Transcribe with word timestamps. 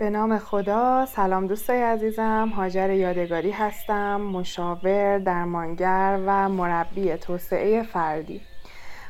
به 0.00 0.10
نام 0.10 0.38
خدا. 0.38 1.06
سلام 1.06 1.46
دوستای 1.46 1.82
عزیزم. 1.82 2.52
هاجر 2.56 2.90
یادگاری 2.90 3.50
هستم. 3.50 4.20
مشاور 4.20 5.18
درمانگر 5.18 6.18
و 6.26 6.48
مربی 6.48 7.16
توسعه 7.16 7.82
فردی. 7.82 8.40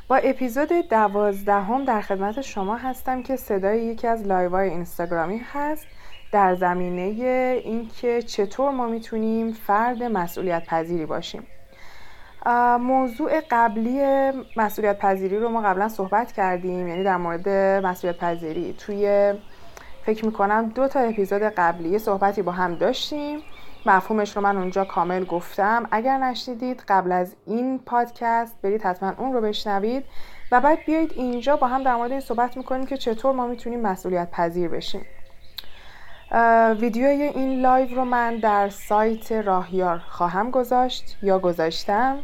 با 0.07 0.15
اپیزود 0.15 0.69
دوازدهم 0.89 1.85
در 1.85 2.01
خدمت 2.01 2.41
شما 2.41 2.75
هستم 2.75 3.23
که 3.23 3.35
صدای 3.35 3.83
یکی 3.83 4.07
از 4.07 4.27
لایوهای 4.27 4.69
اینستاگرامی 4.69 5.41
هست. 5.53 5.87
در 6.31 6.55
زمینه 6.55 7.01
اینکه 7.63 8.21
چطور 8.21 8.71
ما 8.71 8.87
می‌تونیم 8.87 9.51
فرد 9.51 10.03
مسئولیت 10.03 10.65
پذیری 10.65 11.05
باشیم 11.05 11.43
موضوع 12.79 13.41
قبلی 13.51 14.01
مسئولیت 14.57 14.99
پذیری 14.99 15.37
رو 15.37 15.49
ما 15.49 15.61
قبلا 15.61 15.89
صحبت 15.89 16.31
کردیم. 16.31 16.87
یعنی 16.87 17.03
در 17.03 17.17
مورد 17.17 17.49
مسئولیت 17.85 18.19
پذیری 18.19 18.75
توی 18.79 19.33
فکر 20.05 20.25
می‌کنم 20.25 20.69
دو 20.69 20.87
تا 20.87 20.99
اپیزود 20.99 21.41
قبلی 21.41 21.99
صحبتی 21.99 22.41
با 22.41 22.51
هم 22.51 22.75
داشتیم. 22.75 23.39
مفهومش 23.85 24.35
رو 24.35 24.41
من 24.41 24.57
اونجا 24.57 24.85
کامل 24.85 25.25
گفتم. 25.25 25.87
اگر 25.91 26.17
نشنیدید 26.17 26.83
قبل 26.87 27.11
از 27.11 27.35
این 27.45 27.79
پادکست 27.79 28.61
برید 28.61 28.81
حتما 28.81 29.13
اون 29.17 29.33
رو 29.33 29.41
بشنوید 29.41 30.05
و 30.51 30.61
بعد 30.61 30.79
بیایید 30.85 31.11
اینجا 31.15 31.55
با 31.55 31.67
هم 31.67 31.83
در 31.83 31.95
مورد 31.95 32.11
این 32.11 32.19
صحبت 32.19 32.57
می‌کنیم 32.57 32.85
که 32.85 32.97
چطور 32.97 33.35
ما 33.35 33.47
می‌تونیم 33.47 33.81
مسئولیت 33.81 34.31
پذیر 34.31 34.69
بشیم. 34.69 35.05
ویدیوی 36.79 37.07
این 37.07 37.61
live 37.61 37.95
رو 37.95 38.05
من 38.05 38.35
در 38.35 38.69
سایت 38.69 39.31
راهیار 39.31 39.97
خواهم 40.09 40.51
گذاشت 40.51 41.17
یا 41.23 41.39
گذاشتم. 41.39 42.19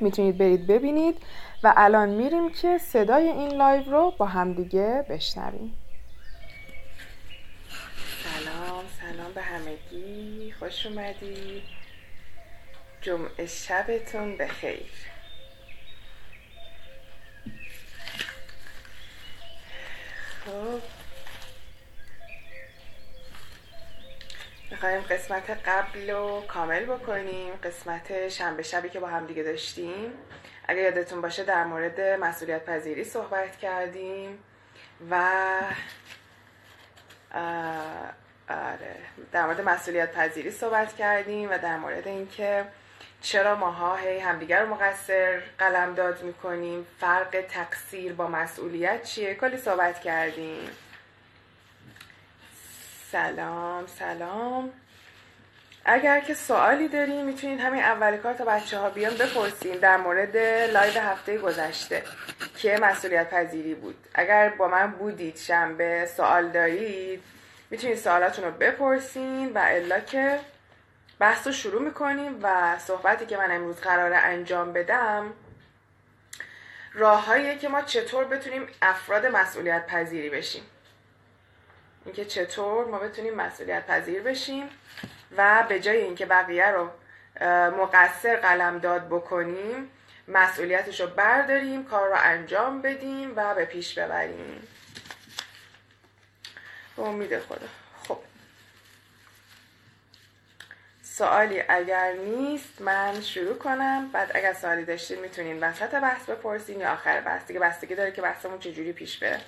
می‌تونید 0.00 0.38
برید 0.38 0.66
ببینید 0.66 1.16
و 1.64 1.72
الان 1.76 2.08
میریم 2.08 2.50
که 2.52 2.78
صدای 2.78 3.28
این 3.28 3.52
لایو 3.52 3.90
رو 3.90 4.12
با 4.18 4.26
همدیگه 4.26 5.04
بشنویم. 5.10 5.74
به 9.38 9.44
همگی 9.44 10.54
خوش 10.58 10.86
اومدید 10.86 11.62
جمعه 13.00 13.46
شبتون 13.46 14.36
بخیر. 14.36 14.90
خب. 20.44 20.80
می‌خوایم 24.70 25.00
قسمت 25.00 25.50
قبل 25.50 26.10
رو 26.10 26.44
کامل 26.48 26.84
بکنیم. 26.84 27.54
قسمت 27.54 28.28
شنبه 28.28 28.62
شبی 28.62 28.88
که 28.88 29.00
با 29.00 29.08
هم 29.08 29.26
دیگه 29.26 29.42
داشتیم. 29.42 30.12
اگر 30.68 30.82
یادتون 30.82 31.20
باشه 31.20 31.44
در 31.44 31.64
مورد 31.64 32.00
مسئولیت 32.00 32.64
پذیری 32.64 33.04
صحبت 33.04 33.58
کردیم 33.58 34.38
و 35.10 35.60
آره. 38.50 38.96
در 39.32 39.46
مورد 39.46 39.60
مسئولیت 39.60 40.12
پذیری 40.12 40.50
صحبت 40.50 40.96
کردیم 40.96 41.50
و 41.50 41.58
در 41.58 41.76
مورد 41.76 42.08
اینکه 42.08 42.64
چرا 43.22 43.54
ماها 43.54 43.96
هی 43.96 44.18
همدیگر 44.18 44.62
رو 44.62 44.74
مقصر 44.74 45.42
قلمداد 45.58 46.22
می‌کنیم 46.22 46.86
فرق 47.00 47.44
تقصیر 47.50 48.12
با 48.12 48.26
مسئولیت 48.26 49.02
چیه؟ 49.02 49.34
کلی 49.34 49.56
صحبت 49.56 50.00
کردیم. 50.00 50.70
سلام 53.12 53.86
سلام. 53.86 54.70
اگر 55.84 56.20
که 56.20 56.34
سوالی 56.34 56.88
داریم 56.88 57.26
می‌تونید 57.26 57.60
همین 57.60 57.82
اول 57.82 58.16
کار 58.16 58.34
تا 58.34 58.44
بچه 58.44 58.78
ها 58.78 58.90
بیان 58.90 59.14
بپرسیم 59.14 59.78
در 59.78 59.96
مورد 59.96 60.36
لایو 60.72 61.00
هفته 61.00 61.38
گذشته 61.38 62.02
که 62.56 62.78
مسئولیت 62.82 63.30
پذیری 63.30 63.74
بود. 63.74 63.96
اگر 64.14 64.48
با 64.48 64.68
من 64.68 64.90
بودید 64.90 65.36
شنبه 65.36 66.08
سوال 66.16 66.48
دارید 66.48 67.22
می‌تونید 67.70 67.96
سوالاتون 67.96 68.44
رو 68.44 68.50
بپرسین 68.50 69.52
و 69.52 69.58
الا 69.58 70.00
که 70.00 70.40
بحث 71.18 71.46
رو 71.46 71.52
شروع 71.52 71.82
می‌کنیم 71.82 72.38
و 72.42 72.78
صحبتی 72.78 73.26
که 73.26 73.36
من 73.36 73.50
امروز 73.50 73.80
قراره 73.80 74.16
انجام 74.16 74.72
بدم 74.72 75.32
راههایی 76.94 77.58
که 77.58 77.68
ما 77.68 77.82
چطور 77.82 78.24
بتونیم 78.24 78.66
افراد 78.82 79.26
مسئولیت 79.26 79.86
پذیری 79.86 80.30
بشیم. 80.30 80.62
اینکه 82.04 82.24
چطور 82.24 82.86
ما 82.86 82.98
بتونیم 82.98 83.34
مسئولیت 83.34 83.86
پذیر 83.86 84.22
بشیم 84.22 84.68
و 85.36 85.64
به 85.68 85.80
جای 85.80 85.96
اینکه 85.96 86.26
بقیه 86.26 86.66
رو 86.66 86.90
مقصر 87.70 88.36
قلم 88.36 88.78
داد 88.78 89.06
بکنیم 89.06 89.90
مسئولیتش 90.28 91.00
رو 91.00 91.06
برداریم 91.06 91.84
کار 91.84 92.08
رو 92.08 92.16
انجام 92.18 92.82
بدیم 92.82 93.32
و 93.36 93.54
به 93.54 93.64
پیش 93.64 93.98
ببریم. 93.98 94.68
به 96.98 97.04
امید 97.04 97.38
خدا. 97.38 97.66
خب. 98.08 98.18
سوالی 101.02 101.62
اگر 101.68 102.12
نیست 102.12 102.80
من 102.80 103.20
شروع 103.20 103.58
کنم. 103.58 104.08
بعد 104.12 104.30
اگر 104.34 104.52
سوالی 104.52 104.84
داشتید 104.84 105.18
می‌تونین 105.18 105.60
وسط 105.60 105.94
بحث 105.94 106.30
بپرسین 106.30 106.80
یا 106.80 106.92
آخر 106.92 107.20
بحث. 107.20 107.46
دیگه 107.46 107.60
بستگی 107.60 107.94
داره 107.94 108.12
که 108.12 108.22
بحثمون 108.22 108.58
چجوری 108.58 108.92
پیش 108.92 109.18
بره 109.18 109.40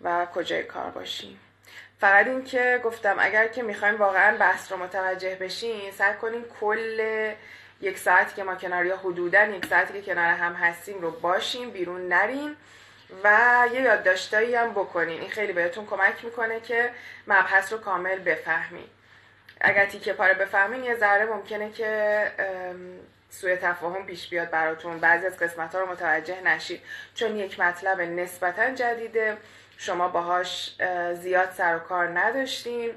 و 0.00 0.26
کجای 0.26 0.62
کار 0.62 0.90
باشیم. 0.90 1.40
فقط 2.00 2.26
این 2.26 2.44
که 2.44 2.80
گفتم 2.84 3.16
اگر 3.18 3.48
که 3.48 3.62
می‌خوایم 3.62 3.96
واقعا 3.96 4.36
بحث 4.36 4.72
رو 4.72 4.78
متوجه 4.78 5.34
بشین 5.34 5.92
سعی 5.92 6.14
کنین 6.14 6.44
کل 6.60 7.32
یک 7.80 7.98
ساعتی 7.98 8.36
که 8.36 8.44
ما 8.44 8.54
کنار 8.54 8.86
یا 8.86 8.96
حدودا 8.96 9.44
یک 9.44 9.66
ساعتی 9.66 9.92
که 9.92 10.02
کنار 10.02 10.26
هم 10.26 10.52
هستیم 10.52 11.00
رو 11.00 11.10
باشیم 11.10 11.70
بیرون 11.70 12.08
نریم 12.08 12.56
و 13.24 13.66
یه 13.72 13.80
یادداشتایی 13.80 14.54
هم 14.54 14.70
بکنین. 14.70 15.20
این 15.20 15.30
خیلی 15.30 15.52
بهتون 15.52 15.86
کمک 15.86 16.24
می‌کنه 16.24 16.60
که 16.60 16.90
مبحث 17.26 17.72
رو 17.72 17.78
کامل 17.78 18.18
بفهمین. 18.18 18.88
اگر 19.60 19.86
تیکه 19.86 20.12
پاره 20.12 20.34
بفهمین 20.34 20.84
یه 20.84 20.94
ذره 20.94 21.24
ممکنه 21.24 21.72
که 21.72 22.32
سوء 23.30 23.56
تفاهم 23.56 24.06
پیش 24.06 24.28
بیاد 24.28 24.50
براتون. 24.50 24.98
بعضی 25.00 25.26
از 25.26 25.38
قسمت 25.38 25.74
ها 25.74 25.80
رو 25.80 25.92
متوجه 25.92 26.40
نشید. 26.40 26.82
چون 27.14 27.36
یک 27.36 27.60
مطلب 27.60 28.00
نسبتا 28.00 28.70
جدیده. 28.70 29.36
شما 29.78 30.08
باهاش 30.08 30.76
زیاد 31.14 31.50
سر 31.50 31.76
و 31.76 31.78
کار 31.78 32.18
نداشتین. 32.18 32.90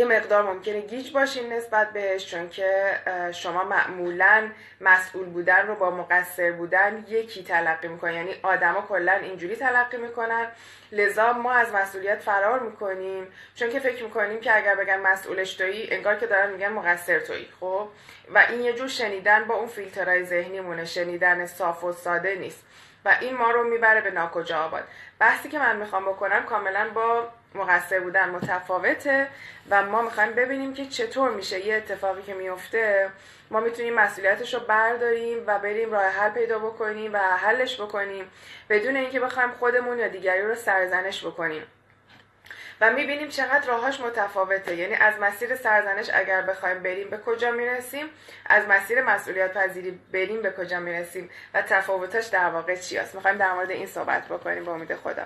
یه 0.00 0.06
مقدار 0.06 0.42
ممکنه 0.42 0.80
گیج 0.80 1.12
باشین 1.12 1.52
نسبت 1.52 1.92
بهش 1.92 2.30
چون 2.30 2.48
که 2.48 3.00
شما 3.32 3.64
معمولا 3.64 4.50
مسئول 4.80 5.26
بودن 5.26 5.66
رو 5.66 5.74
با 5.74 5.90
مقصر 5.90 6.52
بودن 6.52 7.04
یکی 7.08 7.42
تلقی 7.42 7.88
می‌کنن 7.88 8.14
یعنی 8.14 8.34
آدما 8.42 8.80
کلا 8.80 9.12
اینجوری 9.12 9.56
تلقی 9.56 9.96
می‌کنن. 9.96 10.46
لذا 10.92 11.32
ما 11.32 11.52
از 11.52 11.72
مسئولیت 11.72 12.18
فرار 12.18 12.60
می‌کنیم. 12.60 13.26
چون 13.54 13.70
که 13.70 13.80
فکر 13.80 14.04
می‌کنیم 14.04 14.40
که 14.40 14.56
اگر 14.56 14.74
بگن 14.74 15.00
مسئولش 15.00 15.54
تویی 15.54 15.88
انگار 15.90 16.16
که 16.16 16.26
دارن 16.26 16.50
میگن 16.50 16.68
مقصر 16.68 17.18
تویی 17.18 17.48
خب؟ 17.60 17.88
و 18.34 18.38
این 18.50 18.60
یه 18.60 18.72
جور 18.72 18.88
شنیدن 18.88 19.44
با 19.44 19.54
اون 19.54 19.68
فیلترهای 19.68 20.24
ذهنیمونه. 20.24 20.84
شنیدن 20.84 21.46
صاف 21.46 21.84
و 21.84 21.92
ساده 21.92 22.34
نیست. 22.34 22.64
و 23.04 23.16
این 23.20 23.36
ما 23.36 23.50
رو 23.50 23.64
می‌بره 23.64 24.00
به 24.00 24.10
ناکجا 24.10 24.64
آباد. 24.64 24.84
بحثی 25.18 25.48
که 25.48 25.58
من 25.58 25.76
می‌خوام 25.76 26.04
بکنم 26.04 26.42
کاملا 26.42 26.88
با 26.94 27.28
مقصر 27.54 28.00
بودن 28.00 28.28
متفاوته 28.28 29.28
و 29.70 29.82
ما 29.82 30.02
می‌خوایم 30.02 30.32
ببینیم 30.32 30.74
که 30.74 30.86
چطور 30.86 31.30
میشه. 31.30 31.66
یه 31.66 31.76
اتفاقی 31.76 32.22
که 32.22 32.34
میفته 32.34 33.10
ما 33.50 33.60
می‌تونیم 33.60 33.94
مسئولیتش 33.94 34.54
رو 34.54 34.60
برداریم 34.60 35.44
و 35.46 35.58
بریم 35.58 35.92
راه 35.92 36.04
حل 36.04 36.30
پیدا 36.30 36.58
بکنیم 36.58 37.12
و 37.12 37.18
حلش 37.18 37.80
بکنیم. 37.80 38.30
بدون 38.68 38.96
اینکه 38.96 39.20
بخوایم 39.20 39.50
خودمون 39.50 39.98
یا 39.98 40.08
دیگری 40.08 40.42
رو 40.42 40.54
سرزنش 40.54 41.26
بکنیم. 41.26 41.62
و 42.80 42.90
می‌بینیم 42.90 43.28
چقدر 43.28 43.66
راهاش 43.66 44.00
متفاوته. 44.00 44.76
یعنی 44.76 44.94
از 44.94 45.14
مسیر 45.20 45.56
سرزنش 45.56 46.10
اگر 46.14 46.42
بخوایم 46.42 46.82
بریم 46.82 47.10
به 47.10 47.18
کجا 47.18 47.50
می‌رسیم؟ 47.50 48.06
از 48.46 48.68
مسیر 48.68 49.02
مسئولیت 49.02 49.52
پذیری 49.52 50.00
بریم 50.12 50.42
به 50.42 50.50
کجا 50.50 50.80
می‌رسیم؟ 50.80 51.30
و 51.54 51.62
تفاوتش 51.62 52.26
در 52.26 52.48
واقع 52.50 52.76
چی 52.76 52.96
هست 52.96 53.14
می‌خوایم 53.14 53.36
در 53.36 53.52
مورد 53.52 53.70
این 53.70 53.86
صحبت 53.86 54.28
بکنیم. 54.28 54.64
با 54.64 54.74
امید 54.74 54.94
خدا. 54.94 55.22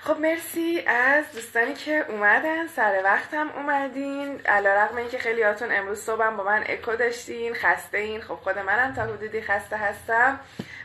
خب 0.00 0.20
مرسی 0.20 0.80
از 0.86 1.24
دوستانی 1.32 1.74
که 1.74 2.04
اومدن. 2.08 2.66
سر 2.66 3.00
وقتم 3.04 3.50
اومدین. 3.50 4.40
علا 4.40 4.74
رقم 4.74 4.96
این 4.96 5.08
که 5.08 5.18
خیلی 5.18 5.42
هاتون 5.42 5.72
امروز 5.72 6.00
صبحم 6.00 6.36
با 6.36 6.44
من 6.44 6.64
اکو 6.66 6.96
داشتین. 6.96 7.54
خسته 7.54 7.98
این. 7.98 8.20
خب 8.20 8.34
خود 8.34 8.58
منم 8.58 8.94
تا 8.94 9.02
حدودی 9.02 9.40
خسته 9.40 9.76
هستم. 9.76 10.40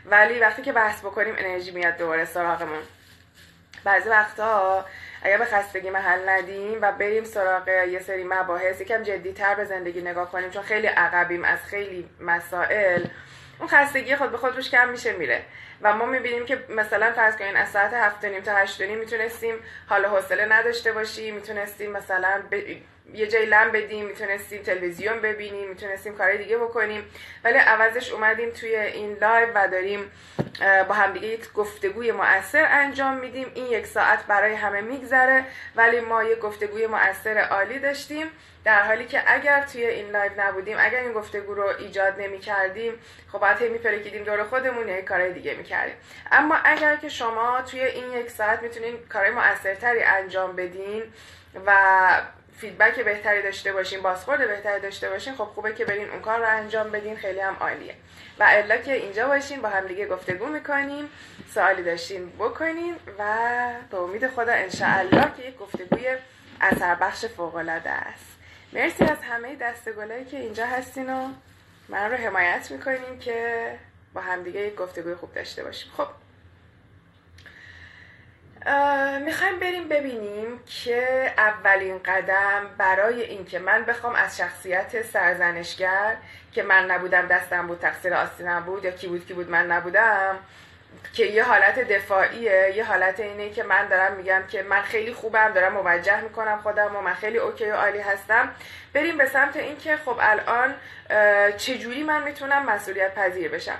ولی 0.06 0.38
وقتی 0.38 0.62
که 0.62 0.72
بحث 0.72 1.00
بکنیم 1.00 1.34
انرژی 1.38 1.70
میاد 1.70 1.96
دوباره 1.96 2.24
سراغمون. 2.24 2.82
بعضی 3.84 4.08
وقتا 4.08 4.84
اگر 5.22 5.38
به 5.38 5.44
خستگی 5.44 5.90
محل 5.90 6.28
ندیم 6.28 6.78
و 6.82 6.92
بریم 6.92 7.24
سراغ 7.24 7.68
یه 7.68 8.00
سری 8.00 8.24
مباحث 8.24 8.80
یکم 8.80 9.02
جدیتر 9.02 9.54
به 9.54 9.64
زندگی 9.64 10.00
نگاه 10.00 10.30
کنیم 10.30 10.50
چون 10.50 10.62
خیلی 10.62 10.86
عقبیم 10.86 11.44
از 11.44 11.58
خیلی 11.58 12.08
مسائل. 12.20 13.04
اون 13.58 13.68
خستگی 13.68 14.16
خود 14.16 14.30
به 14.30 14.36
خود 14.36 14.56
روش 14.56 14.70
کم 14.70 14.88
میشه 14.88 15.12
میره. 15.12 15.42
و 15.82 15.96
ما 15.96 16.06
می‌بینیم 16.06 16.44
که 16.44 16.64
مثلا 16.68 17.12
فرض 17.12 17.36
کنین 17.36 17.56
از 17.56 17.68
ساعت 17.68 17.94
هفت 17.94 18.24
نیم 18.24 18.42
تا 18.42 18.54
هشت 18.54 18.82
نیم 18.82 18.98
می‌تونستیم 18.98 19.54
حال 19.88 20.04
حوصله 20.06 20.46
نداشته 20.46 20.92
باشیم 20.92 21.34
می‌تونستیم 21.34 21.92
مثلا 21.92 22.42
یه 23.14 23.26
جای 23.26 23.46
لم 23.46 23.70
بدیم 23.70 24.06
می‌تونستیم 24.06 24.62
تلویزیون 24.62 25.20
ببینیم 25.20 25.68
می‌تونستیم 25.68 26.16
کارهای 26.16 26.38
دیگه 26.38 26.58
بکنیم. 26.58 27.10
ولی 27.44 27.58
عوضش 27.58 28.12
اومدیم 28.12 28.50
توی 28.50 28.76
این 28.76 29.16
live 29.20 29.48
و 29.54 29.68
داریم 29.68 30.10
با 30.88 30.94
همدیگه 30.94 31.26
یک 31.26 31.52
گفتگوی 31.52 32.12
مؤثر 32.12 32.66
انجام 32.70 33.16
میدیم. 33.16 33.52
این 33.54 33.66
یک 33.66 33.86
ساعت 33.86 34.26
برای 34.26 34.54
همه 34.54 34.80
میگذره. 34.80 35.44
ولی 35.76 36.00
ما 36.00 36.24
یک 36.24 36.38
گفتگوی 36.38 36.86
مؤثر 36.86 37.38
عالی 37.38 37.78
داشتیم. 37.78 38.30
در 38.64 38.82
حالی 38.82 39.04
که 39.04 39.22
اگر 39.26 39.62
توی 39.62 39.86
این 39.86 40.10
live 40.10 40.32
نبودیم 40.36 40.76
اگر 40.80 40.98
این 40.98 41.12
گفتگو 41.12 41.54
رو 41.54 41.66
ایجاد 41.78 42.20
نمی 42.20 42.38
کردیم 42.38 42.92
خب 43.32 43.38
باید 43.38 43.58
هی 43.58 43.68
می‌چرخیدیم 43.68 44.24
دور 44.24 44.44
خودمون 44.44 44.88
یا 44.88 45.02
کارهای 45.02 45.32
دیگه 45.32 45.54
می‌کردیم. 45.54 45.94
اما 46.32 46.56
اگر 46.64 46.96
که 46.96 47.08
شما 47.08 47.62
توی 47.62 47.80
این 47.80 48.12
یک 48.12 48.30
ساعت 48.30 48.62
می‌تونین 48.62 48.98
کارهای 49.12 49.34
مؤثرتری 49.34 50.02
انجام 50.02 50.56
بدین 50.56 51.02
و 51.66 51.72
feedback 52.60 53.00
بهتری 53.00 53.42
داشته 53.42 53.72
باشین 53.72 54.02
بازخورد 54.02 54.48
بهتری 54.48 54.80
داشته 54.80 55.10
باشین 55.10 55.34
خب 55.34 55.44
خوبه 55.44 55.74
که 55.74 55.84
برین 55.84 56.10
اون 56.10 56.20
کار 56.20 56.38
رو 56.38 56.48
انجام 56.48 56.90
بدین 56.90 57.16
خیلی 57.16 57.40
هم 57.40 57.56
عالیه. 57.60 57.94
و 58.38 58.44
الا 58.48 58.76
که 58.76 58.92
اینجا 58.92 59.28
باشین 59.28 59.60
با 59.60 59.68
هم 59.68 59.86
دیگه 59.86 60.06
گفتگو 60.06 60.46
می‌کنیم 60.46 61.10
سوالی 61.54 61.82
داشتین 61.82 62.30
بکنین 62.30 62.96
و 63.18 63.24
به 63.90 63.96
امید 63.96 64.28
خدا 64.28 64.52
انشاءالله 64.52 65.32
که 65.36 65.48
یک 65.48 65.56
گفتگوی 65.56 66.16
اثر 66.60 66.94
بخش 66.94 67.24
فوق 67.26 67.56
است. 67.86 68.33
مرسی 68.74 69.04
از 69.04 69.18
همه 69.22 69.56
دستگلایی 69.56 70.24
که 70.24 70.40
اینجا 70.40 70.66
هستین 70.66 71.14
و 71.14 71.28
من 71.88 72.10
رو 72.10 72.16
حمایت 72.16 72.70
می‌کنیم 72.70 73.18
که 73.20 73.70
با 74.14 74.20
همدیگه 74.20 74.60
یک 74.60 74.74
گفتگوی 74.74 75.14
خوب 75.14 75.32
داشته 75.32 75.64
باشیم. 75.64 75.92
خب. 75.96 76.06
می‌خوایم 79.24 79.58
بریم 79.60 79.88
ببینیم 79.88 80.60
که 80.66 81.32
اولین 81.38 81.98
قدم 81.98 82.66
برای 82.78 83.22
اینکه 83.22 83.58
من 83.58 83.84
بخوام 83.84 84.14
از 84.14 84.36
شخصیت 84.36 85.02
سرزنشگر 85.02 86.16
که 86.52 86.62
من 86.62 86.90
نبودم 86.90 87.26
دستم 87.26 87.66
بود 87.66 87.78
تقصیر 87.78 88.14
آستینم 88.14 88.60
بود 88.64 88.84
یا 88.84 88.90
کی 88.90 89.06
بود 89.06 89.26
کی 89.26 89.34
بود 89.34 89.50
من 89.50 89.66
نبودم 89.66 90.38
که 91.14 91.26
یه 91.26 91.44
حالت 91.44 91.78
دفاعیه 91.78 92.72
یه 92.76 92.84
حالت 92.84 93.20
اینه 93.20 93.50
که 93.50 93.62
من 93.62 93.88
دارم 93.88 94.16
میگم 94.16 94.42
که 94.48 94.62
من 94.62 94.82
خیلی 94.82 95.12
خوبم 95.12 95.52
دارم 95.52 95.72
موجه 95.72 96.20
می‌کنم 96.20 96.60
خودم 96.62 96.96
و 96.96 97.00
من 97.00 97.14
خیلی 97.14 97.38
اوکی 97.38 97.64
و 97.64 97.74
عالی 97.74 97.98
هستم. 97.98 98.50
بریم 98.92 99.16
به 99.16 99.26
سمت 99.26 99.56
اینکه 99.56 99.96
خب 99.96 100.16
الان 100.20 100.74
چجوری 101.56 102.02
من 102.02 102.22
می‌تونم 102.22 102.66
مسئولیت 102.66 103.14
پذیر 103.14 103.48
بشم 103.48 103.78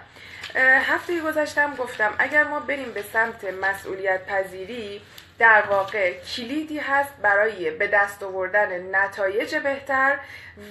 هفته 0.87 1.21
گذاشتم 1.21 1.75
گفتم 1.75 2.15
اگر 2.19 2.45
ما 2.45 2.61
بریم 2.61 2.93
به 2.93 3.03
سمت 3.03 3.45
مسئولیت 3.45 4.27
پذیری 4.27 5.03
در 5.39 5.63
واقع 5.63 6.21
کلیدی 6.21 6.79
هست 6.79 7.15
برای 7.23 7.71
به 7.71 7.87
دست 7.87 8.23
آوردن 8.23 8.97
نتایج 8.97 9.55
بهتر 9.55 10.19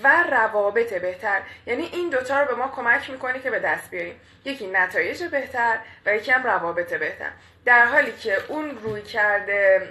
و 0.03 0.23
روابط 0.31 0.93
بهتر. 0.93 1.41
یعنی 1.65 1.83
این 1.93 2.09
دوتا 2.09 2.41
رو 2.41 2.47
به 2.47 2.55
ما 2.55 2.67
کمک 2.67 3.09
می‌کنه 3.09 3.39
که 3.39 3.51
به 3.51 3.59
دست 3.59 3.89
بیاریم. 3.89 4.19
یکی 4.45 4.67
نتایج 4.67 5.23
بهتر 5.23 5.77
و 6.05 6.15
یکی 6.15 6.31
هم 6.31 6.43
روابط 6.43 6.93
بهتر. 6.93 7.29
در 7.65 7.85
حالی 7.85 8.11
که 8.11 8.37
اون 8.47 8.77
روی 8.83 9.01
کرده 9.01 9.89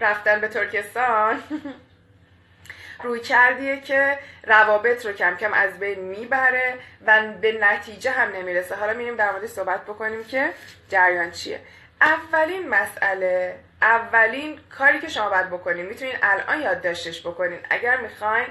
رفتن 0.00 0.40
به 0.40 0.48
ترکستان 0.48 1.42
روی 3.04 3.20
کردیه 3.20 3.80
که 3.80 4.18
روابط 4.44 5.06
رو 5.06 5.12
کم 5.12 5.36
کم 5.36 5.52
از 5.52 5.78
بین 5.78 6.00
می‌بره 6.00 6.74
و 7.06 7.22
به 7.40 7.52
نتیجه 7.52 8.10
هم 8.10 8.32
نمی‌رسه. 8.32 8.74
حالا 8.74 8.92
میریم 8.92 9.16
در 9.16 9.32
مورد 9.32 9.46
صحبت 9.46 9.82
بکنیم 9.82 10.24
که 10.24 10.50
جریان 10.88 11.30
چیه. 11.30 11.60
اولین 12.00 12.68
مسئله 12.68 13.58
اولین 13.82 14.60
کاری 14.78 15.00
که 15.00 15.08
شما 15.08 15.30
باید 15.30 15.50
بکنین 15.50 15.86
می‌تونین 15.86 16.14
الان 16.22 16.60
یادداشتش 16.60 17.26
بکنین. 17.26 17.58
اگر 17.70 18.00
می‌خواین 18.00 18.46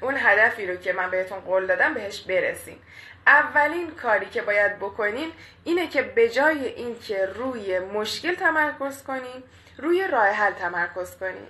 اون 0.00 0.14
هدفی 0.16 0.66
رو 0.66 0.76
که 0.76 0.92
من 0.92 1.10
بهتون 1.10 1.40
قول 1.40 1.66
دادم 1.66 1.94
بهش 1.94 2.20
برسین. 2.20 2.78
اولین 3.26 3.90
کاری 3.90 4.26
که 4.26 4.42
باید 4.42 4.78
بکنین 4.78 5.32
اینه 5.64 5.86
که 5.86 6.02
به 6.02 6.28
جای 6.28 6.66
اینکه 6.66 7.26
روی 7.26 7.78
مشکل 7.78 8.34
تمرکز 8.34 9.02
کنین 9.02 9.42
روی 9.78 10.08
راه 10.08 10.28
حل 10.28 10.52
تمرکز 10.52 11.16
کنین. 11.16 11.48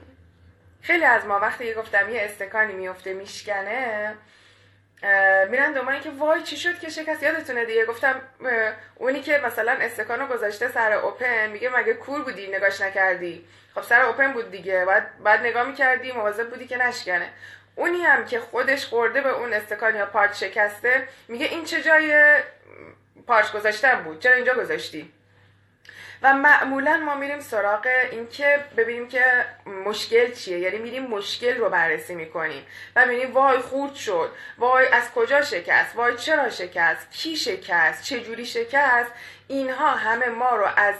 خیلی 0.83 1.05
از 1.05 1.25
ما 1.25 1.39
وقتی 1.39 1.75
گفتم 1.75 2.11
یه 2.11 2.23
استکانی 2.23 2.73
میفته 2.73 3.15
میشکنه 3.15 4.15
میرن 5.51 5.73
دنبال 5.73 5.95
اینکه 5.95 6.11
وای 6.11 6.43
چی 6.43 6.57
شد 6.57 6.79
که 6.79 6.89
شکست؟ 6.91 7.23
یادتونه 7.23 7.65
دیگه؟ 7.65 7.85
گفتم 7.85 8.21
اونی 8.95 9.21
که 9.21 9.41
مثلا 9.45 9.73
استکانو 9.73 10.27
گذاشته 10.27 10.69
سر 10.69 10.93
اوپن 10.93 11.51
میگه 11.51 11.69
مگه 11.77 11.95
کور 11.95 12.23
بودی؟ 12.23 12.47
نگاش 12.47 12.81
نکردی. 12.81 13.47
خب 13.75 13.83
سر 13.83 14.01
اوپن 14.01 14.33
بود 14.33 14.51
دیگه. 14.51 14.85
بعد 14.85 15.23
بعد 15.23 15.41
نگاه 15.41 15.67
می‌کردی 15.67 16.13
مواظب 16.13 16.51
بودی 16.51 16.67
که 16.67 16.77
نشکنه. 16.77 17.29
اونی 17.75 18.03
هم 18.03 18.25
که 18.25 18.41
خودش 18.41 18.87
خورده 18.87 19.21
به 19.21 19.29
اون 19.29 19.53
استکان 19.53 19.97
یا 19.97 20.07
پارچ 20.07 20.45
شکسته 20.45 21.09
میگه 21.29 21.47
این 21.47 21.65
چه 21.65 21.83
جای 21.83 22.37
پارچ 23.27 23.53
گذاشتن 23.53 24.03
بود؟ 24.03 24.21
چرا 24.21 24.35
اینجا 24.35 24.55
گذاشتی؟ 24.55 25.13
و 26.23 26.35
معمولا 26.35 26.97
ما 26.97 27.15
میریم 27.15 27.41
سراغ 27.41 27.87
اینکه 28.11 28.65
ببینیم 28.77 29.09
که 29.09 29.25
مشکل 29.85 30.33
چیه. 30.33 30.59
یعنی 30.59 30.79
میریم 30.79 31.07
مشکل 31.07 31.57
رو 31.57 31.69
بررسی 31.69 32.15
می‌کنیم 32.15 32.67
و 32.97 33.07
می‌بینیم 33.07 33.35
وای 33.35 33.59
خورد 33.59 33.95
شد. 33.95 34.33
وای 34.59 34.87
از 34.89 35.13
کجا 35.13 35.43
شکست؟ 35.43 35.97
وای 35.97 36.17
چرا 36.17 36.51
شکست؟ 36.51 37.11
کی 37.11 37.37
شکست؟ 37.37 38.03
چه 38.03 38.21
جوری 38.21 38.47
شکست؟ 38.47 39.11
اینها 39.49 39.91
همه 39.91 40.27
ما 40.27 40.57
رو 40.57 40.67
از 40.77 40.95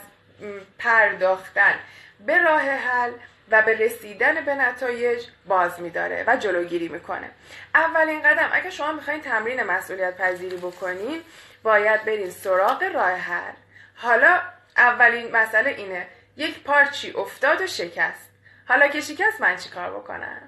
پرداختن. 0.79 1.75
به 2.19 2.37
راه 2.37 2.61
حل 2.61 3.11
و 3.51 3.61
به 3.61 3.77
رسیدن 3.77 4.45
به 4.45 4.55
نتایج 4.55 5.25
باز 5.45 5.81
میداره 5.81 6.23
و 6.27 6.37
جلوگیری 6.37 6.87
می‌کنه. 6.87 7.29
اولین 7.75 8.21
قدم 8.21 8.49
اگه 8.51 8.69
شما 8.69 8.91
می‌خواین 8.91 9.21
تمرین 9.21 9.63
مسئولیت 9.63 10.17
پذیری 10.17 10.57
بکنین 10.57 11.21
باید 11.63 12.05
برین 12.05 12.31
سراغ 12.31 12.83
راه 12.83 13.11
حل. 13.11 13.53
حالا 13.95 14.39
اولین 14.77 15.31
مسئله 15.31 15.69
اینه. 15.69 16.07
یک 16.37 16.63
پارچی 16.63 17.11
افتاد 17.11 17.61
و 17.61 17.67
شکست. 17.67 18.29
حالا 18.67 18.87
که 18.87 19.01
شکست 19.01 19.41
من 19.41 19.55
چی 19.55 19.69
کار 19.69 19.91
بکنم؟ 19.91 20.41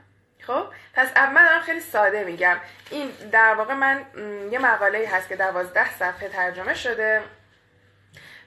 خب؟ 0.47 0.67
پس 0.93 1.11
اول 1.15 1.43
دارم 1.45 1.61
خیلی 1.61 1.79
ساده 1.79 2.23
میگم. 2.23 2.57
این 2.89 3.11
در 3.31 3.53
واقع 3.53 3.73
من 3.73 4.05
یه 4.51 4.59
مقاله 4.59 5.09
هست 5.11 5.29
که 5.29 5.35
دوازده 5.35 5.91
صفحه 5.91 6.29
ترجمه 6.29 6.73
شده. 6.73 7.21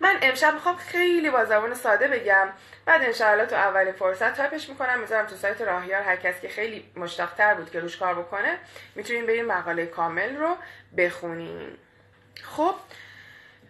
من 0.00 0.18
امشب 0.22 0.54
می‌خوام 0.54 0.76
خیلی 0.76 1.30
با 1.30 1.44
زبان 1.44 1.74
ساده 1.74 2.08
بگم. 2.08 2.48
بعد 2.84 3.02
انشاءالله 3.02 3.46
تو 3.46 3.54
اولین 3.54 3.92
فرصت 3.92 4.36
تایپش 4.36 4.68
می‌کنم. 4.68 5.00
می‌ذارم 5.00 5.26
تو 5.26 5.36
سایت 5.36 5.60
راهیار. 5.60 6.02
هر 6.02 6.16
کسی 6.16 6.40
که 6.40 6.48
خیلی 6.48 6.92
مشتاقتر 6.96 7.54
بود 7.54 7.70
که 7.70 7.80
روش 7.80 7.96
کار 7.96 8.14
بکنه 8.14 8.58
می‌تونین 8.94 9.26
برین 9.26 9.44
مقاله 9.44 9.86
کامل 9.86 10.36
رو 10.36 10.56
بخونین. 10.96 11.76
خب؟ 12.44 12.74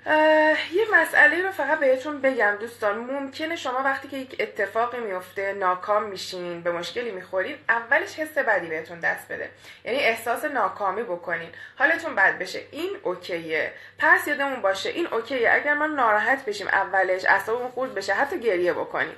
یه 0.06 0.86
مسئله 0.92 1.42
رو 1.42 1.52
فقط 1.52 1.80
بهتون 1.80 2.20
بگم 2.20 2.56
دوستان. 2.60 2.98
ممکنه 2.98 3.56
شما 3.56 3.82
وقتی 3.82 4.08
که 4.08 4.16
یک 4.16 4.36
اتفاقی 4.40 4.98
میفته 4.98 5.52
ناکام 5.52 6.02
میشین 6.02 6.62
به 6.62 6.72
مشکلی 6.72 7.10
می‌خورین 7.10 7.56
اولش 7.68 8.18
حس 8.18 8.38
بدی 8.38 8.66
بهتون 8.66 9.00
دست 9.00 9.32
بده. 9.32 9.50
یعنی 9.84 9.98
احساس 9.98 10.44
ناکامی 10.44 11.02
بکنین. 11.02 11.48
حالتون 11.78 12.14
بد 12.14 12.38
بشه. 12.38 12.60
این 12.70 12.90
اوکیه. 13.02 13.72
پس 13.98 14.28
یادمون 14.28 14.62
باشه 14.62 14.88
این 14.88 15.06
اوکیه. 15.06 15.52
اگر 15.52 15.74
ما 15.74 15.86
ناراحت 15.86 16.44
بشیم 16.44 16.66
اولش 16.66 17.24
اعصابمون 17.24 17.70
خورد 17.70 17.94
بشه 17.94 18.14
حتی 18.14 18.40
گریه 18.40 18.72
بکنیم. 18.72 19.16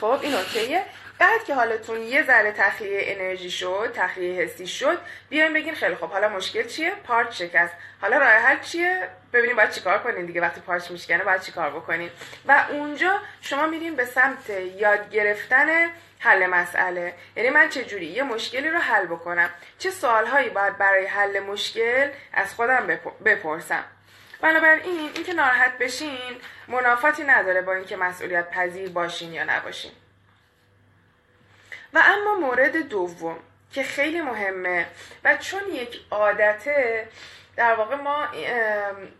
خب 0.00 0.18
این 0.22 0.34
اوکیه. 0.34 0.82
بعد 1.18 1.44
که 1.44 1.54
حالتون 1.54 2.02
یه 2.02 2.22
ذره 2.22 2.52
تخلیه 2.52 3.00
انرژی 3.02 3.50
شد 3.50 3.92
تخلیه 3.94 4.42
حسی 4.42 4.66
شد 4.66 4.98
بیاین 5.28 5.52
بگین 5.52 5.74
خیلی 5.74 5.94
خب 5.94 6.08
حالا 6.08 6.28
مشکل 6.28 6.66
چیه؟ 6.66 6.90
پارت 6.90 7.32
شکست. 7.32 7.74
حالا 8.00 8.18
راه 8.18 8.28
حل 8.28 8.60
چیه؟ 8.60 9.08
ببینیم 9.34 9.56
باید 9.56 9.70
چیکار 9.70 9.98
کنین 9.98 10.26
دیگه 10.26 10.40
وقتی 10.40 10.60
پارچ 10.60 10.90
میشکنه 10.90 11.24
باید 11.24 11.40
چیکار 11.40 11.70
بکنین 11.70 12.10
و 12.48 12.64
اونجا 12.70 13.20
شما 13.40 13.66
میرین 13.66 13.96
به 13.96 14.04
سمت 14.04 14.50
یاد 14.50 15.10
گرفتن 15.10 15.90
حل 16.18 16.46
مسئله. 16.46 17.14
یعنی 17.36 17.50
من 17.50 17.68
چه 17.68 17.84
جوری 17.84 18.06
یه 18.06 18.22
مشکلی 18.22 18.70
رو 18.70 18.78
حل 18.78 19.06
بکنم؟ 19.06 19.50
چه 19.78 19.90
سوالهایی 19.90 20.48
باید 20.48 20.78
برای 20.78 21.06
حل 21.06 21.40
مشکل 21.40 22.08
از 22.32 22.54
خودم 22.54 22.98
بپرسم؟ 23.24 23.84
بنابراین 24.40 24.82
اینکه 25.14 25.32
ناراحت 25.32 25.78
بشین 25.78 26.36
منافاتی 26.68 27.24
نداره 27.24 27.62
با 27.62 27.74
اینکه 27.74 27.96
مسئولیت 27.96 28.50
پذیر 28.50 28.88
باشین 28.88 29.32
یا 29.32 29.44
نباشین. 29.44 29.92
و 31.94 32.02
اما 32.04 32.34
مورد 32.34 32.76
دوم 32.76 33.38
که 33.72 33.82
خیلی 33.82 34.20
مهمه 34.20 34.86
و 35.24 35.36
چون 35.36 35.62
یک 35.72 36.00
عادته 36.10 37.08
در 37.56 37.74
واقع 37.74 37.96
ما 37.96 38.28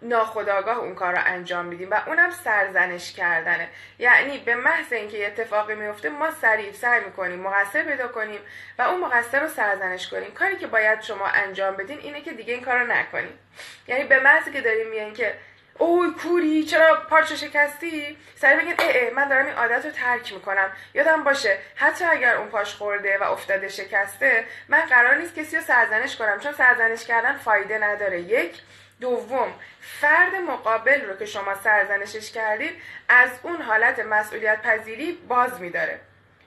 ناخداگاه 0.03 0.79
اون 0.79 0.95
کار 0.95 1.13
رو 1.13 1.21
انجام 1.27 1.65
میدیم 1.65 1.91
و 1.91 2.01
اونم 2.07 2.31
سرزنش 2.31 3.13
کردنه. 3.13 3.69
یعنی 3.99 4.39
به 4.39 4.55
محض 4.55 4.93
اینکه 4.93 5.17
یه 5.17 5.27
اتفاقی 5.27 5.75
میفته 5.75 6.09
ما 6.09 6.31
سریع 6.31 6.73
سعی 6.73 7.05
می‌کنیم 7.05 7.39
مقصر 7.41 7.83
پیدا 7.83 8.09
کنیم 8.09 8.41
و 8.79 8.83
اون 8.83 9.01
مقصر 9.01 9.41
رو 9.41 9.49
سرزنش 9.49 10.09
کنیم. 10.09 10.31
کاری 10.31 10.57
که 10.57 10.67
باید 10.67 11.01
شما 11.01 11.27
انجام 11.27 11.77
بدین 11.77 11.99
اینه 11.99 12.21
که 12.21 12.33
دیگه 12.33 12.55
این 12.55 12.65
کار 12.65 12.79
رو 12.79 12.87
نکنیم 12.87 13.39
یعنی 13.87 14.05
به 14.05 14.21
محض 14.21 14.49
که 14.49 14.61
داریم 14.61 14.89
میگن 14.89 15.13
که 15.13 15.35
اوی 15.79 16.11
کوری 16.11 16.65
چرا 16.65 16.95
پارچه 16.95 17.37
شکستی؟ 17.37 18.17
سری 18.37 18.57
بگین 18.57 18.75
اه, 18.79 18.91
اه 18.95 19.11
من 19.11 19.29
دارم 19.29 19.47
این 19.47 19.55
عادت 19.55 19.85
رو 19.85 19.91
ترک 19.91 20.33
می‌کنم. 20.33 20.73
یادم 20.95 21.25
باشه 21.25 21.59
حتی 21.75 22.05
اگر 22.05 22.37
اون 22.37 22.49
پاش 22.49 22.75
خورده 22.75 23.19
و 23.19 23.23
افتاده 23.23 23.69
شکسته 23.69 24.45
من 24.69 24.81
قرار 24.81 25.15
نیست 25.15 25.35
کسی 25.35 25.57
رو 25.57 25.63
سرزنش 25.63 26.17
کنم 26.17 26.41
چون 26.41 26.53
سرزنش 26.53 27.05
کردن 27.05 27.37
فایده 27.37 27.79
نداره. 27.79 28.21
یک. 28.21 28.61
دوم 29.01 29.55
فرد 29.81 30.35
مقابل 30.35 31.01
رو 31.01 31.17
که 31.17 31.27
شما 31.27 31.55
سرزنشش 31.55 32.33
کردید 32.33 32.83
از 33.09 33.31
اون 33.43 33.63
حالت 33.63 33.99
مسئولیت 33.99 34.63
پذیری 34.63 35.13
باز 35.29 35.61
میداره. 35.61 36.01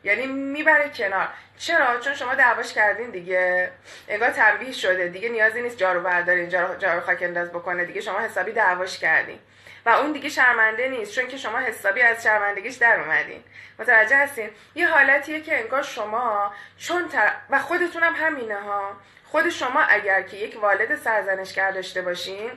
یعنی 0.04 0.27
می‌بره 0.27 0.89
کنار. 0.89 1.27
چرا؟ 1.58 2.00
چون 2.00 2.16
شما 2.16 2.36
دعواش 2.36 2.74
کردین 2.74 3.10
دیگه. 3.10 3.72
انگار 4.08 4.30
تنبیه 4.30 4.72
شده. 4.72 5.08
دیگه 5.08 5.30
نیازی 5.30 5.62
نیست 5.62 5.77
جارو 5.77 6.01
بردارین 6.01 6.50
جارو, 6.50 7.01
خاک 7.01 7.18
انداز 7.22 7.50
بکنه. 7.50 7.86
دیگه 7.86 8.01
شما 8.01 8.20
حسابی 8.20 8.51
دعواش 8.51 9.00
کردین. 9.00 9.39
و 9.86 9.89
اون 9.89 10.12
دیگه 10.12 10.30
شرمنده 10.30 10.88
نیست 10.88 11.16
چون 11.16 11.27
که 11.27 11.38
شما 11.38 11.60
حسابی 11.60 12.01
از 12.01 12.24
شرمندگیش 12.24 12.75
در 12.75 13.00
اومدین. 13.00 13.44
متوجه 13.80 14.16
هستین؟ 14.16 14.50
یه 14.75 14.88
حالتیه 14.88 15.42
که 15.42 15.60
انگار 15.60 15.84
شما 15.84 16.54
چون 16.77 17.08
تر... 17.08 17.32
و 17.50 17.60
خودتونم 17.60 18.13
همینه 18.16 18.62
ها. 18.62 18.94
خود 19.25 19.50
شما 19.50 19.82
اگر 19.82 20.22
که 20.22 20.38
یک 20.38 20.58
والد 20.62 20.96
سرزنشگر 20.96 21.72
داشته 21.72 22.01
باشین 22.01 22.51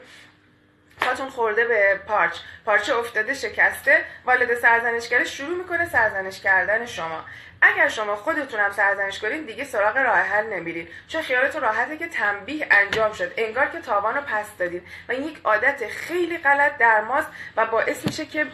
پاتون 1.00 1.30
خورده 1.30 1.64
به 1.64 2.00
پارچ. 2.07 2.38
پارچه 2.64 2.97
افتاده 2.97 3.35
شکسته. 3.35 4.04
والد 4.25 4.54
سرزنشگر 4.54 5.25
شروع 5.25 5.59
می‌کنه 5.59 5.88
سرزنش 5.88 6.40
کردن 6.40 6.87
شما. 6.87 7.25
اگر 7.62 7.88
شما 7.88 8.16
خودتونم 8.16 8.73
سرزنش 8.73 9.19
کنید 9.19 9.47
دیگه 9.47 9.64
سراغ 9.64 9.97
راه 9.97 10.19
حل 10.19 10.47
نمیرید. 10.47 10.88
چون 11.09 11.23
خیالتون 11.23 11.62
راحته 11.62 11.97
که 11.97 12.09
تنبیه 12.09 12.66
انجام 12.71 13.12
شد. 13.12 13.33
انگار 13.37 13.66
که 13.66 13.80
تاوان 13.80 14.14
رو 14.14 14.21
پس 14.21 14.47
دادید. 14.59 14.83
و 15.09 15.12
این 15.12 15.25
یک 15.25 15.40
عادت 15.45 15.88
خیلی 15.88 16.38
غلط 16.38 16.78
در 16.78 17.00
ماست 17.00 17.28
و 17.57 17.66
باعث 17.66 18.07
میشه 18.07 18.26
که 18.26 18.47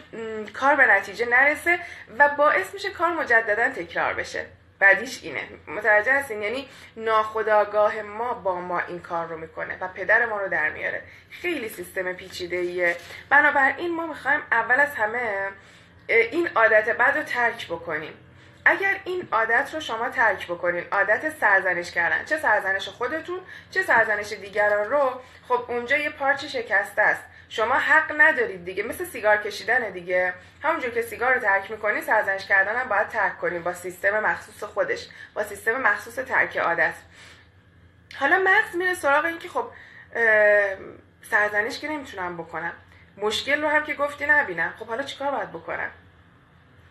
کار 0.53 0.75
به 0.75 0.85
نتیجه 0.85 1.25
نرسه 1.25 1.79
و 2.17 2.29
باعث 2.29 2.73
میشه 2.73 2.89
کار 2.89 3.09
مجددا 3.09 3.69
تکرار 3.69 4.13
بشه. 4.13 4.45
بعدیش 4.79 5.23
اینه. 5.23 5.43
متوجه 5.67 6.13
هستین؟ 6.13 6.41
یعنی 6.41 6.69
ناخداگاه 6.97 8.01
ما 8.01 8.33
با 8.33 8.55
ما 8.55 8.79
این 8.79 8.99
کار 8.99 9.27
رو 9.27 9.37
می‌کنه 9.37 9.77
و 9.81 9.87
پدر 9.87 10.25
ما 10.25 10.41
رو 10.41 10.49
در 10.49 10.69
میاره. 10.69 11.01
خیلی 11.31 11.69
سیستم 11.69 12.13
پیچیده 12.13 12.55
ایه 12.55 12.95
بنابراین 13.29 13.95
ما 13.95 14.07
می‌خوایم 14.07 14.41
اول 14.51 14.79
از 14.79 14.95
همه 14.95 15.47
این 16.07 16.49
عادت 16.55 16.89
بعد 16.89 17.17
رو 17.17 17.23
ترک 17.23 17.67
بکنیم. 17.67 18.13
اگر 18.65 18.99
این 19.05 19.27
عادت 19.31 19.69
رو 19.73 19.79
شما 19.79 20.09
ترک 20.09 20.47
بکنین 20.47 20.83
عادت 20.91 21.39
سرزنش 21.39 21.91
کردن 21.91 22.25
چه 22.25 22.37
سرزنش 22.37 22.89
خودتون 22.89 23.39
چه 23.71 23.83
سرزنش 23.83 24.33
دیگران 24.33 24.89
رو 24.89 25.21
خب 25.47 25.65
اونجا 25.67 25.97
یه 25.97 26.09
پارچ 26.09 26.45
شکسته 26.45 27.01
است. 27.01 27.23
شما 27.49 27.73
حق 27.73 28.13
ندارید 28.17 28.65
دیگه. 28.65 28.83
مثل 28.83 29.05
سیگار 29.05 29.37
کشیدن 29.37 29.89
دیگه. 29.89 30.33
همونجور 30.63 30.91
که 30.91 31.01
سیگار 31.01 31.33
رو 31.33 31.39
ترک 31.39 31.71
می‌کنی 31.71 32.01
سرزنش 32.01 32.47
کردن 32.47 32.75
هم 32.75 32.89
باید 32.89 33.07
ترک 33.07 33.37
کنیم 33.37 33.63
با 33.63 33.73
سیستم 33.73 34.19
مخصوص 34.19 34.63
خودش. 34.63 35.07
با 35.33 35.43
سیستم 35.43 35.81
مخصوص 35.81 36.15
ترک 36.15 36.57
عادت. 36.57 36.93
حالا 38.19 38.37
مغز 38.37 38.75
میره 38.75 38.93
سراغ 38.93 39.25
این 39.25 39.39
که 39.39 39.49
خب 39.49 39.71
سرزنش 41.21 41.79
که 41.79 41.87
نمی‌تونم 41.87 42.37
بکنم. 42.37 42.73
مشکل 43.17 43.61
رو 43.61 43.69
هم 43.69 43.83
که 43.83 43.93
گفتی 43.93 44.25
نبینم. 44.25 44.73
خب 44.79 44.87
حالا 44.87 45.03
چیکار 45.03 45.31
باید 45.31 45.51
بکنم؟ 45.51 45.89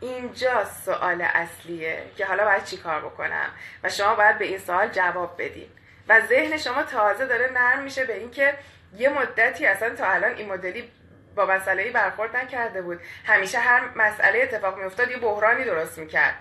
اینجا 0.00 0.64
سوال 0.64 1.22
اصلیه 1.22 2.02
که 2.16 2.26
حالا 2.26 2.44
باید 2.44 2.64
چیکار 2.64 3.00
بکنم؟ 3.00 3.50
و 3.82 3.88
شما 3.88 4.14
باید 4.14 4.38
به 4.38 4.44
این 4.44 4.58
سوال 4.58 4.88
جواب 4.88 5.42
بدین. 5.42 5.68
و 6.08 6.20
ذهن 6.20 6.56
شما 6.56 6.82
تازه 6.82 7.26
داره 7.26 7.52
نرم 7.52 7.82
میشه 7.82 8.04
به 8.04 8.18
اینکه 8.18 8.54
یه 8.96 9.08
مدتی 9.08 9.66
اصلا 9.66 9.94
تا 9.94 10.06
الان 10.06 10.34
این 10.34 10.48
مدلی 10.48 10.90
با 11.36 11.46
مسئله 11.46 11.90
برخورد 11.90 12.36
نکرده 12.36 12.82
بود. 12.82 13.00
همیشه 13.24 13.58
هر 13.58 13.82
مسئله 13.96 14.38
اتفاق 14.42 14.78
میافتاد 14.78 15.10
یه 15.10 15.16
بحرانی 15.16 15.64
درست 15.64 15.98
می‌کرد. 15.98 16.34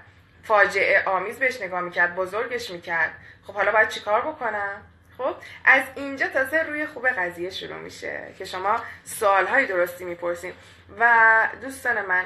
فاجعه 0.44 1.04
آمیز 1.06 1.40
بهش 1.40 1.62
نگاه 1.62 1.82
می‌کرد 1.82 2.16
بزرگش 2.16 2.72
می‌کرد. 2.72 3.12
خب 3.48 3.54
حالا 3.54 3.72
باید 3.72 3.90
چیکار 3.90 4.22
بکنم؟ 4.22 4.82
خب 5.18 5.36
از 5.66 5.84
اینجا 5.96 6.28
تازه 6.28 6.64
روی 6.64 6.86
خوب 6.86 7.08
قضیه 7.08 7.50
شروع 7.50 7.78
میشه 7.78 8.34
که 8.38 8.46
شما 8.46 8.82
سوالهای 9.04 9.66
درستی 9.66 10.06
می‌پرسین. 10.06 10.54
و 11.00 11.48
دوستان 11.62 12.06
من 12.06 12.25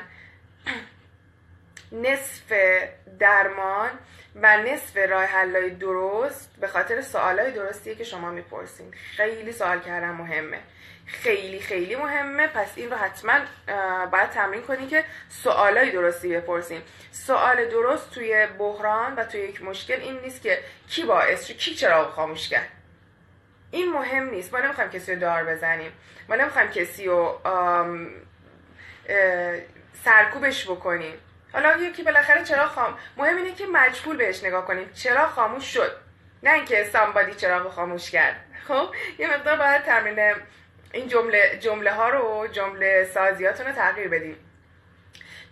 نصف 2.03 2.53
درمان 3.19 3.89
و 4.35 4.57
نصف 4.57 4.97
راه 4.97 5.23
حلای 5.23 5.69
درست 5.69 6.51
به 6.61 6.67
خاطر 6.67 7.01
سوالای 7.01 7.51
درستیه 7.51 7.95
که 7.95 8.03
شما 8.03 8.31
می‌پرسین. 8.31 8.93
خیلی 9.17 9.51
سوال 9.51 9.79
کردن 9.79 10.09
مهمه. 10.09 10.59
خیلی 11.05 11.59
خیلی 11.59 11.95
مهمه. 11.95 12.47
پس 12.47 12.71
این 12.75 12.91
رو 12.91 12.97
حتما 12.97 13.39
باید 14.11 14.29
تمرین 14.29 14.61
کنی 14.61 14.87
که 14.87 15.03
سوالای 15.29 15.91
درستی 15.91 16.37
بپرسین. 16.37 16.81
سوال 17.11 17.65
درست 17.65 18.11
توی 18.11 18.47
بحران 18.59 19.15
و 19.15 19.23
توی 19.23 19.41
یک 19.41 19.63
مشکل 19.63 20.01
این 20.01 20.19
نیست 20.19 20.41
که 20.41 20.59
کی 20.89 21.03
باعث 21.03 21.45
شد 21.45 21.53
کی 21.53 21.75
چرا 21.75 22.11
خاموش 22.11 22.49
کرد. 22.49 22.69
این 23.71 23.91
مهم 23.91 24.29
نیست. 24.29 24.53
ما 24.53 24.59
نمی‌خوایم 24.59 24.89
کسی 24.89 25.13
رو 25.13 25.19
دار 25.19 25.43
بزنیم. 25.43 25.91
ما 26.29 26.35
نمی‌خوایم 26.35 26.69
کسی 26.69 27.05
رو 27.05 27.39
سرکوبش 30.05 30.65
بکنیم. 30.65 31.17
حالا 31.53 31.77
یکی 31.77 32.03
بالاخره 32.03 32.43
چرا 32.43 32.67
خام 32.67 32.97
مهم 33.17 33.35
اینه 33.35 33.53
که 33.55 33.65
مجبور 33.67 34.15
بهش 34.15 34.43
نگاه 34.43 34.65
کنیم. 34.65 34.89
چرا 34.93 35.27
خاموش 35.27 35.73
شد. 35.73 35.91
نه 36.43 36.53
اینکه 36.53 36.89
سامبادی 36.93 37.33
چرا 37.33 37.69
خاموش 37.69 38.11
کرد. 38.11 38.35
خب 38.67 38.95
یه 39.19 39.33
مقدار 39.33 39.57
باید 39.57 39.83
تمرین 39.83 40.35
این 40.93 41.07
جمله 41.07 41.57
جمله 41.61 41.93
ها 41.93 42.09
رو 42.09 42.47
جمله 42.47 43.09
سازیاتون 43.13 43.65
رو 43.65 43.71
تغییر 43.71 44.07
بدیم. 44.07 44.37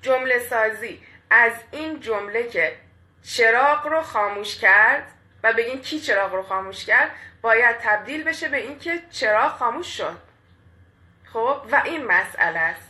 جمله 0.01 0.39
سازی. 0.39 1.03
از 1.29 1.53
این 1.71 1.99
جمله 1.99 2.49
که 2.49 2.75
چراغ 3.23 3.87
رو 3.87 4.01
خاموش 4.01 4.59
کرد 4.59 5.11
و 5.43 5.53
بگین 5.53 5.81
کی 5.81 5.99
چراغ 5.99 6.33
رو 6.33 6.43
خاموش 6.43 6.85
کرد 6.85 7.11
باید 7.41 7.77
تبدیل 7.77 8.23
بشه 8.23 8.47
به 8.47 8.57
اینکه 8.57 9.01
چراغ 9.11 9.57
خاموش 9.57 9.97
شد. 9.97 10.17
خب 11.33 11.61
و 11.71 11.81
این 11.85 12.05
مسئله 12.05 12.59
است. 12.59 12.86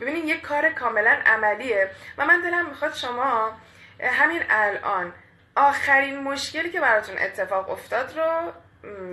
ببینید 0.00 0.24
یک 0.24 0.42
کار 0.42 0.70
کاملا 0.70 1.18
عملیه 1.26 1.90
و 2.18 2.26
من 2.26 2.40
دلم 2.40 2.66
می‌خواد 2.66 2.94
شما 2.94 3.52
همین 4.00 4.42
الان 4.50 5.12
آخرین 5.56 6.20
مشکلی 6.20 6.70
که 6.70 6.80
براتون 6.80 7.18
اتفاق 7.18 7.70
افتاد 7.70 8.18
رو 8.18 8.52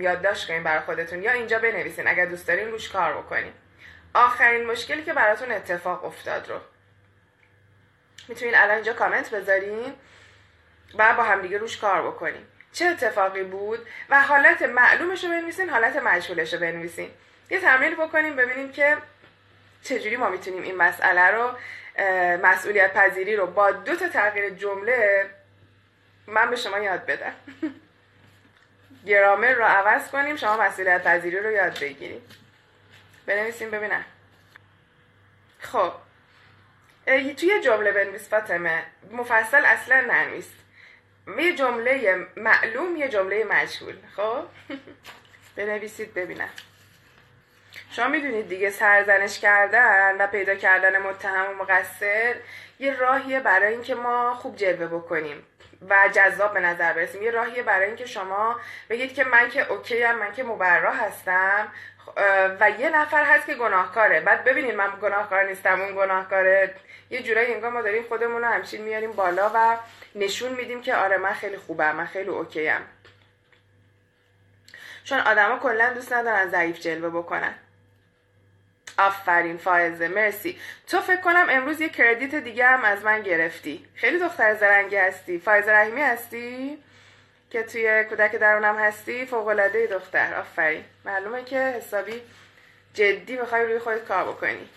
یادداشت 0.00 0.48
کنین 0.48 0.62
برای 0.62 0.80
خودتون 0.80 1.22
یا 1.22 1.32
اینجا 1.32 1.58
بنویسین 1.58 2.08
اگر 2.08 2.26
دوست 2.26 2.48
دارین 2.48 2.70
روش 2.70 2.88
کار 2.88 3.12
بکنین. 3.12 3.52
آخرین 4.14 4.66
مشکلی 4.66 5.02
که 5.02 5.12
براتون 5.12 5.52
اتفاق 5.52 6.04
افتاد 6.04 6.50
رو. 6.50 6.60
می‌تونین 8.28 8.54
الان 8.54 8.74
اینجا 8.74 8.92
کامنت 8.92 9.30
بذارین 9.30 9.94
و 10.98 11.14
با 11.14 11.22
همدیگه 11.22 11.58
روش 11.58 11.76
کار 11.76 12.02
بکنین. 12.02 12.46
چه 12.72 12.86
اتفاقی 12.86 13.42
بود 13.42 13.86
و 14.10 14.22
حالت 14.22 14.62
معلومش 14.62 15.24
رو 15.24 15.30
بنویسین 15.30 15.70
حالت 15.70 15.96
مجهولش 15.96 16.54
رو 16.54 16.60
بنویسین. 16.60 17.10
یه 17.50 17.60
تمرین 17.60 17.94
بکنیم 17.94 18.36
ببینیم 18.36 18.72
که 18.72 18.96
چجوری 19.84 20.16
ما 20.16 20.28
می‌تونیم 20.28 20.62
این 20.62 20.76
مسئله 20.76 21.30
رو 21.30 21.50
مسئولیت 22.42 22.92
پذیری 22.92 23.36
رو 23.36 23.46
با 23.46 23.70
دو 23.70 23.96
تا 23.96 24.08
تغییر 24.08 24.50
جمله 24.50 25.30
من 26.26 26.50
به 26.50 26.56
شما 26.56 26.78
یاد 26.78 27.06
بدم. 27.06 27.34
گرامر 29.06 29.52
رو 29.52 29.64
عوض 29.64 30.10
کنیم 30.10 30.36
شما 30.36 30.56
مسئولیت 30.56 31.02
پذیری 31.04 31.38
رو 31.38 31.50
یاد 31.50 31.80
بگیریم 31.80 32.22
بنویسیم 33.26 33.70
ببینم. 33.70 34.04
خب. 35.58 35.92
توی 37.36 37.60
جمله 37.64 37.92
بنویس 37.92 38.28
فاطمه. 38.28 38.82
مفصل 39.12 39.64
اصلا 39.64 40.00
ننویس. 40.00 40.48
یه 41.38 41.56
جمله 41.56 42.26
معلوم 42.36 42.96
یه 42.96 43.08
جمله 43.08 43.44
مجهول. 43.44 43.96
خب؟ 44.16 44.44
بنویسید 45.56 46.14
ببینم. 46.14 46.50
شما 47.96 48.08
می‌دونید 48.08 48.48
دیگه 48.48 48.70
سرزنش 48.70 49.38
کردن 49.38 50.16
و 50.18 50.26
پیدا 50.26 50.54
کردن 50.54 50.98
متهم 50.98 51.50
و 51.50 51.62
مقصر 51.62 52.34
یه 52.78 52.96
راهیه 52.96 53.40
برای 53.40 53.72
اینکه 53.72 53.94
ما 53.94 54.34
خوب 54.34 54.56
جلوه 54.56 54.86
بکنیم 54.86 55.46
و 55.90 56.08
جذاب 56.12 56.54
به 56.54 56.60
نظر 56.60 56.92
برسیم. 56.92 57.22
یه 57.22 57.30
راهیه 57.30 57.62
برای 57.62 57.86
اینکه 57.86 58.06
شما 58.06 58.60
بگید 58.90 59.14
که 59.14 59.24
من 59.24 59.50
که 59.50 59.72
اوکی 59.72 60.02
هم 60.02 60.18
من 60.18 60.32
که 60.32 60.42
مبرا 60.42 60.92
هستم 60.92 61.68
و 62.60 62.70
یه 62.70 62.90
نفر 62.90 63.24
هست 63.24 63.46
که 63.46 63.54
گناهکاره. 63.54 64.20
بعد 64.20 64.44
ببینید 64.44 64.74
من 64.74 64.88
گناهکار 65.02 65.44
نیستم 65.44 65.80
اون 65.80 65.96
گناهکاره. 65.96 66.74
یه 67.10 67.22
جورایی 67.22 67.54
انگار 67.54 67.70
ما 67.70 67.82
داریم 67.82 68.02
خودمون 68.02 68.42
رو 68.42 68.48
همچین 68.48 68.82
میاریم 68.82 69.12
بالا 69.12 69.50
و 69.54 69.76
نشون 70.14 70.52
میدیم 70.52 70.82
که 70.82 70.94
آره 70.94 71.16
من 71.16 71.32
خیلی 71.32 71.56
خوبم 71.56 71.96
من 71.96 72.06
خیلی 72.06 72.30
اوکی 72.30 72.66
هم. 72.66 72.82
چون 75.04 75.18
آدما 75.18 75.58
کلا 75.58 75.92
دوست 75.92 76.12
ندارن 76.12 76.48
ضعیف 76.48 76.80
جلوه 76.80 77.10
بکنن. 77.10 77.54
آفرین 78.98 79.56
فائزه 79.56 80.08
مرسی. 80.08 80.60
تو 80.86 81.00
فکر 81.00 81.20
کنم 81.20 81.46
امروز 81.50 81.80
یه 81.80 81.88
کردیت 81.88 82.34
دیگه 82.34 82.66
هم 82.66 82.84
از 82.84 83.04
من 83.04 83.22
گرفتی. 83.22 83.86
خیلی 83.94 84.18
دختر 84.18 84.54
زرنگی 84.54 84.96
هستی. 84.96 85.38
فائزه 85.38 85.72
رحیمی 85.72 86.02
هستی؟ 86.02 86.78
که 87.50 87.62
توی 87.62 88.04
کودک 88.04 88.32
درونم 88.32 88.78
هستی؟ 88.78 89.26
فوق 89.26 89.46
العاده 89.46 89.86
دختر. 89.86 90.34
آفرین. 90.34 90.84
معلومه 91.04 91.44
که 91.44 91.58
حسابی 91.58 92.22
جدی 92.94 93.36
می‌خوای 93.36 93.64
روی 93.64 93.78
خودت 93.78 94.04
کار 94.04 94.24
بکنی. 94.24 94.68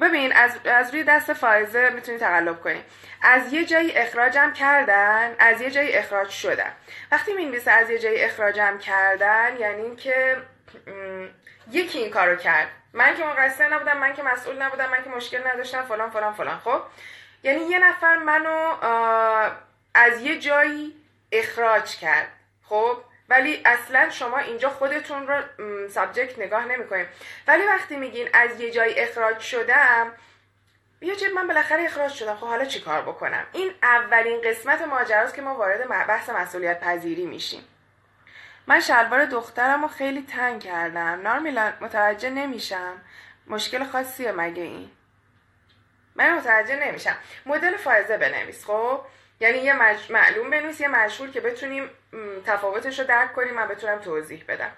ببین 0.00 0.32
از, 0.32 0.58
از 0.64 0.90
روی 0.90 1.02
دست 1.04 1.32
فائزه 1.32 1.90
می‌تونی 1.90 2.18
تقلب 2.18 2.60
کنی. 2.60 2.82
از 3.22 3.52
یه 3.52 3.64
جایی 3.64 3.92
اخراجم 3.92 4.52
کردن 4.52 5.34
از 5.38 5.60
یه 5.60 5.70
جایی 5.70 5.92
اخراج 5.92 6.28
شدن 6.28 6.72
وقتی 7.12 7.32
می‌نویسه 7.32 7.70
از 7.70 7.90
یه 7.90 7.98
جایی 7.98 8.22
اخراجم 8.22 8.78
کردن 8.78 9.56
یعنی 9.58 9.82
اینکه 9.82 10.36
یکی 11.70 11.98
این 11.98 12.10
کارو 12.10 12.36
کرد. 12.36 12.68
من 12.92 13.16
که 13.16 13.24
مقصر 13.24 13.68
نبودم 13.68 13.96
من 13.96 14.14
که 14.14 14.22
مسئول 14.22 14.62
نبودم 14.62 14.90
من 14.90 15.04
که 15.04 15.10
مشکل 15.10 15.46
نداشتم 15.46 15.82
فلان 15.82 16.10
فلان 16.10 16.32
فلان. 16.32 16.58
خب؟ 16.58 16.80
یعنی 17.42 17.60
یه 17.60 17.78
نفر 17.78 18.16
منو 18.16 18.74
از 19.94 20.20
یه 20.20 20.38
جایی 20.38 20.96
اخراج 21.32 21.96
کرد. 21.96 22.28
خب؟ 22.68 22.96
ولی 23.28 23.62
اصلا 23.64 24.10
شما 24.10 24.38
اینجا 24.38 24.70
خودتون 24.70 25.26
رو 25.26 25.42
سابجکت 25.88 26.38
نگاه 26.38 26.64
نمی‌کنید. 26.64 27.06
ولی 27.48 27.66
وقتی 27.66 27.96
میگین 27.96 28.28
از 28.32 28.60
یه 28.60 28.70
جایی 28.70 28.94
اخراج 28.98 29.38
شدم 29.38 30.12
بیا 31.00 31.14
چه 31.14 31.28
من 31.28 31.46
بالاخره 31.46 31.84
اخراج 31.84 32.12
شدم. 32.12 32.36
خب 32.36 32.46
حالا 32.46 32.64
چی 32.64 32.80
کار 32.80 33.02
بکنم؟ 33.02 33.46
این 33.52 33.74
اولین 33.82 34.40
قسمت 34.44 34.82
ماجراست 34.82 35.34
که 35.34 35.42
ما 35.42 35.54
وارد 35.54 35.88
بحث 35.88 36.30
مسئولیت 36.30 36.80
پذیری 36.80 37.26
میشیم. 37.26 37.64
من 38.66 38.80
شلوار 38.80 39.24
دخترم 39.24 39.82
رو 39.82 39.88
خیلی 39.88 40.22
تنگ 40.22 40.62
کردم. 40.62 41.20
نارمیلان 41.22 41.72
متوجه 41.80 42.30
نمیشم. 42.30 42.92
مشکل 43.46 43.84
خاصیه 43.84 44.32
مگه 44.32 44.62
این؟ 44.62 44.90
من 46.14 46.38
متوجه 46.38 46.76
نمیشم. 46.86 47.16
مدل 47.46 47.76
فائزه 47.76 48.18
بنویس 48.18 48.64
خب؟ 48.64 49.00
یعنی 49.40 49.58
یه. 49.58 49.72
معلوم 50.10 50.50
بنویس 50.50 50.80
یه 50.80 50.88
مشهور 50.88 51.30
که 51.30 51.40
بتونیم 51.40 51.90
تفاوتش 52.46 52.98
رو 52.98 53.06
درک 53.06 53.32
کنیم. 53.32 53.54
من 53.54 53.68
بتونم 53.68 53.98
توضیح 53.98 54.44
بدم. 54.48 54.72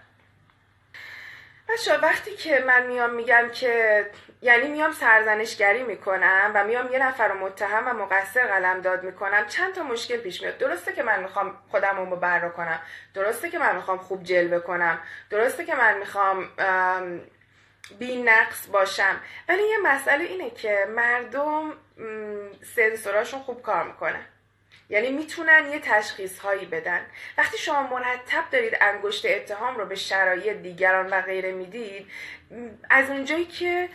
بچه 1.68 1.98
وقتی 1.98 2.36
که 2.36 2.64
من 2.66 2.86
میام 2.86 3.14
میگم 3.14 3.48
که 3.52 4.06
یعنی 4.42 4.68
میام 4.68 4.92
سرزنشگری 4.92 5.82
می‌کنم 5.82 6.50
و 6.54 6.64
میام 6.64 6.92
یه 6.92 6.98
نفر 6.98 7.28
رو 7.28 7.38
متهم 7.38 7.88
و 7.88 7.92
مقصر 7.92 8.46
قلم 8.46 8.80
داد 8.80 9.04
می‌کنم 9.04 9.46
چند 9.46 9.74
تا 9.74 9.82
مشکل 9.82 10.16
پیش 10.16 10.42
میاد. 10.42 10.58
درسته 10.58 10.92
که 10.92 11.02
من 11.02 11.22
می‌خوام 11.22 11.58
خودم 11.70 12.10
رو 12.10 12.16
بر 12.16 12.48
کنم. 12.48 12.80
درسته 13.14 13.50
که 13.50 13.58
من 13.58 13.76
می‌خوام 13.76 13.98
خوب 13.98 14.22
جلوه 14.22 14.58
کنم. 14.58 14.98
درسته 15.30 15.64
که 15.64 15.74
من 15.74 15.98
می‌خوام 15.98 16.48
بی 17.98 18.22
نقص 18.22 18.66
باشم. 18.72 19.20
ولی 19.48 19.62
یه 19.62 19.78
مسئله 19.84 20.24
اینه 20.24 20.50
که 20.50 20.86
مردم 20.96 21.72
سنسوراشون 22.76 23.40
خوب 23.40 23.62
کار 23.62 23.84
می‌کنه. 23.84 24.20
یعنی 24.90 25.10
می‌تونن 25.10 25.70
یه 25.72 25.78
تشخیص 25.78 26.38
هایی 26.38 26.66
بدن. 26.66 27.00
وقتی 27.38 27.58
شما 27.58 27.82
مرتب 27.82 28.44
دارید 28.52 28.76
انگشت 28.80 29.26
اتهام 29.26 29.76
رو 29.76 29.86
به 29.86 29.94
شرایط 29.94 30.56
دیگران 30.56 31.10
و 31.10 31.20
غیره 31.22 31.52
می‌دید 31.52 32.06
از 32.90 33.10
اونجایی 33.10 33.44
که 33.44 33.88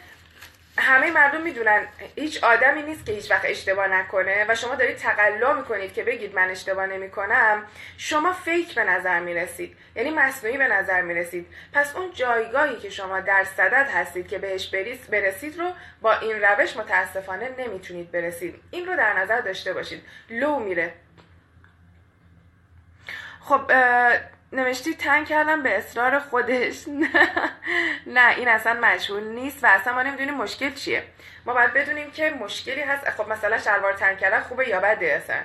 همه 0.77 1.11
مردم 1.11 1.41
می‌دونن 1.41 1.87
هیچ 2.15 2.43
آدمی 2.43 2.81
نیست 2.81 3.05
که 3.05 3.11
هیچ 3.11 3.31
وقت 3.31 3.45
اشتباه 3.45 3.87
نکنه 3.87 4.45
و 4.49 4.55
شما 4.55 4.75
دارید 4.75 4.97
تقلا 4.97 5.53
می‌کنید 5.53 5.93
که 5.93 6.03
بگید 6.03 6.35
من 6.35 6.49
اشتباه 6.49 6.85
نمی‌کنم. 6.85 7.65
شما 7.97 8.33
فیک 8.33 8.75
به 8.75 8.83
نظر 8.83 9.19
می‌رسید. 9.19 9.77
یعنی 9.95 10.09
مصنوعی 10.09 10.57
به 10.57 10.67
نظر 10.67 11.01
می‌رسید. 11.01 11.47
پس 11.73 11.95
اون 11.95 12.11
جایگاهی 12.13 12.79
که 12.79 12.89
شما 12.89 13.19
در 13.19 13.43
صدد 13.43 13.89
هستید 13.93 14.27
که 14.27 14.37
بهش 14.37 14.67
برسید 15.11 15.59
رو 15.59 15.71
با 16.01 16.13
این 16.13 16.41
روش 16.41 16.77
متاسفانه 16.77 17.49
نمی‌تونید 17.57 18.11
برسید. 18.11 18.61
این 18.71 18.87
رو 18.87 18.95
در 18.95 19.19
نظر 19.19 19.41
داشته 19.41 19.73
باشید. 19.73 20.03
لو 20.29 20.59
میره. 20.59 20.93
خب 23.39 23.71
نوشتی 24.53 24.95
تنگ 24.95 25.27
کردم 25.27 25.63
به 25.63 25.77
اصرار 25.77 26.19
خودش. 26.19 26.83
نه 28.15 28.37
این 28.37 28.47
اصلا 28.47 28.73
مشهور 28.73 29.21
نیست 29.21 29.63
و 29.63 29.67
اصلا 29.67 29.93
ما 29.93 30.01
نمی‌دونیم 30.01 30.33
مشکل 30.33 30.73
چیه. 30.73 31.03
ما 31.45 31.53
باید 31.53 31.73
بدونیم 31.73 32.11
که 32.11 32.29
مشکلی 32.29 32.81
هست. 32.81 33.09
خب 33.09 33.29
مثلا 33.29 33.57
شلوار 33.57 33.93
تنگ 33.93 34.17
کردن 34.17 34.41
خوبه 34.41 34.69
یا 34.69 34.79
بده 34.79 35.05
اصلا؟ 35.05 35.39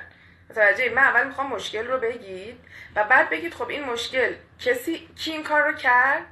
متوجه 0.50 0.90
من 0.90 1.02
اول 1.02 1.26
می‌خوام 1.26 1.46
مشکل 1.46 1.86
رو 1.86 1.98
بگید 1.98 2.60
و 2.96 3.04
بعد 3.04 3.30
بگید 3.30 3.54
خب 3.54 3.68
این 3.68 3.84
مشکل 3.84 4.32
کسی 4.58 5.08
کی 5.16 5.30
این 5.30 5.42
کار 5.42 5.62
رو 5.62 5.72
کرد 5.72 6.22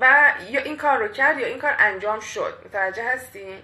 و 0.00 0.32
یا 0.50 0.60
این 0.60 0.76
کار 0.76 0.98
رو 0.98 1.08
کرد 1.08 1.38
یا 1.38 1.46
این 1.46 1.58
کار 1.58 1.74
انجام 1.78 2.20
شد. 2.20 2.62
متوجه 2.64 3.04
هستین؟ 3.12 3.62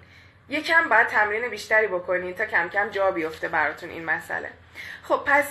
یکم 0.49 0.89
باید 0.89 1.07
تمرین 1.07 1.49
بیشتری 1.49 1.87
بکنید 1.87 2.37
تا 2.37 2.47
کم 2.47 2.69
کم 2.69 2.89
جا 2.89 3.11
بیفته 3.11 3.49
براتون 3.49 3.91
این 3.91 4.05
مسئله. 4.05 4.51
خب 5.03 5.23
پس 5.27 5.47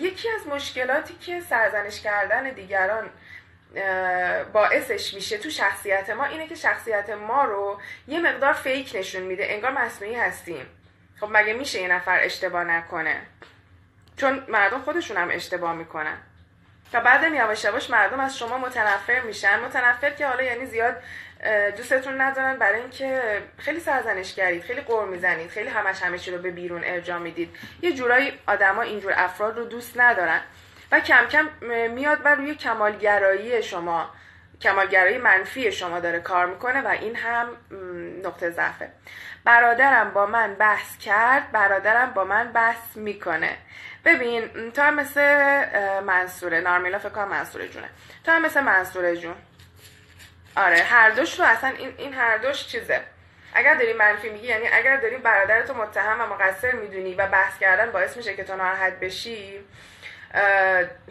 یکی 0.00 0.28
از 0.30 0.46
مشکلاتی 0.46 1.14
که 1.14 1.40
سرزنش 1.40 2.00
کردن 2.00 2.50
دیگران 2.50 3.10
باعثش 4.52 5.14
میشه 5.14 5.38
تو 5.38 5.50
شخصیت 5.50 6.10
ما 6.10 6.24
اینه 6.24 6.46
که 6.46 6.54
شخصیت 6.54 7.10
ما 7.10 7.44
رو 7.44 7.80
یه 8.08 8.20
مقدار 8.20 8.52
فیک 8.52 8.92
نشون 8.94 9.22
میده 9.22 9.46
انگار 9.48 9.70
مصنوعی 9.70 10.14
هستیم. 10.14 10.66
خب 11.20 11.28
مگه 11.30 11.52
میشه 11.52 11.80
یه 11.80 11.88
نفر 11.88 12.18
اشتباه 12.22 12.64
نکنه؟ 12.64 13.22
چون 14.16 14.44
مردم 14.48 14.82
خودشون 14.82 15.16
هم 15.16 15.28
اشتباه 15.30 15.74
می‌کنن. 15.74 16.18
و 16.92 17.00
بعد 17.00 17.34
یواش 17.34 17.64
یواش 17.64 17.90
مردم 17.90 18.20
از 18.20 18.38
شما 18.38 18.58
متنفر 18.58 19.20
میشن. 19.20 19.60
متنفر 19.60 20.10
که 20.10 20.26
حالا 20.26 20.42
یعنی 20.42 20.66
زیاد 20.66 21.02
دوستتون 21.76 22.20
ندارن 22.20 22.56
برای 22.56 22.80
اینکه 22.80 23.42
خیلی 23.58 23.80
سرزنش 23.80 24.34
کردید 24.34 24.62
خیلی 24.62 24.80
قور 24.80 25.04
می‌زنید 25.04 25.50
خیلی 25.50 25.68
همش 25.68 26.02
همه 26.02 26.26
رو 26.26 26.38
به 26.38 26.50
بیرون 26.50 26.84
ارجاع 26.84 27.18
می‌دید. 27.18 27.56
یه 27.82 27.92
جورایی 27.92 28.32
آدما 28.46 28.82
اینجور 28.82 29.12
افراد 29.16 29.58
رو 29.58 29.64
دوست 29.64 30.00
ندارن 30.00 30.40
و 30.92 31.00
کم 31.00 31.26
کم 31.26 31.48
میاد 31.90 32.18
و 32.24 32.34
روی 32.34 32.54
کمالگرایی 32.54 33.62
شما 33.62 34.10
کمالگرایی 34.60 35.18
منفی 35.18 35.72
شما 35.72 36.00
داره 36.00 36.20
کار 36.20 36.46
می‌کنه 36.46 36.82
و 36.82 36.88
این 36.88 37.16
هم 37.16 37.46
نقطه 38.24 38.50
ضعفه. 38.50 38.88
برادرم 39.44 40.10
با 40.10 40.26
من 40.26 40.54
بحث 40.54 40.98
کرد 40.98 41.52
برادرم 41.52 42.10
با 42.10 42.24
من 42.24 42.52
بحث 42.52 42.96
می‌کنه. 42.96 43.56
ببین 44.04 44.70
تو 44.70 44.82
هم 44.82 44.94
مثل 44.94 45.20
منصوره 46.00 46.60
نارمیلا 46.60 46.98
فکر 46.98 47.08
کنم 47.08 47.28
منصوره 47.28 47.68
جونه. 47.68 47.88
تو 48.24 48.32
هم 48.32 48.42
مثل 48.42 48.60
منصوره 48.60 49.16
جون. 49.16 49.34
آره 50.58 50.76
هر 50.82 51.10
دوش 51.10 51.40
رو 51.40 51.46
اصلا 51.46 51.70
این, 51.70 51.94
این 51.98 52.14
هر 52.14 52.36
دوش 52.36 52.66
چیزه. 52.66 53.00
اگر 53.54 53.74
داری 53.74 53.92
منفی 53.92 54.28
میگی 54.28 54.46
یعنی 54.46 54.68
اگر 54.72 54.96
داری 54.96 55.16
برادرتو 55.16 55.74
متهم 55.74 56.20
و 56.20 56.26
مقصر 56.26 56.72
می‌دونی 56.72 57.14
و 57.14 57.26
بحث 57.26 57.58
کردن 57.58 57.90
باعث 57.90 58.16
میشه 58.16 58.34
که 58.34 58.44
تو 58.44 58.56
ناراحت 58.56 59.00
بشی 59.00 59.64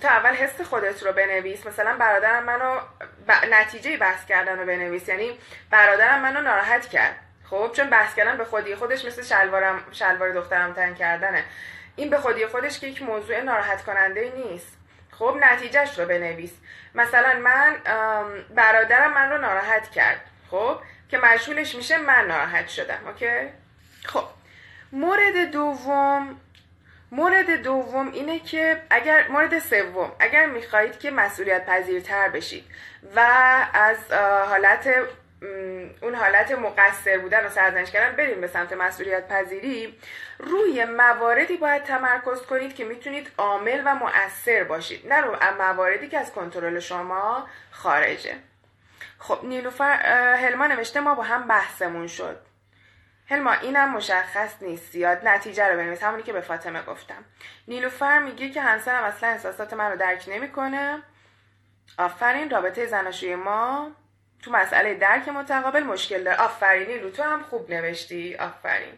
تا 0.02 0.10
اول 0.10 0.34
حس 0.34 0.62
خودت 0.62 1.04
رو 1.04 1.12
بنویس. 1.12 1.66
مثلا 1.66 1.98
برادرم 1.98 2.44
منو 2.44 2.80
ب... 3.28 3.32
نتیجه 3.50 3.98
بحث 3.98 4.26
کردن 4.26 4.60
رو 4.60 4.66
بنویس. 4.66 5.10
یعنی 5.10 5.40
برادرم 5.70 6.22
منو 6.22 6.42
ناراحت 6.42 6.90
کرد. 6.90 7.16
خب 7.50 7.72
چون 7.76 7.90
بحث 7.90 8.16
کردن 8.16 8.38
به 8.38 8.46
خودی 8.46 8.76
خودش 8.76 9.06
مثل 9.06 9.24
شلوارم 9.24 9.84
شلوار 9.92 10.32
دخترم 10.32 10.74
تن 10.74 10.94
کردنه. 10.94 11.44
این 11.96 12.10
به 12.10 12.18
خودی 12.18 12.48
خودش 12.48 12.80
که 12.80 12.88
یک 12.88 13.02
موضوع 13.02 13.42
ناراحت 13.42 13.84
کننده 13.84 14.32
نیست. 14.36 14.78
خب 15.12 15.38
نتیجهش 15.40 16.00
رو 16.00 16.06
بنویس. 16.06 16.52
مثلا 16.96 17.40
من 17.40 17.76
برادرم 18.56 19.14
من 19.14 19.32
رو 19.32 19.38
ناراحت 19.38 19.92
کرد 19.92 20.22
خب؟ 20.52 20.80
که 21.10 21.18
مشهولش 21.18 21.76
میشه 21.76 21.98
من 21.98 22.28
ناراحت 22.28 22.68
شدم 22.68 23.00
اوکی؟ 23.08 23.50
خب 24.06 24.26
مورد 24.92 25.52
دوم 25.52 26.40
مورد 27.12 27.52
دوم 27.52 28.12
اینه 28.12 28.40
که 28.40 28.82
اگر 28.90 29.28
مورد 29.28 29.60
سوم 29.60 30.12
اگر 30.20 30.46
می‌خواهید 30.46 31.00
که 31.00 31.12
مسئولیت 31.12 31.66
پذیرتر 31.66 32.30
بشید 32.30 32.66
و 33.16 33.20
از 33.74 34.12
حالت 34.50 34.90
اون 36.02 36.16
حالت 36.16 36.52
مقصر 36.52 37.18
بودن 37.18 37.46
و 37.46 37.50
سرزنش 37.50 37.92
کردن 37.92 38.16
بریم 38.16 38.42
به 38.42 38.48
سمت 38.48 38.74
مسئولیت 38.74 39.28
پذیری. 39.28 40.00
روی 40.40 40.86
مواردی 40.86 41.58
باید 41.58 41.84
تمرکز 41.84 42.42
کنید 42.42 42.76
که 42.76 42.86
می‌تونید 42.86 43.32
عامل 43.38 43.82
و 43.86 43.96
مؤثر 43.96 44.64
باشید 44.64 45.14
نه 45.14 45.22
رو 45.22 45.38
مواردی 45.60 46.08
که 46.08 46.20
از 46.20 46.32
کنترل 46.32 46.80
شما 46.80 47.48
خارجه. 47.72 48.36
خب 49.20 49.40
نیلوفر 49.44 50.04
هلما 50.36 50.68
نوشته 50.68 51.00
ما 51.00 51.16
با 51.16 51.24
هم 51.24 51.48
بحثمون 51.48 52.08
شد. 52.08 52.40
هلما 53.30 53.54
اینم 53.54 53.94
مشخص 53.94 54.62
نیست 54.62 54.92
زیاد 54.92 55.28
نتیجه 55.28 55.68
رو 55.68 55.78
بنویس 55.78 56.04
همونی 56.04 56.24
که 56.24 56.34
به 56.34 56.42
فاطمه 56.42 56.84
گفتم. 56.84 57.26
نیلوفر 57.68 58.20
میگه 58.20 58.50
که 58.50 58.62
همسرم 58.62 59.04
اصلا 59.04 59.30
احساسات 59.30 59.74
من 59.74 59.92
رو 59.92 59.98
درک 59.98 60.26
نمی‌کنه. 60.28 61.04
آفرین 61.98 62.50
رابطه 62.50 62.86
زناشوی 62.86 63.36
ما 63.36 63.92
تو 64.44 64.52
مسئله 64.52 64.94
درک 64.94 65.28
متقابل 65.30 65.84
مشکل 65.84 66.24
داره. 66.24 66.42
آفرینی 66.42 67.00
رو 67.00 67.10
تو 67.10 67.24
هم 67.24 67.44
خوب 67.44 67.72
نوشتی. 67.72 68.36
آفرین. 68.36 68.94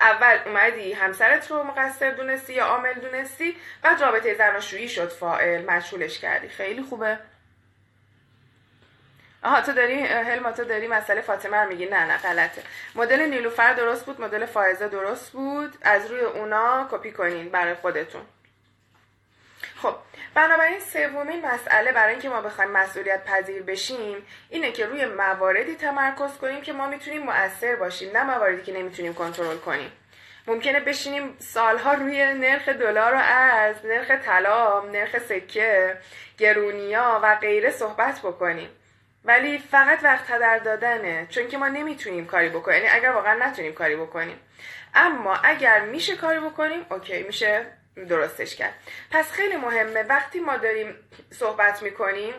اول 0.00 0.38
اومدی 0.46 0.92
همسرت 0.92 1.50
رو 1.50 1.62
مقصر 1.62 2.10
دونستی 2.10 2.52
یا 2.52 2.64
عامل 2.64 2.94
دونستی؟ 2.94 3.56
بعد 3.82 4.02
رابطه 4.02 4.34
زناشویی 4.34 4.88
شد 4.88 5.08
فائل 5.08 5.64
مشغولش 5.64 6.18
کردی. 6.18 6.48
خیلی 6.48 6.82
خوبه. 6.82 7.18
آها 9.42 9.60
تو 9.60 9.72
داری 9.72 10.00
هلما 10.00 10.52
تو 10.52 10.64
داری 10.64 10.88
مسئله 10.88 11.20
فاطمه 11.20 11.56
رو 11.56 11.68
میگی؟ 11.68 11.86
نه 11.86 12.04
نه 12.04 12.18
غلطه. 12.18 12.62
مدل 12.94 13.20
نیلوفر 13.20 13.74
درست 13.74 14.06
بود 14.06 14.20
مدل 14.20 14.46
فائزه 14.46 14.88
درست 14.88 15.32
بود. 15.32 15.78
از 15.82 16.10
روی 16.10 16.20
اونا 16.20 16.88
کپی 16.90 17.12
کنین 17.12 17.48
برای 17.48 17.74
خودتون. 17.74 18.22
خب 19.84 19.96
بنابراین 20.34 20.80
سومین 20.80 21.46
مسئله 21.46 21.92
برای 21.92 22.12
اینکه 22.12 22.28
ما 22.28 22.40
بخوایم 22.40 22.70
مسئولیت 22.70 23.24
پذیر 23.24 23.62
بشیم 23.62 24.26
اینه 24.50 24.72
که 24.72 24.86
روی 24.86 25.06
مواردی 25.06 25.74
تمرکز 25.74 26.38
کنیم 26.38 26.60
که 26.60 26.72
ما 26.72 26.88
می‌تونیم 26.88 27.22
مؤثر 27.22 27.76
باشیم 27.76 28.16
نه 28.16 28.22
مواردی 28.22 28.62
که 28.62 28.72
نمی‌تونیم 28.72 29.14
کنترل 29.14 29.56
کنیم. 29.56 29.92
ممکنه 30.46 30.80
بشینیم 30.80 31.36
سالها 31.38 31.92
روی 31.94 32.34
نرخ 32.34 32.68
دلار 32.68 33.14
و 33.14 33.18
ارز 33.22 33.76
نرخ 33.84 34.10
طلا 34.10 34.80
نرخ 34.80 35.18
سکه 35.18 35.96
گرونیا 36.38 37.20
و 37.22 37.36
غیره 37.36 37.70
صحبت 37.70 38.18
بکنیم. 38.18 38.68
ولی 39.24 39.58
فقط 39.58 39.98
وقت 40.02 40.30
هدر 40.30 40.58
دادنه 40.58 41.26
چون 41.30 41.48
که 41.48 41.58
ما 41.58 41.68
نمی‌تونیم 41.68 42.26
کاری 42.26 42.48
بکنیم. 42.48 42.84
یعنی 42.84 42.96
اگر 42.96 43.10
واقعا 43.10 43.46
نتونیم 43.46 43.72
کاری 43.72 43.96
بکنیم. 43.96 44.40
اما 44.94 45.34
اگر 45.34 45.80
میشه 45.80 46.16
کاری 46.16 46.40
بکنیم 46.40 46.86
اوکی 46.90 47.22
میشه. 47.22 47.66
درستش 48.08 48.56
کرد. 48.56 48.74
پس 49.10 49.32
خیلی 49.32 49.56
مهمه. 49.56 50.02
وقتی 50.02 50.40
ما 50.40 50.56
داریم 50.56 50.96
صحبت 51.32 51.82
می‌کنیم 51.82 52.34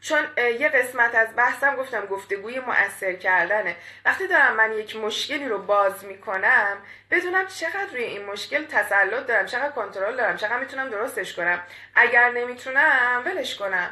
چون 0.00 0.28
یه 0.36 0.68
قسمت 0.68 1.14
از 1.14 1.28
بحثم 1.36 1.76
گفتم 1.76 2.06
گفتگوی 2.06 2.60
مؤثر 2.60 3.12
کردنه. 3.12 3.76
وقتی 4.04 4.26
دارم 4.26 4.56
من 4.56 4.72
یک 4.72 4.96
مشکلی 4.96 5.48
رو 5.48 5.58
باز 5.58 6.04
می‌کنم 6.04 6.76
بدونم 7.10 7.46
چقدر 7.46 7.86
روی 7.92 8.04
این 8.04 8.24
مشکل 8.26 8.64
تسلط 8.64 9.26
دارم 9.26 9.46
چقدر 9.46 9.70
کنترل 9.70 10.16
دارم 10.16 10.36
چقدر 10.36 10.58
می‌تونم 10.58 10.88
درستش 10.88 11.34
کنم. 11.34 11.62
اگر 11.94 12.30
نمی‌تونم 12.30 13.22
ولش 13.26 13.56
کنم. 13.56 13.90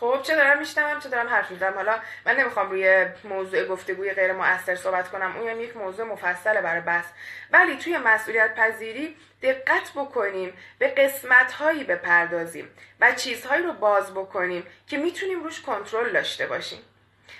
خب 0.00 0.20
چه 0.22 0.36
دارم 0.36 0.58
میشنوم 0.58 1.00
چه 1.00 1.08
دارم 1.08 1.28
حرف 1.28 1.50
می‌زنم. 1.50 1.74
حالا 1.74 2.00
من 2.26 2.36
نمی‌خوام 2.36 2.70
روی 2.70 3.06
موضوع 3.24 3.64
گفتگوی 3.64 4.12
غیر 4.12 4.32
مؤثر 4.32 4.76
صحبت 4.76 5.08
کنم. 5.10 5.36
اون 5.36 5.48
هم 5.48 5.60
یک 5.60 5.76
موضوع 5.76 6.06
مفصله 6.06 6.60
برای 6.60 6.80
بحث. 6.80 7.06
ولی 7.50 7.76
توی 7.76 7.98
مسئولیت 7.98 8.54
پذیری 8.54 9.16
دقت 9.42 9.92
بکنیم 9.96 10.52
به 10.78 10.88
قسمت 10.88 11.52
هایی 11.52 11.84
بپردازیم 11.84 12.70
و 13.00 13.12
چیزهایی 13.12 13.62
رو 13.62 13.72
باز 13.72 14.10
بکنیم 14.14 14.66
که 14.86 14.98
می‌تونیم 14.98 15.42
روش 15.42 15.60
کنترل 15.60 16.12
داشته 16.12 16.46
باشیم. 16.46 16.78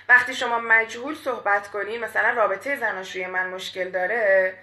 وقتی 0.09 0.33
شما 0.33 0.59
مجهول 0.59 1.15
صحبت 1.15 1.67
کنیم 1.67 2.01
مثلا 2.01 2.29
رابطه 2.29 2.75
زناشویی 2.75 3.25
من 3.25 3.49
مشکل 3.49 3.89
داره 3.89 4.53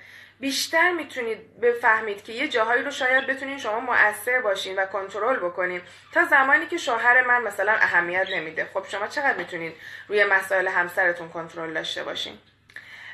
بیشتر 0.40 0.92
می‌تونید 0.92 1.61
بفهمید 1.61 2.25
که 2.25 2.33
یه 2.33 2.49
جاهایی 2.49 2.83
رو 2.83 2.90
شاید 2.90 3.27
بتونین 3.27 3.59
شما 3.59 3.81
مؤثر 3.81 4.40
باشین 4.40 4.79
و 4.79 4.87
کنترل 4.87 5.37
بکنین 5.37 5.81
تا 6.12 6.25
زمانی 6.25 6.66
که 6.66 6.77
شوهر 6.77 7.27
من 7.27 7.42
مثلا 7.42 7.72
اهمیت 7.72 8.27
نمیده. 8.31 8.68
خب 8.75 8.85
شما 8.88 9.07
چقدر 9.07 9.37
می‌تونید 9.37 9.77
روی 10.09 10.25
مسائل 10.25 10.68
همسرتون 10.68 11.29
کنترل 11.29 11.75
داشته 11.75 12.05
باشین؟ 12.05 12.38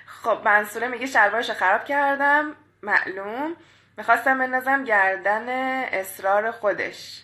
خب 0.06 0.40
منصوره 0.44 0.88
میگه 0.88 1.06
شلوارش 1.06 1.50
خراب 1.50 1.84
کردم. 1.84 2.56
معلوم. 2.82 3.56
می‌خواستم 3.96 4.38
بندازم 4.38 4.84
گردن 4.84 5.48
اصرار 5.84 6.50
خودش. 6.50 7.22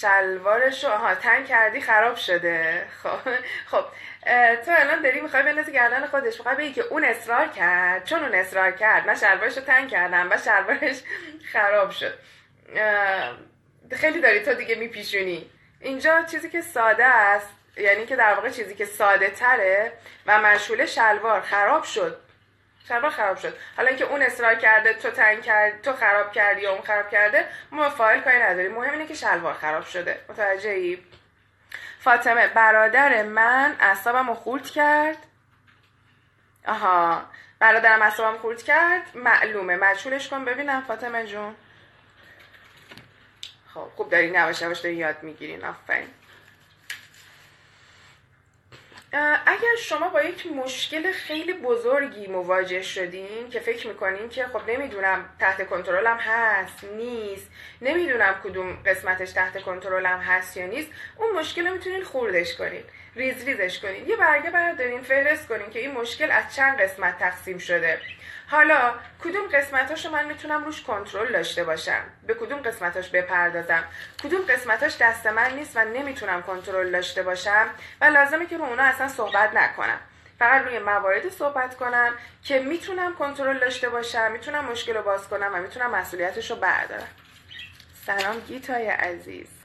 شلوارش 0.00 0.84
رو 0.84 0.90
آها 0.90 1.14
تنگ 1.14 1.46
کردی 1.46 1.80
خراب 1.80 2.16
شده. 2.16 2.86
خب 3.02 3.18
خب 3.66 3.84
تو 4.64 4.70
الان 4.76 5.02
داری 5.02 5.20
می‌خوای 5.20 5.42
بندازی 5.42 5.72
گردن 5.72 6.06
خودش. 6.06 6.36
می‌خوای 6.36 6.56
بگی 6.56 6.72
که 6.72 6.82
اون 6.82 7.04
اصرار 7.04 7.48
کرد. 7.48 8.04
چون 8.04 8.22
اون 8.22 8.34
اصرار 8.34 8.70
کرد. 8.70 9.06
من 9.06 9.14
شلوارش 9.14 9.56
رو 9.56 9.64
تنگ 9.64 9.88
کردم 9.88 10.30
و 10.30 10.36
شلوارش 10.36 11.02
خراب 11.52 11.90
شد. 11.90 12.18
خیلی 13.92 14.20
داری 14.20 14.40
تو 14.40 14.54
دیگه 14.54 14.74
میپیشونی. 14.74 15.50
اینجا 15.80 16.22
چیزی 16.22 16.50
که 16.50 16.60
ساده 16.60 17.04
است 17.04 17.48
یعنی 17.76 18.06
که 18.06 18.16
در 18.16 18.34
واقع 18.34 18.50
چیزی 18.50 18.74
که 18.74 18.84
ساده 18.84 19.30
تره 19.30 19.92
و 20.26 20.38
مشهول 20.38 20.86
شلوار 20.86 21.40
خراب 21.40 21.84
شد. 21.84 22.20
شلوار 22.88 23.10
خراب 23.10 23.36
شد. 23.36 23.56
حالا 23.76 23.88
اینکه 23.88 24.04
اون 24.04 24.22
اصرار 24.22 24.54
کرده 24.54 24.92
تو 24.92 25.10
تنگ 25.10 25.42
کرد 25.42 25.82
تو 25.82 25.92
خراب 25.92 26.32
کردی 26.32 26.60
یا 26.60 26.72
اون 26.72 26.82
خراب 26.82 27.10
کرده 27.10 27.48
ما 27.70 27.90
فایل 27.90 28.20
کاری 28.20 28.38
نداریم. 28.38 28.72
مهم 28.72 28.92
اینه 28.92 29.06
که 29.06 29.14
شلوار 29.14 29.54
خراب 29.54 29.84
شده. 29.84 30.20
متوجه 30.28 30.70
ای 30.70 30.98
فاطمه 32.00 32.48
برادر 32.48 33.22
من 33.22 33.76
اعصابم 33.80 34.34
خورد 34.34 34.66
کرد. 34.66 35.16
آها. 36.66 37.22
برادرم 37.58 38.02
اعصابم 38.02 38.38
خورد 38.38 38.62
کرد. 38.62 39.02
معلومه. 39.14 39.76
مجهولش 39.76 40.28
کن 40.28 40.44
ببینم 40.44 40.80
فاطمه 40.80 41.26
جون. 41.26 41.56
خب 43.74 43.88
خوب 43.96 44.10
داری 44.10 44.30
نواش 44.30 44.62
نواش 44.62 44.80
داری 44.80 44.94
یاد 44.94 45.22
می‌گیرین 45.22 45.64
آفرین. 45.64 46.08
اگر 49.12 49.76
شما 49.78 50.08
با 50.08 50.22
یک 50.22 50.46
مشکل 50.46 51.12
خیلی 51.12 51.52
بزرگی 51.52 52.26
مواجه 52.26 52.82
شدین 52.82 53.50
که 53.50 53.60
فکر 53.60 53.88
می‌کنین 53.88 54.28
که 54.28 54.46
خب 54.46 54.70
نمی‌دونم 54.70 55.28
تحت 55.38 55.66
کنترلم 55.66 56.16
هست 56.16 56.84
نیست 56.84 57.50
نمی‌دونم 57.82 58.40
کدوم 58.44 58.78
قسمتش 58.86 59.32
تحت 59.32 59.62
کنترلم 59.62 60.18
هست 60.18 60.56
یا 60.56 60.66
نیست 60.66 60.90
اون 61.16 61.38
مشکل 61.38 61.66
رو 61.66 61.72
می‌تونین 61.72 62.04
خوردش 62.04 62.56
کنین. 62.56 62.82
ریز 63.20 63.44
ریزش 63.44 63.78
کنین 63.80 64.08
یه 64.08 64.16
برگه 64.16 64.50
بردارین 64.50 65.02
فهرست 65.02 65.48
کنین 65.48 65.70
که 65.70 65.78
این 65.78 65.92
مشکل 65.92 66.30
از 66.30 66.54
چند 66.56 66.80
قسمت 66.80 67.18
تقسیم 67.18 67.58
شده. 67.58 68.00
حالا 68.46 68.94
کدوم 69.24 69.48
قسمتاشو 69.52 70.10
من 70.10 70.26
می‌تونم 70.26 70.64
روش 70.64 70.82
کنترل 70.82 71.32
داشته 71.32 71.64
باشم؟ 71.64 72.02
به 72.26 72.34
کدوم 72.34 72.58
قسمتاش 72.58 73.08
بپردازم؟ 73.08 73.84
کدوم 74.22 74.40
قسمتاش 74.40 74.96
دست 75.00 75.26
من 75.26 75.54
نیست 75.54 75.76
و 75.76 75.84
نمی‌تونم 75.84 76.42
کنترل 76.42 76.90
داشته 76.90 77.22
باشم 77.22 77.66
و 78.00 78.04
لازمه 78.04 78.46
که 78.46 78.56
رو 78.56 78.64
اونا 78.64 78.82
اصلا 78.82 79.08
صحبت 79.08 79.54
نکنم. 79.54 80.00
فقط 80.38 80.64
روی 80.64 80.78
مواردی 80.78 81.30
صحبت 81.30 81.76
کنم 81.76 82.14
که 82.42 82.58
می‌تونم 82.58 83.14
کنترل 83.14 83.58
داشته 83.58 83.88
باشم 83.88 84.32
می‌تونم 84.32 84.64
مشکل 84.64 84.94
رو 84.94 85.02
باز 85.02 85.28
کنم 85.28 85.50
و 85.54 85.58
می‌تونم 85.58 85.90
مسئولیتش 85.90 86.50
رو 86.50 86.56
بردارم. 86.56 87.08
سلام 88.06 88.40
گیتای 88.40 88.86
عزیز. 88.86 89.59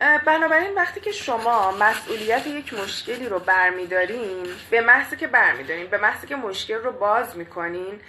بنابراین 0.00 0.74
وقتی 0.74 1.00
که 1.00 1.12
شما 1.12 1.72
مسئولیت 1.72 2.46
یک 2.46 2.74
مشکلی 2.74 3.28
رو 3.28 3.38
برمیدارین 3.38 4.46
به 4.70 4.80
محضی 4.80 5.16
که 5.16 5.26
برمیدارین 5.26 5.86
به 5.86 5.98
محضی 5.98 6.26
که 6.26 6.36
مشکل 6.36 6.74
رو 6.74 6.92
باز 6.92 7.36
می‌کنین 7.36 8.00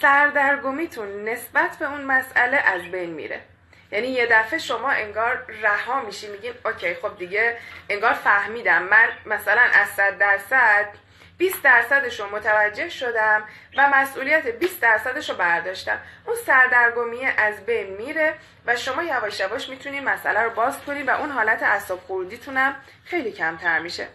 سردرگمیتون 0.00 1.28
نسبت 1.28 1.76
به 1.76 1.90
اون 1.90 2.00
مسئله 2.00 2.56
از 2.56 2.82
بین 2.82 3.10
میره. 3.10 3.40
یعنی 3.92 4.08
یه 4.08 4.26
دفعه 4.26 4.58
شما 4.58 4.90
انگار 4.90 5.44
رها 5.62 6.00
میشی 6.00 6.28
میگین 6.28 6.52
اوکی 6.64 6.94
خب 6.94 7.18
دیگه 7.18 7.58
انگار 7.88 8.12
فهمیدم. 8.12 8.82
من 8.82 9.08
مثلا 9.26 9.62
از 9.72 9.88
صد 9.88 10.18
درصد 10.18 10.88
20 11.42 11.62
درصدش 11.62 12.20
رو 12.20 12.36
متوجه 12.36 12.88
شدم 12.88 13.44
و 13.76 13.90
مسئولیت 13.94 14.46
20 14.46 14.80
درصدش 14.80 15.30
رو 15.30 15.36
برداشتم. 15.36 15.98
اون 16.26 16.36
سردرگمی 16.46 17.26
از 17.26 17.66
بین 17.66 17.96
میره 17.96 18.34
و 18.66 18.76
شما 18.76 19.02
یواش 19.02 19.40
یواش 19.40 19.68
می‌تونید 19.68 20.02
مسئله 20.02 20.40
رو 20.40 20.50
باز 20.50 20.78
کنید 20.78 21.08
و 21.08 21.10
اون 21.10 21.30
حالت 21.30 21.62
اعصاب 21.62 22.00
خوردیتونم 22.00 22.76
خیلی 23.04 23.32
کمتر 23.32 23.78
میشه. 23.78 24.08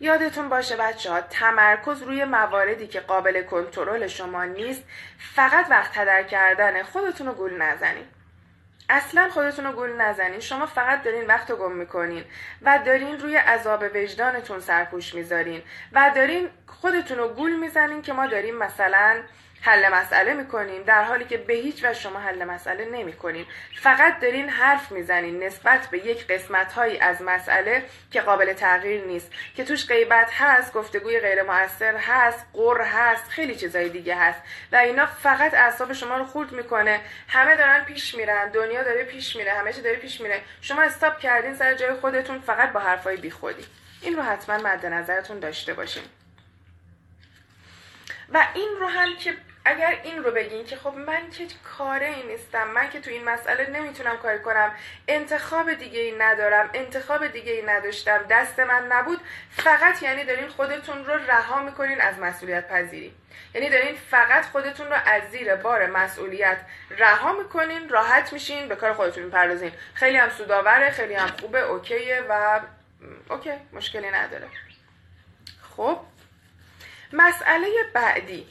یادتون 0.00 0.48
باشه 0.48 0.76
بچه 0.76 1.10
ها 1.10 1.20
تمرکز 1.20 2.02
روی 2.02 2.24
مواردی 2.24 2.86
که 2.86 3.00
قابل 3.00 3.42
کنترل 3.42 4.06
شما 4.06 4.44
نیست. 4.44 4.82
فقط 5.34 5.66
وقت 5.70 5.98
هدر 5.98 6.22
کردن 6.22 6.82
خودتون 6.82 7.26
رو 7.26 7.32
گول 7.32 7.62
نزنید. 7.62 8.17
اصلا 8.88 9.28
خودتون 9.30 9.64
رو 9.64 9.72
گول 9.72 9.92
نزنین. 9.92 10.40
شما 10.40 10.66
فقط 10.66 11.02
دارین 11.02 11.26
وقت 11.26 11.50
رو 11.50 11.56
گم 11.56 11.72
می‌کنین 11.72 12.24
و 12.62 12.78
دارین 12.86 13.20
روی 13.20 13.36
عذاب 13.36 13.84
وجدانتون 13.94 14.60
سرپوش 14.60 15.14
می‌ذارین 15.14 15.62
و 15.92 16.12
دارین 16.14 16.48
خودتون 16.66 17.18
رو 17.18 17.28
گول 17.28 17.56
می‌زنین 17.56 18.02
که 18.02 18.12
ما 18.12 18.26
داریم 18.26 18.56
مثلا 18.56 19.22
حل 19.60 19.88
مسئله 19.88 20.34
می‌کنیم 20.34 20.82
در 20.82 21.04
حالی 21.04 21.24
که 21.24 21.36
به 21.36 21.54
هیچ 21.54 21.84
و 21.84 21.94
شما 21.94 22.20
حل 22.20 22.44
مسئله 22.44 22.84
نمی‌کنیم. 22.84 23.46
فقط 23.82 24.20
دارین 24.20 24.48
حرف 24.48 24.92
می‌زنین 24.92 25.42
نسبت 25.42 25.86
به 25.86 26.06
یک 26.06 26.26
قسمت 26.26 26.72
هایی 26.72 26.98
از 26.98 27.22
مسئله 27.22 27.84
که 28.10 28.20
قابل 28.20 28.52
تغییر 28.52 29.04
نیست. 29.04 29.32
که 29.56 29.64
توش 29.64 29.86
غیبت 29.86 30.30
هست 30.32 30.72
گفتگوی 30.72 31.20
غیر 31.20 31.42
موثر 31.42 31.96
هست 31.96 32.46
قر 32.52 32.82
هست 32.82 33.28
خیلی 33.28 33.56
چیزای 33.56 33.88
دیگه 33.88 34.16
هست. 34.16 34.42
و 34.72 34.76
اینا 34.76 35.06
فقط 35.06 35.54
اعصاب 35.54 35.92
شما 35.92 36.16
رو 36.16 36.24
خورد 36.24 36.52
می‌کنه. 36.52 37.00
همه 37.28 37.56
دارن 37.56 37.84
پیش 37.84 38.14
میرن 38.14 38.48
دنیا 38.48 38.82
داره 38.82 39.04
پیش 39.04 39.36
میره 39.36 39.52
همه 39.52 39.72
چی 39.72 39.82
داره 39.82 39.96
پیش 39.96 40.20
میره. 40.20 40.40
شما 40.60 40.82
استاپ 40.82 41.18
کردین 41.18 41.54
سر 41.54 41.74
جای 41.74 41.94
خودتون 41.94 42.40
فقط 42.40 42.72
با 42.72 42.80
حرفای 42.80 43.16
بیخودی. 43.16 43.66
این 44.02 44.16
رو 44.16 44.22
حتما 44.22 44.56
مد 44.58 44.86
نظرتون 44.86 45.38
داشته 45.38 45.74
باشین. 45.74 46.02
و 48.32 48.46
این 48.54 48.68
رو 48.80 48.86
هم 48.86 49.16
که 49.16 49.34
اگر 49.68 50.00
این 50.02 50.24
رو 50.24 50.30
بگین 50.30 50.66
که 50.66 50.76
خب 50.76 50.94
من 50.94 51.30
که 51.30 51.46
کاره 51.78 52.06
ای 52.06 52.22
نیستم 52.22 52.68
من 52.68 52.90
که 52.90 53.00
تو 53.00 53.10
این 53.10 53.24
مسئله 53.24 53.70
نمی‌تونم 53.70 54.16
کاری 54.16 54.38
کنم 54.38 54.72
انتخاب 55.08 55.74
دیگه 55.74 56.00
ای 56.00 56.18
ندارم 56.18 56.70
انتخاب 56.74 57.26
دیگه 57.26 57.52
ای 57.52 57.62
نداشتم 57.62 58.18
دست 58.30 58.60
من 58.60 58.86
نبود 58.92 59.20
فقط 59.50 60.02
یعنی 60.02 60.24
دارین 60.24 60.48
خودتون 60.48 61.04
رو 61.04 61.14
رها 61.14 61.62
می‌کنین 61.62 62.00
از 62.00 62.18
مسئولیت 62.18 62.68
پذیری. 62.68 63.14
یعنی 63.54 63.70
دارین 63.70 63.94
فقط 64.10 64.44
خودتون 64.44 64.86
رو 64.86 64.96
از 65.06 65.22
زیر 65.30 65.56
بار 65.56 65.86
مسئولیت 65.86 66.58
رها 66.90 67.32
می‌کنین 67.32 67.88
راحت 67.88 68.32
میشین 68.32 68.68
به 68.68 68.76
کار 68.76 68.92
خودتون 68.92 69.24
می‌پردازین. 69.24 69.72
خیلی 69.94 70.16
هم 70.16 70.30
سوداوره 70.30 70.90
خیلی 70.90 71.14
هم 71.14 71.28
خوبه 71.40 71.60
اوکیه 71.60 72.24
و 72.28 72.60
اوکی 73.30 73.52
مشکلی 73.72 74.10
نداره. 74.10 74.48
خب 75.76 76.00
مسئله 77.12 77.68
بعدی. 77.94 78.46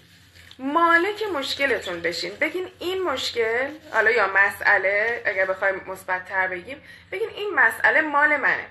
مالک 0.60 1.24
مشکلتون 1.24 2.02
بشین. 2.02 2.36
بگین 2.36 2.68
این 2.80 3.04
مشکل 3.04 3.70
حالا 3.92 4.12
یا 4.12 4.28
مسئله 4.36 5.22
اگر 5.26 5.46
بخوایم 5.46 5.82
مثبت 5.88 6.26
تر 6.26 6.48
بگیم 6.48 6.84
بگین 7.12 7.30
این 7.30 7.54
مسئله 7.56 8.02
مال 8.02 8.38
منه. 8.38 8.66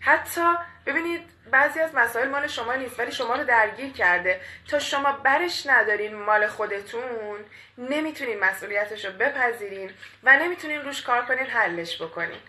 حتی 0.00 0.54
ببینید 0.86 1.20
بعضی 1.50 1.80
از 1.80 1.94
مسائل 1.94 2.28
مال 2.28 2.46
شما 2.46 2.74
نیست 2.74 2.98
ولی 3.00 3.12
شما 3.12 3.34
رو 3.34 3.44
درگیر 3.44 3.92
کرده. 3.92 4.40
تا 4.68 4.78
شما 4.78 5.12
برش 5.12 5.66
ندارین 5.66 6.14
مال 6.14 6.46
خودتون 6.46 7.44
نمی‌تونین 7.78 8.40
مسئولیتش 8.40 9.04
رو 9.04 9.12
بپذیرین 9.12 9.90
و 10.22 10.36
نمی‌تونین 10.36 10.80
روش 10.80 11.02
کار 11.02 11.24
کنین 11.24 11.46
حلش 11.46 12.02
بکنین. 12.02 12.40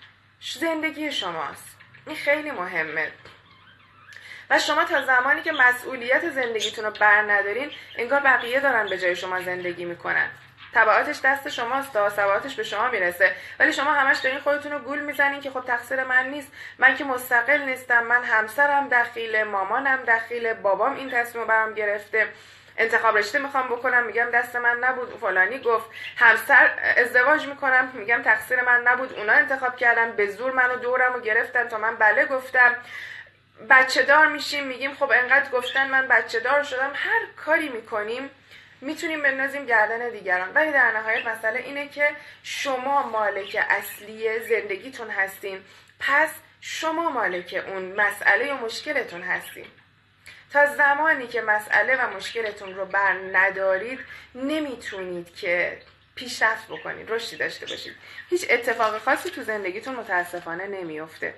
زندگی 0.60 1.12
شماست. 1.12 1.78
این 2.08 2.16
خیلی 2.16 2.52
مهمه. 2.52 3.12
و 4.52 4.60
شما 4.60 4.84
تا 4.84 5.02
زمانی 5.02 5.42
که 5.42 5.52
مسئولیت 5.52 6.30
زندگیتون 6.30 6.86
رو 6.86 6.92
بر 6.92 7.22
ندارین 7.22 7.72
انگار 7.98 8.20
بقیه 8.20 8.60
دارن 8.60 8.86
به 8.86 8.98
جای 8.98 9.16
شما 9.16 9.42
زندگی 9.42 9.86
می‌کنن. 9.86 10.30
تبعاتش 10.74 11.20
دست 11.24 11.50
شماست 11.50 11.94
تا 11.94 12.10
تبعاتش 12.10 12.56
به 12.56 12.64
شما 12.64 12.90
می‌رسه. 12.90 13.36
ولی 13.60 13.74
شما 13.74 13.94
همش 13.94 14.18
دارین 14.18 14.40
خودتون 14.40 14.72
رو 14.72 14.80
گول 14.80 15.00
می‌زنین 15.00 15.42
که 15.42 15.50
خب 15.52 15.66
تقصیر 15.66 16.04
من 16.04 16.30
نیست. 16.30 16.52
من 16.78 16.96
که 16.96 17.04
مستقل 17.04 17.62
نیستم 17.62 18.04
من 18.04 18.24
همسرم 18.24 18.90
دخیله 18.90 19.44
مامانم 19.44 20.00
دخیله 20.08 20.54
بابام 20.54 20.96
این 20.96 21.10
تصمیم 21.10 21.48
برام 21.48 21.74
گرفته. 21.74 22.28
انتخاب 22.78 23.18
رشته 23.18 23.40
می‌خوام 23.40 23.68
بکنم 23.68 24.04
میگم 24.04 24.30
دست 24.34 24.56
من 24.56 24.78
نبود 24.82 25.20
فلانی 25.22 25.60
گفت. 25.60 25.90
همسر 26.18 26.72
ازدواج 26.98 27.48
می‌کنم 27.48 27.92
میگم 27.94 28.22
تقصیر 28.22 28.62
من 28.62 28.82
نبود 28.82 29.14
اونا 29.14 29.34
انتخاب 29.34 29.76
کردن 29.76 30.12
به 30.12 30.28
زور 30.28 30.52
منو 30.52 30.76
دورم 30.76 31.16
و 31.16 31.20
گرفتن 31.20 31.68
تا 31.68 31.78
من 31.78 31.96
بله 31.96 32.26
گفتم. 32.26 32.76
بچه 33.70 34.04
دار 34.04 34.28
میشیم 34.28 34.68
میگیم 34.68 34.96
خب 34.96 35.12
انقدر 35.12 35.50
گفتن 35.50 35.90
من 35.90 36.08
بچه 36.08 36.40
دار 36.40 36.64
شدم 36.64 36.92
هر 36.96 37.26
کاری 37.46 37.70
می‌کنیم 37.70 38.30
می‌تونیم 38.82 39.22
بندازیم 39.22 39.66
گردن 39.66 40.10
دیگران. 40.10 40.54
ولی 40.54 40.72
در 40.72 40.92
نهایت 40.92 41.28
مسئله 41.28 41.60
اینه 41.60 41.88
که 41.88 42.12
شما 42.44 43.10
مالک 43.10 43.66
اصلی 43.70 44.40
زندگیتون 44.40 45.10
هستین. 45.10 45.62
پس 46.00 46.30
شما 46.62 47.10
مالک 47.10 47.64
اون 47.68 47.92
مسئله 47.92 48.54
و 48.54 48.66
مشکلتون 48.66 49.22
هستین. 49.22 49.66
تا 50.54 50.76
زمانی 50.76 51.28
که 51.28 51.42
مسئله 51.42 51.96
و 51.96 52.16
مشکلتون 52.16 52.76
رو 52.76 52.86
بر 52.86 53.14
ندارید 53.14 54.00
نمی‌تونید 54.36 55.36
که 55.36 55.82
پیشرفت 56.16 56.68
بکنید 56.68 57.12
رشدی 57.12 57.38
داشته 57.38 57.66
باشید. 57.66 57.96
هیچ 58.30 58.46
اتفاق 58.50 58.98
خاصی 58.98 59.30
تو 59.30 59.44
زندگیتون 59.44 59.96
متاسفانه 59.96 60.68
نمیافته. 60.68 61.34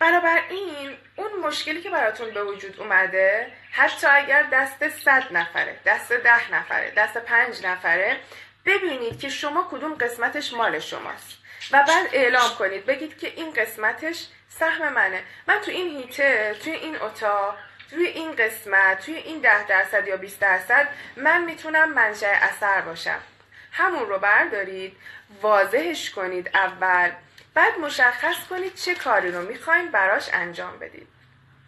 بنابراین 0.00 0.96
اون 1.16 1.30
مشکلی 1.42 1.80
که 1.80 1.90
براتون 1.90 2.30
به 2.30 2.44
وجود 2.44 2.80
اومده 2.80 3.52
حتی 3.70 4.06
اگر 4.06 4.42
دست 4.42 4.88
صد 4.88 5.24
نفره 5.30 5.76
دست 5.86 6.12
ده 6.12 6.54
نفره 6.54 6.90
دست 6.90 7.18
پنج 7.18 7.66
نفره 7.66 8.20
ببینید 8.66 9.20
که 9.20 9.28
شما 9.28 9.68
کدوم 9.70 9.94
قسمتش 9.94 10.52
مال 10.52 10.78
شماست. 10.78 11.38
و 11.72 11.84
بعد 11.88 12.08
اعلام 12.12 12.54
کنید 12.58 12.86
بگید 12.86 13.18
که 13.18 13.32
این 13.36 13.52
قسمتش 13.52 14.26
سهم 14.48 14.92
منه. 14.92 15.22
من 15.46 15.60
تو 15.60 15.70
این 15.70 15.88
هیته 15.88 16.56
توی 16.64 16.72
این 16.72 17.02
اتاق 17.02 17.58
توی 17.90 18.06
این 18.06 18.32
قسمت 18.36 19.06
توی 19.06 19.14
این 19.14 19.40
ده 19.40 19.66
درصد 19.66 20.08
یا 20.08 20.16
20 20.16 20.40
درصد 20.40 20.88
من 21.16 21.44
می‌تونم 21.44 21.92
منشأ 21.92 22.32
اثر 22.32 22.80
باشم. 22.80 23.20
همون 23.72 24.08
رو 24.08 24.18
بردارید 24.18 24.96
واضحش 25.42 26.10
کنید 26.10 26.50
اول. 26.54 27.10
بعد 27.54 27.78
مشخص 27.78 28.46
کنید 28.50 28.74
چه 28.74 28.94
کاری 28.94 29.30
رو 29.30 29.48
می‌خواین 29.48 29.90
براش 29.90 30.30
انجام 30.32 30.78
بدید. 30.78 31.08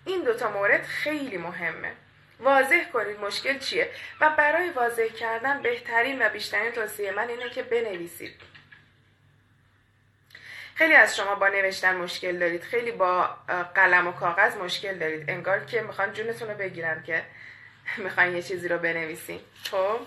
این 0.05 0.25
دوتا 0.25 0.51
مورد 0.51 0.83
خیلی 0.85 1.37
مهمه. 1.37 1.93
واضح 2.41 2.85
کنید 2.93 3.21
مشکل 3.21 3.59
چیه 3.59 3.91
و 4.21 4.31
برای 4.31 4.71
واضح 4.71 5.09
کردن 5.09 5.63
بهترین 5.63 6.27
و 6.27 6.29
بیشترین 6.29 6.73
توصیه 6.73 7.13
من 7.13 7.29
اینه 7.29 7.51
که 7.51 7.63
بنویسید. 7.63 8.41
خیلی 10.75 10.95
از 10.95 11.17
شما 11.17 11.35
با 11.35 11.49
نوشتن 11.49 11.97
مشکل 11.97 12.39
دارید. 12.39 12.63
خیلی 12.63 12.93
با 12.93 13.23
قلم 13.75 14.07
و 14.07 14.13
کاغذ 14.13 14.57
مشکل 14.57 14.99
دارید. 14.99 15.31
انگار 15.31 15.65
که 15.65 15.83
می‌خوان 15.83 16.13
جونتون 16.13 16.49
رو 16.49 16.55
بگیرن 16.55 17.03
که 17.03 17.23
می‌خواین 18.05 18.37
یه 18.37 18.43
چیزی 18.43 18.69
رو 18.69 18.79
بنویسید 18.79 19.41
خب؟ 19.71 20.01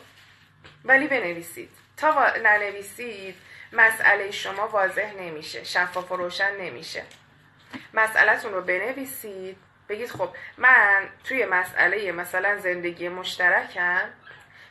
ولی 0.85 1.07
بنویسید. 1.07 1.69
تا 1.97 2.33
ننویسید 2.43 3.35
مسئله 3.75 4.31
شما 4.31 4.67
واضح 4.67 5.13
نمیشه 5.13 5.63
شفاف 5.63 6.11
و 6.11 6.15
روشن 6.15 6.55
نمیشه. 6.55 7.03
مسئلهتون 7.93 8.53
رو 8.53 8.61
بنویسید 8.61 9.57
بگید 9.89 10.11
خب 10.11 10.29
من 10.57 11.09
توی 11.23 11.45
مسئله 11.45 12.11
مثلا 12.11 12.57
زندگی 12.57 13.09
مشترکم 13.09 14.09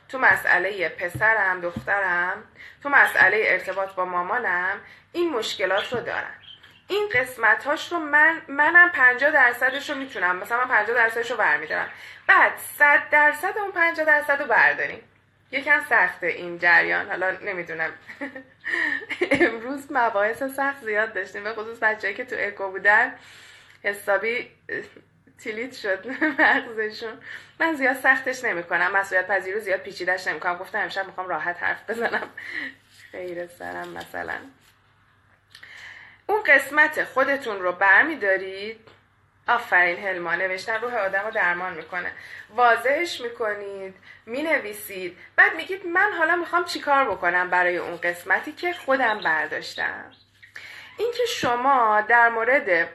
تو 0.09 0.19
مسئله 0.19 0.89
پسرم 0.89 1.61
دخترم 1.61 2.45
تو 2.83 2.89
مسئله 2.89 3.43
ارتباط 3.47 3.95
با 3.95 4.05
مامانم 4.05 4.81
این 5.13 5.31
مشکلات 5.31 5.93
رو 5.93 6.01
دارم. 6.01 6.35
این 6.89 7.09
قسمت 7.15 7.65
هاش 7.65 7.93
رو 7.93 7.99
من 7.99 8.43
منم 8.49 8.89
50 8.89 9.31
درصدش 9.31 9.91
رو 9.91 9.97
می‌تونم. 9.97 10.37
مثلا 10.37 10.59
من 10.59 10.69
50 10.69 10.97
درصدش 10.97 11.31
رو 11.31 11.37
برمیدارم. 11.37 11.89
بعد 12.27 12.53
100 12.79 13.11
درصد 13.11 13.59
اون 13.59 13.73
50 13.73 14.07
درصد 14.07 14.41
رو 14.41 14.47
برداریم. 14.47 15.03
یکم 15.55 15.85
سخته 15.91 16.27
این 16.27 16.59
جریان. 16.59 17.09
حالا 17.09 17.31
نمی‌دونم. 17.31 17.91
امروز 19.41 19.87
مباحث 19.91 20.43
سخت 20.43 20.85
زیاد 20.85 21.13
داشتیم. 21.13 21.45
به 21.45 21.53
خصوص 21.53 21.79
بچه‌ای 21.79 22.15
که 22.15 22.25
تو 22.25 22.37
اکو 22.39 22.71
بودن 22.71 23.15
حسابی 23.83 24.51
تیلیت 25.39 25.75
شد 25.75 26.07
مغزشون. 26.39 27.21
من 27.61 27.75
زیاد 27.75 27.97
سختش 27.97 28.45
نمی‌کنم. 28.45 28.93
مسئولیت 28.93 29.27
پذیر 29.27 29.55
رو 29.55 29.61
زیاد 29.61 29.81
پیچیدش 29.81 30.27
نمی‌کنم. 30.27 30.57
گفتم 30.57 30.79
امشب 30.79 31.07
می‌خوام 31.07 31.29
راحت 31.29 31.63
حرف 31.63 31.91
بزنم. 31.91 32.31
خیر 33.13 33.47
سرم 33.47 33.89
مثلا. 33.89 34.37
اون 36.27 36.43
قسمت 36.43 37.05
خودتون 37.05 37.61
رو 37.63 37.73
برمیدارید؟ 37.73 38.81
آفرین 39.49 40.07
هلما. 40.07 40.35
نوشتن 40.35 40.81
روح 40.81 40.95
آدم 40.95 41.25
رو 41.25 41.31
درمان 41.31 41.75
می‌کنه. 41.75 42.13
واضحش 42.51 43.21
می‌کنید 43.21 43.95
می‌نویسید. 44.27 45.19
بعد 45.37 45.55
میگید 45.55 45.87
من 45.87 46.13
حالا 46.19 46.37
می‌خوام 46.37 46.65
چیکار 46.65 47.11
بکنم 47.11 47.51
برای 47.51 47.77
اون 47.77 47.97
قسمتی 47.97 48.53
که 48.53 48.73
خودم 48.73 49.21
برداشتم. 49.21 50.05
اینکه 50.99 51.23
شما 51.27 52.01
در 52.01 52.29
مورد 52.29 52.89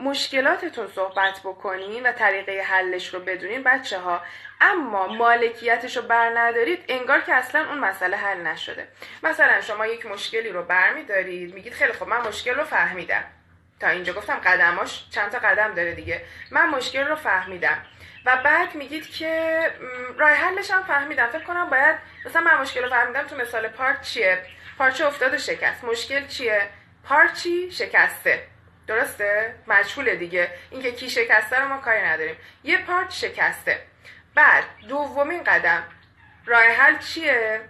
مشکلاتتون 0.00 0.86
صحبت 0.94 1.40
بکنین 1.44 2.06
و 2.06 2.12
طریقه 2.12 2.60
حلش 2.60 3.14
رو 3.14 3.20
بدونین 3.20 3.62
بچه 3.62 3.98
ها 3.98 4.22
اما 4.60 5.06
مالکیتش 5.06 5.96
رو 5.96 6.02
بر 6.02 6.32
ندارید 6.38 6.84
انگار 6.88 7.20
که 7.20 7.34
اصلا 7.34 7.68
اون 7.68 7.78
مسئله 7.78 8.16
حل 8.16 8.40
نشده. 8.40 8.88
مثلا 9.22 9.60
شما 9.60 9.86
یک 9.86 10.06
مشکلی 10.06 10.48
رو 10.48 10.62
بر 10.62 10.92
میدارید 10.92 11.54
میگید 11.54 11.72
خیلی 11.72 11.92
خب 11.92 12.08
من 12.08 12.20
مشکل 12.20 12.54
رو 12.54 12.64
فهمیدم. 12.64 13.24
تا 13.82 13.88
اینجا 13.88 14.12
گفتم 14.12 14.34
قدماش 14.34 15.04
چند 15.10 15.30
تا 15.30 15.38
قدم 15.38 15.74
داره 15.74 15.94
دیگه. 15.94 16.24
من 16.50 16.68
مشکل 16.68 17.06
رو 17.06 17.16
فهمیدم. 17.16 17.82
و 18.26 18.36
بعد 18.36 18.74
میگید 18.74 19.10
که 19.10 19.70
راه 20.18 20.30
حلش 20.30 20.70
هم 20.70 20.82
فهمیدم. 20.82 21.26
فکر 21.26 21.44
کنم 21.44 21.70
باید 21.70 21.96
مثلا 22.26 22.42
من 22.42 22.60
مشکل 22.60 22.82
رو 22.82 22.90
فهمیدم 22.90 23.22
تو 23.22 23.36
مثال 23.36 23.68
پارت 23.68 24.02
چیه؟ 24.02 24.42
پارچه 24.78 25.06
افتاد 25.06 25.34
و 25.34 25.38
شکست. 25.38 25.84
مشکل 25.84 26.26
چیه؟ 26.26 26.68
پارچی 27.04 27.70
شکسته. 27.70 28.46
درسته؟ 28.86 29.54
مجهوله 29.66 30.16
دیگه. 30.16 30.50
اینکه 30.70 30.92
کی 30.92 31.10
شکسته 31.10 31.60
رو 31.60 31.68
ما 31.68 31.76
کاری 31.76 32.02
نداریم. 32.02 32.36
یه 32.64 32.78
پارت 32.78 33.10
شکسته. 33.10 33.82
بعد 34.34 34.64
دومین 34.88 35.44
قدم. 35.44 35.84
راه 36.46 36.62
حل 36.62 36.98
چیه؟ 36.98 37.60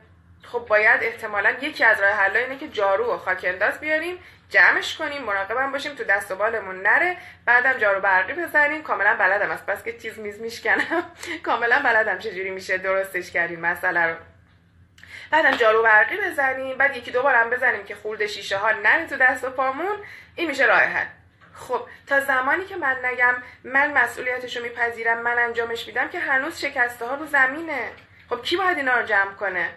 خب 0.43 0.59
باید 0.59 1.03
احتمالا 1.03 1.51
یکی 1.51 1.85
از 1.85 2.01
راه 2.01 2.11
حل 2.11 2.37
اینه 2.37 2.59
که 2.59 2.69
جارو 2.69 3.15
و 3.15 3.19
خاک 3.19 3.45
انداز 3.49 3.81
بیاریم 3.81 4.19
جمعش 4.53 4.97
کنیم 4.97 5.23
مراقبم 5.23 5.73
باشیم 5.73 5.95
تو 5.95 6.05
دست 6.05 6.31
و 6.31 6.37
بالمون 6.37 6.83
نره 6.83 7.17
بعدم 7.47 7.73
جارو 7.73 8.01
برقی 8.01 8.33
بزنیم. 8.33 8.83
کاملا 8.83 9.17
بلدم 9.17 9.51
است 9.51 9.67
بس 9.67 9.85
که 9.85 9.93
تیز 9.93 10.19
میز 10.19 10.41
میشکنم. 10.41 11.03
کاملا 11.47 11.83
بلدم 11.85 12.19
چجوری 12.19 12.51
میشه 12.51 12.79
درستش 12.79 13.31
کردیم 13.31 13.61
مسئله 13.61 14.07
رو. 14.07 14.17
بعدم 15.31 15.51
جارو 15.51 15.83
برقی 15.83 16.17
بزنیم 16.17 16.79
بعد 16.79 16.97
یکی 16.97 17.11
دو 17.11 17.23
بارم 17.23 17.51
بزنیم 17.51 17.85
که 17.85 17.95
خورده 17.95 18.27
شیشه 18.27 18.57
ها 18.57 18.71
نره 18.73 19.07
تو 19.07 19.17
دست 19.17 19.45
و 19.45 19.51
پامون. 19.51 19.97
این 20.37 20.49
میشه 20.49 20.65
راه 20.65 20.81
حل. 20.81 21.07
خب 21.55 21.87
تا 22.07 22.21
زمانی 22.21 22.65
که 22.65 22.77
من 22.77 22.97
نگم 23.05 23.35
من 23.65 23.93
مسئولیتش 23.93 24.57
رو 24.57 24.63
میپذیرم 24.63 25.23
من 25.23 25.39
انجامش 25.39 25.87
میدم 25.87 26.09
که 26.09 26.19
هنوز 26.19 26.61
شکسته 26.61 27.07
ها 27.07 27.15
رو 27.15 27.27
زمینه. 27.27 27.93
خب 28.31 28.43
کی 28.43 28.57
باید 28.57 28.77
اینا 28.77 29.01
رو 29.01 29.07
جمع 29.07 29.33
کنه؟ 29.33 29.69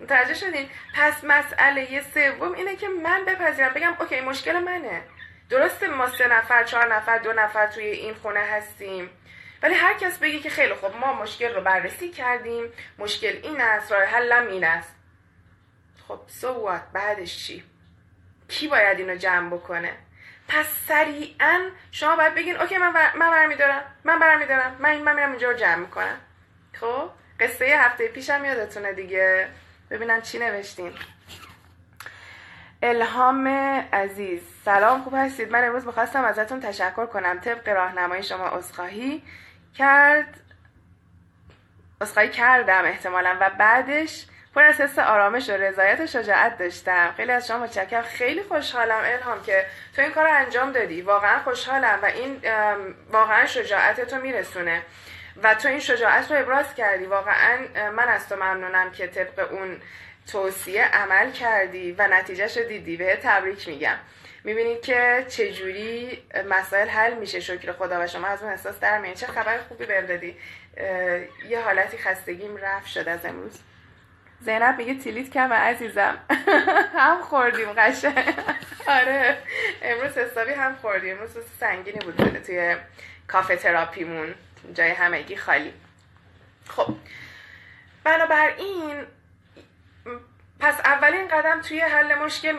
متوجه 0.00 0.34
شدین؟ 0.34 0.70
پس 0.94 1.24
مسئله 1.24 2.02
سوم 2.14 2.52
اینه 2.52 2.76
که 2.76 2.88
من 2.88 3.24
بپذیرم 3.24 3.74
بگم 3.74 3.96
اوکی 4.00 4.20
مشکل 4.20 4.58
منه. 4.58 5.02
درسته 5.50 5.88
ما 5.88 6.08
سه 6.08 6.28
نفر 6.28 6.64
چهار 6.64 6.94
نفر 6.94 7.18
دو 7.18 7.32
نفر 7.32 7.66
توی 7.66 7.84
این 7.84 8.14
خونه 8.14 8.40
هستیم. 8.40 9.10
ولی 9.62 9.74
هر 9.74 9.94
کس 9.94 10.18
بگی 10.18 10.40
که 10.40 10.50
خیلی 10.50 10.74
خب 10.74 10.96
ما 10.96 11.12
مشکل 11.22 11.54
رو 11.54 11.60
بررسی 11.60 12.08
کردیم. 12.08 12.72
مشکل 12.98 13.40
این 13.42 13.60
است 13.60 13.92
راه 13.92 14.04
حلم 14.04 14.46
این 14.46 14.64
است. 14.64 14.94
خب 16.08 16.20
سو 16.26 16.70
so 16.70 16.92
بعدش 16.92 17.46
چی؟ 17.46 17.64
کی 18.48 18.68
باید 18.68 18.98
اینو 18.98 19.16
جمع 19.16 19.50
بکنه؟ 19.50 19.92
پس 20.48 20.66
سریعا 20.88 21.70
شما 21.92 22.16
باید 22.16 22.34
بگین 22.34 22.56
اوکی 22.56 22.78
من 22.78 22.92
بر... 22.92 23.16
من 23.16 23.30
برمیدارم 23.30 23.82
من 24.04 24.18
برمیدارم 24.18 24.76
من 24.78 24.98
من 24.98 25.14
میرم 25.14 25.30
اینجا 25.30 25.50
رو 25.50 25.56
جمع 25.56 25.74
می‌کنم. 25.74 26.20
خب 26.72 27.10
قصه 27.40 27.64
هفته 27.64 28.08
پیشم 28.08 28.44
یادتونه 28.44 28.92
دیگه. 28.92 29.48
ببینم 29.90 30.20
چی 30.20 30.38
نوشتین 30.38 30.92
الهام 32.82 33.48
عزیز. 33.92 34.40
سلام 34.64 35.02
خوب 35.02 35.14
هستید؟ 35.16 35.52
من 35.52 35.64
امروز 35.64 35.86
می‌خواستم 35.86 36.24
ازتون 36.24 36.60
تشکر 36.60 37.06
کنم. 37.06 37.38
طبق 37.38 37.68
راهنمای 37.68 38.22
شما 38.22 38.48
اصخاهی 38.48 39.22
کرد 39.74 40.40
اصخایی 42.00 42.28
کردم 42.28 42.84
احتمالا 42.84 43.36
و 43.40 43.50
بعدش 43.50 44.26
پر 44.54 44.62
از 44.62 44.80
حس 44.80 44.98
آرامش 44.98 45.48
و 45.48 45.52
رضایت 45.52 46.00
و 46.00 46.06
شجاعت 46.06 46.58
داشتم. 46.58 47.14
خیلی 47.16 47.32
از 47.32 47.46
شما 47.46 47.58
متشکرم. 47.58 48.02
خیلی 48.02 48.42
خوشحالم 48.42 49.00
الهام 49.04 49.42
که 49.42 49.66
تو 49.96 50.02
این 50.02 50.10
کار 50.10 50.26
انجام 50.26 50.72
دادی. 50.72 51.02
واقعا 51.02 51.42
خوشحالم 51.42 51.98
و 52.02 52.06
این 52.06 52.40
واقعا 53.12 53.46
شجاعت 53.46 54.00
تو 54.00 54.16
میرسونه. 54.16 54.82
و 55.42 55.54
تو 55.54 55.68
این 55.68 55.80
شجاعت 55.80 56.30
رو 56.30 56.38
ابراز 56.38 56.74
کردی. 56.74 57.04
واقعا 57.04 57.58
من 57.96 58.08
از 58.08 58.28
تو 58.28 58.36
ممنونم 58.36 58.90
که 58.90 59.06
طبق 59.06 59.52
اون 59.52 59.76
توصیه 60.32 60.84
عمل 60.84 61.30
کردی 61.30 61.92
و 61.98 62.06
نتیجهش 62.06 62.56
رو 62.56 62.64
دیدی. 62.64 62.96
به 62.96 63.18
تبریک 63.22 63.68
میگم. 63.68 63.96
می‌بینید 64.44 64.82
که 64.82 65.26
چجوری 65.28 66.22
مسائل 66.48 66.88
حل 66.88 67.14
میشه. 67.14 67.40
شکر 67.40 67.72
خدا 67.72 68.04
و 68.04 68.06
شما 68.06 68.26
از 68.26 68.42
اون 68.42 68.52
احساس 68.52 68.80
در 68.80 68.98
میاد. 68.98 69.14
چه 69.14 69.26
خبر 69.26 69.58
خوبی 69.58 69.86
بهم 69.86 70.06
دادی. 70.06 70.36
یه 71.48 71.60
حالتی 71.64 71.98
خستگیم 71.98 72.56
رفت 72.56 72.86
شد 72.86 73.08
از 73.08 73.24
امروز. 73.24 73.60
زینب 74.40 74.78
میگه 74.78 74.94
تیلیت 74.94 75.30
کم 75.30 75.52
عزیزم. 75.52 76.18
هم 76.98 77.20
خوردیم 77.22 77.72
قشنگ. 77.72 78.34
آره. 78.98 79.36
امروز 79.82 80.18
حسابی 80.18 80.52
هم 80.52 80.76
خوردیم. 80.76 81.16
امروز 81.16 81.30
سنگینی 81.60 81.98
بود 81.98 82.42
توی 82.46 82.76
کافه 83.28 83.56
تراپیمون. 83.56 84.34
جای 84.74 84.90
همگی 84.90 85.36
خالی. 85.36 85.72
خب 86.68 86.94
بنابراین 88.04 89.06
پس 90.60 90.80
اولین 90.80 91.28
قدم 91.28 91.60
توی 91.60 91.80
حل 91.80 92.14
مشکل 92.14 92.52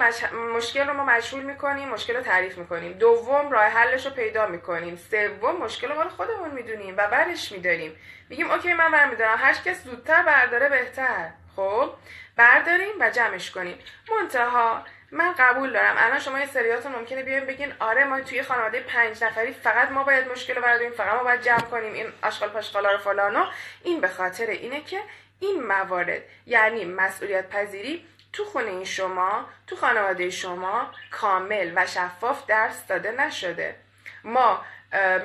مشکل 0.56 0.88
رو 0.88 0.94
ما 0.94 1.06
مشغول 1.06 1.44
می‌کنیم 1.44 1.90
مشکل 1.90 2.16
رو 2.16 2.22
تعریف 2.22 2.58
می‌کنیم. 2.58 2.94
دوم 2.94 3.52
راه 3.52 3.66
حلش 3.66 4.06
رو 4.06 4.12
پیدا 4.12 4.48
می‌کنیم. 4.48 5.00
سوم 5.12 5.58
مشکل 5.58 5.88
رو 5.88 5.96
مال 5.96 6.10
خودمون 6.10 6.52
می‌دونیم 6.52 6.96
و 6.98 7.08
برش 7.08 7.52
میداریم. 7.52 7.96
میگیم 8.30 8.52
اوکی 8.52 8.74
من 8.74 8.92
برمیدارم. 8.92 9.38
هر 9.38 9.54
کس 9.54 9.84
زودتر 9.84 10.24
برداره 10.24 10.70
بهتر. 10.70 11.30
خب 11.56 11.94
برداریم 12.36 12.94
و 13.00 13.10
جمعش 13.10 13.52
کنیم. 13.52 13.78
منتها 14.12 14.86
من 15.12 15.34
قبول 15.40 15.74
دارم. 15.74 15.96
الان 15.98 16.20
شما 16.20 16.40
یه 16.40 16.46
سریاتون 16.46 16.92
ممکنه 16.92 17.24
بیاین 17.24 17.46
بگین 17.46 17.74
آره 17.80 18.04
ما 18.04 18.22
توی 18.22 18.44
خانواده 18.44 18.80
پنج 18.80 19.24
نفری 19.24 19.54
فقط 19.54 19.92
ما 19.92 20.04
باید 20.04 20.32
مشکل 20.32 20.56
رو 20.56 20.62
برداریم 20.62 20.92
فقط 20.92 21.14
ما 21.14 21.24
باید 21.24 21.42
جمع 21.42 21.62
کنیم 21.62 21.94
این 21.94 22.14
آشغال 22.24 22.50
پاشغالا 22.50 22.92
رو 22.92 22.98
فلانو 22.98 23.46
این 23.84 24.02
به 24.02 24.08
خاطر 24.08 24.46
اینه 24.46 24.82
که 24.82 25.02
این 25.40 25.64
موارد 25.64 26.22
یعنی 26.46 26.86
مسئولیت 26.86 27.50
پذیری 27.50 28.06
تو 28.34 28.46
خونه 28.46 28.84
شما 28.84 29.46
تو 29.68 29.76
خانواده 29.76 30.30
شما 30.30 30.92
کامل 31.12 31.72
و 31.76 31.88
شفاف 31.88 32.46
درس 32.46 32.88
داده 32.88 33.12
نشده. 33.12 33.76
ما 34.24 34.66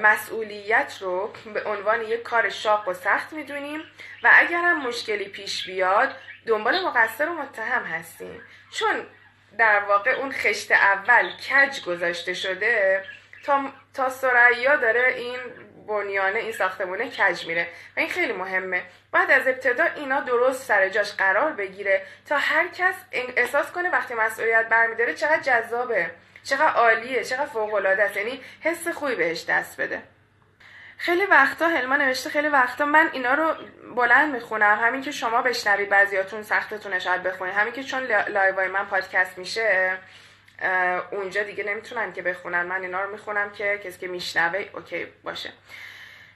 مسئولیت 0.03 0.99
رو 1.01 1.33
به 1.55 1.65
عنوان 1.65 2.03
یک 2.03 2.23
کار 2.23 2.49
شاق 2.49 2.89
و 2.89 2.95
سخت 2.95 3.33
می‌دونیم 3.33 3.81
و 4.23 4.31
اگر 4.33 4.61
هم 4.61 4.87
مشکلی 4.87 5.25
پیش 5.29 5.67
بیاد 5.67 6.17
دنبال 6.47 6.87
مقصر 6.87 7.29
و 7.29 7.33
متهم 7.33 7.85
هستیم. 7.85 8.43
چون 8.71 9.07
در 9.59 9.85
واقع 9.89 10.11
اون 10.11 10.33
خشت 10.33 10.73
اول 10.73 11.31
کج 11.31 11.85
گذاشته 11.85 12.35
شده 12.35 13.03
تا, 13.45 13.65
تا 13.95 14.09
سریا 14.09 14.77
داره 14.77 15.15
این 15.17 15.39
بنیانه 15.89 16.39
این 16.39 16.53
ساختمونه 16.53 17.11
کج 17.11 17.47
میره. 17.47 17.69
و 17.97 18.01
این 18.01 18.09
خیلی 18.09 18.33
مهمه. 18.33 18.83
بعد 19.13 19.31
از 19.31 19.47
ابتدا 19.47 19.85
اینا 19.85 20.21
درست 20.21 20.63
سر 20.63 20.89
جاش 20.89 21.13
قرار 21.13 21.53
بگیره 21.53 22.03
تا 22.29 22.37
هر 22.39 22.69
کس 22.69 22.95
احساس 23.13 23.73
کنه 23.73 23.91
وقتی 23.91 24.15
مسئولیت 24.15 24.69
برمیداره 24.69 25.15
چقدر 25.15 25.41
جذابه 25.41 26.11
چقدر 26.45 26.73
عالیه 26.73 27.25
چقدر 27.25 27.47
فوق 27.47 27.75
العاده 27.75 28.03
است. 28.03 28.17
یعنی 28.17 28.41
حس 28.61 28.89
خوبی 28.89 29.15
بهش 29.15 29.45
دست 29.49 29.81
بده. 29.81 30.03
خیلی 30.99 31.27
وقتا 31.27 31.69
هلما 31.69 31.97
نوشته 31.97 32.31
خیلی 32.31 32.49
وقتا 32.49 32.85
من 32.85 33.11
اینا 33.13 33.35
رو 33.35 33.55
بلند 33.97 34.35
می‌خونم. 34.35 34.79
همین 34.83 35.03
که 35.03 35.11
شما 35.11 35.43
بشنوید 35.43 35.89
بعضیاتون 35.89 36.43
سختتونه 36.43 36.99
شاید 36.99 37.23
بخونید. 37.23 37.55
همین 37.55 37.73
که 37.73 37.83
چون 37.83 38.03
لایوای 38.29 38.69
من 38.69 38.85
پادکست 38.85 39.39
میشه 39.39 39.99
اونجا 41.11 41.43
دیگه 41.43 41.65
نمی‌تونن 41.65 42.13
که 42.13 42.23
بخونن. 42.23 42.63
من 42.63 42.83
اینا 42.83 43.03
رو 43.03 43.11
می‌خونم 43.11 43.51
که 43.51 43.81
کسی 43.85 43.99
که 43.99 44.09
میشنوه 44.09 44.65
OK 44.75 45.07
باشه. 45.25 45.53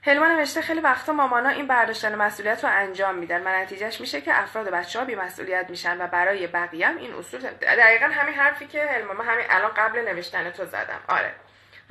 هلما 0.03 0.27
نوشته 0.27 0.63
خیلی 0.63 0.81
وقتا 0.81 1.13
مامانا 1.13 1.49
این 1.49 1.67
برداشتن 1.67 2.15
مسئولیت 2.15 2.65
رو 2.65 2.71
انجام 2.73 3.15
میدن 3.15 3.47
و 3.47 3.63
نتیجهش 3.63 4.01
میشه 4.01 4.21
که 4.21 4.41
افراد 4.41 4.69
و 4.69 4.71
بچه 4.71 4.99
ها 4.99 5.05
بی 5.05 5.15
مسئولیت 5.15 5.67
میشن 5.71 6.03
و 6.03 6.07
برای 6.07 6.47
بقیه 6.47 6.89
این 6.89 7.15
اصول 7.15 7.41
دقیقا 7.41 8.07
همین 8.07 8.35
حرفی 8.35 8.67
که 8.67 8.85
هلما 8.85 9.13
من 9.13 9.25
همین 9.25 9.45
الان 9.51 9.71
قبل 9.77 9.99
نوشتن 9.99 10.51
تو 10.51 10.65
زدم. 10.65 11.01
آره. 11.09 11.35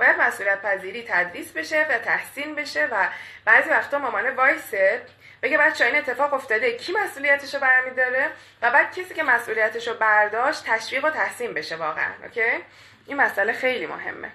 باید 0.00 0.20
مسئولیت 0.20 0.62
پذیری 0.62 1.04
تدریس 1.08 1.52
بشه 1.52 1.86
و 1.90 1.98
تحسین 1.98 2.54
بشه 2.54 2.86
و 2.86 3.08
بعضی 3.44 3.70
وقتا 3.70 3.98
مامانه 3.98 4.30
وایسه 4.30 5.02
بگه 5.42 5.58
بچه 5.58 5.84
این 5.84 5.96
اتفاق 5.96 6.34
افتاده 6.34 6.72
کی 6.72 6.92
مسئولیتش 6.92 7.54
رو 7.54 7.60
برمیداره؟ 7.60 8.30
و 8.62 8.70
بعد 8.70 8.94
کسی 8.94 9.14
که 9.14 9.22
مسئولیتش 9.22 9.88
رو 9.88 9.94
برداشت 9.94 10.64
تشویق 10.66 11.04
و 11.04 11.10
تحسین 11.10 11.54
بشه 11.54 11.76
واقعا 11.76 12.12
اوکی؟ 12.22 12.64
این 13.06 13.16
مسئله 13.16 13.52
خیلی 13.52 13.86
مهمه. 13.86 14.30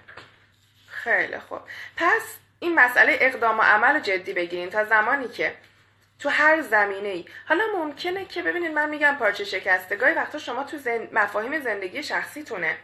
خیلی 0.88 1.40
خوب. 1.40 1.60
پس 1.98 2.38
این 2.60 2.76
مسئله 2.76 3.18
اقدام 3.22 3.60
و 3.60 3.62
عمل 3.62 3.94
رو 3.94 4.00
جدی 4.00 4.34
بگیرین 4.34 4.70
تا 4.70 4.84
زمانی 4.84 5.28
که 5.28 5.56
تو 6.20 6.30
هر 6.30 6.62
زمینه 6.62 7.10
ای 7.10 7.26
حالا 7.46 7.64
ممکنه 7.76 8.26
که 8.26 8.42
ببینید 8.42 8.72
من 8.72 8.90
میگم 8.90 9.16
پارچه 9.20 9.44
شکسته 9.44 9.96
گاهی 9.96 10.14
وقتا 10.14 10.38
شما 10.38 10.64
تو 10.64 10.78
زن... 10.78 11.08
مفاهیم 11.12 11.60
زندگی 11.60 12.04
شخصیتونه. 12.04 12.78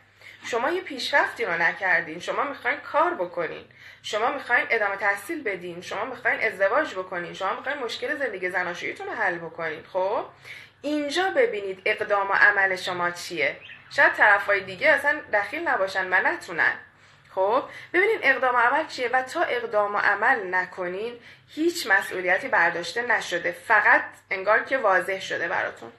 شما 0.45 0.69
یه 0.69 0.81
پیشرفتی 0.81 1.45
رو 1.45 1.57
نکردین. 1.57 2.19
شما 2.19 2.43
می‌خواین 2.43 2.77
کار 2.77 3.13
بکنین. 3.13 3.65
شما 4.03 4.31
می‌خواین 4.31 4.65
ادامه 4.69 4.95
تحصیل 4.95 5.43
بدین. 5.43 5.81
شما 5.81 6.05
می‌خواین 6.05 6.41
ازدواج 6.41 6.93
بکنین. 6.95 7.33
شما 7.33 7.53
می‌خواین 7.53 7.77
مشکل 7.77 8.17
زندگی 8.17 8.49
زناشوییتون 8.49 9.07
رو 9.07 9.13
حل 9.13 9.37
بکنین. 9.37 9.83
خب؟ 9.93 10.25
اینجا 10.81 11.29
ببینید 11.29 11.81
اقدام 11.85 12.29
و 12.29 12.33
عمل 12.33 12.75
شما 12.75 13.11
چیه. 13.11 13.57
شاید 13.89 14.13
طرفای 14.13 14.59
دیگه 14.61 14.89
اصلا 14.89 15.21
دخیل 15.33 15.67
نباشن 15.67 16.13
و 16.13 16.27
نتونن. 16.27 16.73
خب؟ 17.35 17.63
ببینین 17.93 18.19
اقدام 18.21 18.55
و 18.55 18.57
عمل 18.57 18.87
چیه 18.87 19.09
و 19.13 19.21
تا 19.21 19.41
اقدام 19.41 19.95
و 19.95 19.97
عمل 19.97 20.55
نکنین 20.55 21.19
هیچ 21.49 21.87
مسئولیتی 21.87 22.47
برداشته 22.47 23.01
نشده. 23.01 23.51
فقط 23.51 24.03
انگار 24.31 24.63
که 24.63 24.77
واضح 24.77 25.19
شده 25.19 25.47
براتون. 25.47 25.91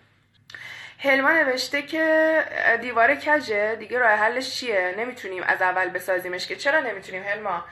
هلما 1.04 1.32
نوشته 1.32 1.82
که 1.82 2.44
دیوار 2.80 3.14
کجه؟ 3.14 3.74
دیگه 3.74 3.98
راه 3.98 4.10
حلش 4.10 4.54
چیه؟ 4.56 4.94
نمی‌تونیم 4.98 5.42
از 5.42 5.62
اول 5.62 5.88
بسازیمش 5.88 6.46
که. 6.46 6.56
چرا 6.56 6.80
نمی‌تونیم 6.80 7.22
هلما؟ 7.22 7.64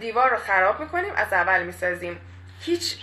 دیوار 0.00 0.30
رو 0.30 0.36
خراب 0.36 0.80
می‌کنیم 0.80 1.12
از 1.16 1.32
اول 1.32 1.62
می‌سازیم. 1.62 2.20
هیچ 2.60 2.96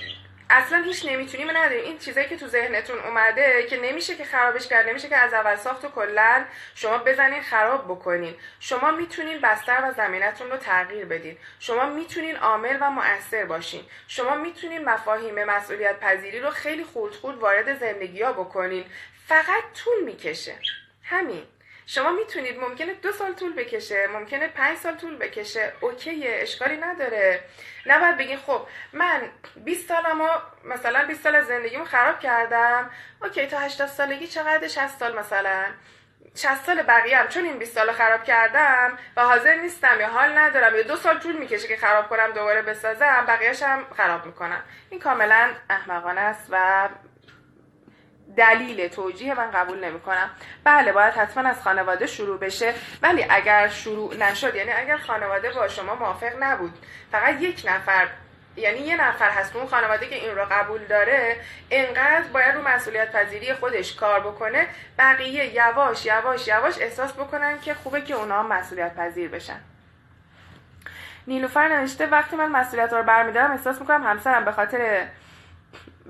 اصلا 0.50 0.84
هیچ 0.84 1.06
نمی‌تونیم 1.06 1.50
نداریم. 1.50 1.84
این 1.84 1.98
چیزایی 1.98 2.28
که 2.28 2.38
تو 2.38 2.48
ذهنتون 2.48 3.00
اومده 3.00 3.68
که 3.70 3.78
نمیشه 3.78 4.16
که 4.16 4.24
خرابش 4.24 4.68
کرد 4.68 4.90
نمیشه 4.90 5.10
که 5.10 5.18
از 5.18 5.34
اول 5.34 5.56
ساخت 5.56 5.86
و 5.86 5.90
کلا 5.90 6.46
شما 6.76 6.98
بزنین 6.98 7.42
خراب 7.42 7.86
بکنین. 7.86 8.36
شما 8.60 8.92
می‌تونین 8.92 9.42
بستر 9.42 9.90
و 9.90 9.92
زمینتون 9.94 10.52
رو 10.52 10.58
تغییر 10.58 11.06
بدین. 11.06 11.38
شما 11.60 11.86
می‌تونین 11.86 12.36
عامل 12.36 12.78
و 12.82 12.90
مؤثر 12.92 13.46
باشین. 13.46 13.82
شما 14.08 14.36
می‌تونین 14.36 14.86
مفاهیم 14.86 15.44
مسئولیت 15.44 16.00
پذیری 16.00 16.40
رو 16.40 16.50
خیلی 16.50 16.84
خورد 16.84 17.14
خورد 17.14 17.38
وارد 17.38 17.80
زندگی 17.80 18.22
ها 18.22 18.34
بکنین. 18.34 18.86
فقط 19.30 19.64
طول 19.84 20.04
می‌کشه. 20.06 20.56
همین. 21.04 21.48
شما 21.86 22.12
می‌تونید 22.12 22.60
ممکنه 22.60 22.94
دو 22.94 23.12
سال 23.12 23.34
طول 23.34 23.54
بکشه 23.54 24.08
ممکنه 24.08 24.48
پنج 24.48 24.78
سال 24.78 24.96
طول 24.96 25.18
بکشه. 25.18 25.74
اوکیه 25.82 26.38
اشکالی 26.42 26.78
نداره. 26.78 27.44
نباید 27.86 28.18
بگین 28.18 28.38
خب 28.38 28.68
من 28.94 29.22
20 29.56 29.88
سالمو 29.88 30.28
مثلا 30.64 31.06
20 31.06 31.24
سال 31.24 31.42
زندگیمو 31.42 31.86
خراب 31.86 32.20
کردم. 32.20 32.92
اوکی 33.22 33.48
تا 33.48 33.60
80 33.60 33.88
سالگی 33.88 34.28
چقدر 34.28 34.68
60 34.68 35.00
سال 35.00 35.20
مثلا؟ 35.20 35.66
60 36.36 36.66
سال 36.66 36.82
بقیه 36.82 37.18
هم. 37.18 37.28
چون 37.28 37.46
این 37.46 37.60
20 37.60 37.76
سال 37.76 37.92
خراب 37.92 38.24
کردم 38.24 38.98
و 39.18 39.22
حاضر 39.22 39.56
نیستم 39.56 40.00
یا 40.00 40.08
حال 40.08 40.38
ندارم 40.38 40.76
یا 40.76 40.82
دو 40.82 40.96
سال 40.96 41.20
طول 41.20 41.38
می‌کشه 41.38 41.68
که 41.68 41.78
خراب 41.78 42.10
کنم 42.10 42.32
دوباره 42.32 42.62
بسازم 42.62 43.26
بقیهش 43.28 43.64
خراب 43.98 44.26
می‌کنم 44.26 44.64
این 44.90 45.00
کاملا 45.00 45.54
احمقانه 45.70 46.22
است 46.22 46.48
و 46.50 46.90
دلیل 48.40 48.88
توجیه 48.88 49.34
من 49.34 49.52
قبول 49.52 49.86
نمی 49.86 50.00
کنم 50.00 50.30
بله 50.64 50.92
باید 50.92 51.14
حتما 51.14 51.50
از 51.50 51.62
خانواده 51.62 52.08
شروع 52.08 52.40
بشه 52.40 52.74
ولی 53.02 53.26
اگر 53.30 53.68
شروع 53.68 54.16
نشد 54.16 54.56
یعنی 54.56 54.72
اگر 54.72 54.98
خانواده 54.98 55.52
با 55.52 55.68
شما 55.68 55.96
موافق 55.96 56.32
نبود 56.40 56.74
فقط 57.12 57.42
یک 57.42 57.64
نفر 57.68 58.08
یعنی 58.56 58.80
یه 58.80 59.02
نفر 59.02 59.30
هست 59.30 59.56
اون 59.56 59.68
خانواده 59.68 60.08
که 60.08 60.16
این 60.16 60.36
رو 60.36 60.46
قبول 60.52 60.86
داره 60.86 61.38
انقدر 61.72 62.28
باید 62.34 62.56
رو 62.56 62.68
مسئولیت 62.68 63.12
پذیری 63.12 63.54
خودش 63.54 63.96
کار 63.96 64.20
بکنه 64.20 64.68
بقیه 64.98 65.56
یواش 65.56 66.06
یواش 66.06 66.48
یواش 66.48 66.76
احساس 66.80 67.14
بکنن 67.14 67.62
که 67.62 67.74
خوبه 67.74 68.02
که 68.02 68.14
اونا 68.14 68.44
مسئولیت 68.44 68.96
پذیر 68.96 69.30
بشن. 69.30 69.60
نیلوفر 71.28 71.68
نوشته 71.68 72.06
وقتی 72.06 72.36
من 72.36 72.48
مسئولیت 72.48 72.94
رو 72.94 73.04
برمیدارم 73.04 73.52
احساس 73.52 73.82
می‌کنم 73.82 74.04
همسرم 74.04 74.46
به 74.46 74.52
خاطر 74.52 75.08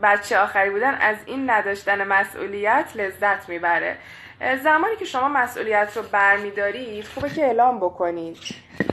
بچه 0.04 0.39
آخری 0.39 0.70
بودن 0.70 0.93
از 0.95 1.18
این 1.26 1.50
نداشتن 1.50 2.08
مسئولیت 2.08 2.91
لذت 2.95 3.50
می‌بره. 3.50 3.97
زمانی 4.64 4.95
که 4.95 5.06
شما 5.06 5.30
مسئولیت 5.30 5.91
رو 5.95 6.04
برمیدارید 6.04 7.08
خوبه 7.08 7.30
که 7.30 7.45
اعلام 7.45 7.80
بکنید. 7.80 8.38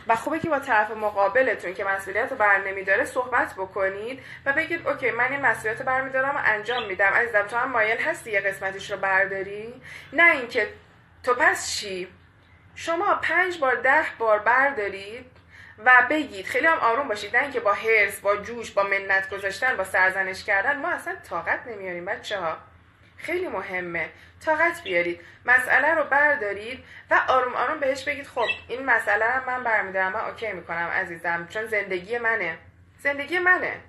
و 0.06 0.16
خوبه 0.16 0.38
که 0.38 0.48
با 0.48 0.58
طرف 0.58 0.90
مقابلتون 0.90 1.74
که 1.74 1.84
مسئولیت 1.84 2.30
رو 2.30 2.36
بر 2.36 2.68
نمیداره 2.68 3.04
صحبت 3.04 3.54
بکنید 3.54 4.22
و 4.46 4.52
بگید 4.52 4.86
اوکی 4.88 5.10
من 5.10 5.32
این 5.32 5.40
مسئولیت 5.40 5.80
رو 5.80 5.86
برمیدارم 5.86 6.36
و 6.36 6.40
انجام 6.44 6.86
میدم. 6.86 7.12
عزیزم 7.14 7.42
تو 7.42 7.56
هم 7.56 7.70
مایل 7.70 7.98
هستی 7.98 8.30
یه 8.30 8.40
قسمتش 8.40 8.90
رو 8.90 8.96
برداری؟ 8.96 9.74
نه 10.12 10.32
اینکه 10.32 10.68
تو 11.22 11.34
پس 11.34 11.76
چی؟ 11.76 12.08
شما 12.74 13.14
پنج 13.22 13.58
بار 13.58 13.74
ده 13.74 14.04
بار 14.18 14.38
بردارید 14.38 15.35
و 15.84 16.06
بگید 16.10 16.46
خیلی 16.46 16.66
هم 16.66 16.78
آروم 16.78 17.08
باشید 17.08 17.36
نه 17.36 17.42
اینکه 17.42 17.60
با 17.60 17.72
هرس 17.72 18.20
با 18.20 18.36
جوش 18.36 18.70
با 18.70 18.82
منت 18.82 19.30
گذاشتن 19.30 19.76
با 19.76 19.84
سرزنش 19.84 20.44
کردن 20.44 20.78
ما 20.78 20.88
اصلا 20.88 21.16
طاقت 21.28 21.66
نمیاریم 21.66 22.04
بچه 22.04 22.38
ها 22.38 22.56
خیلی 23.16 23.48
مهمه. 23.48 24.08
طاقت 24.44 24.82
بیارید. 24.84 25.20
مسئله 25.44 25.94
رو 25.94 26.04
بردارید 26.04 26.84
و 27.10 27.20
آروم 27.28 27.54
آروم 27.54 27.80
بهش 27.80 28.04
بگید 28.04 28.26
خب 28.26 28.46
این 28.68 28.84
مسئله 28.84 29.36
رو 29.36 29.46
من 29.46 29.64
برمیدارم 29.64 30.12
من 30.12 30.20
اوکی 30.20 30.52
می‌کنم 30.52 30.88
عزیزم 30.94 31.46
چون 31.50 31.66
زندگی 31.66 32.18
منه. 32.18 32.58
زندگی 32.98 33.38
منه. 33.38 33.80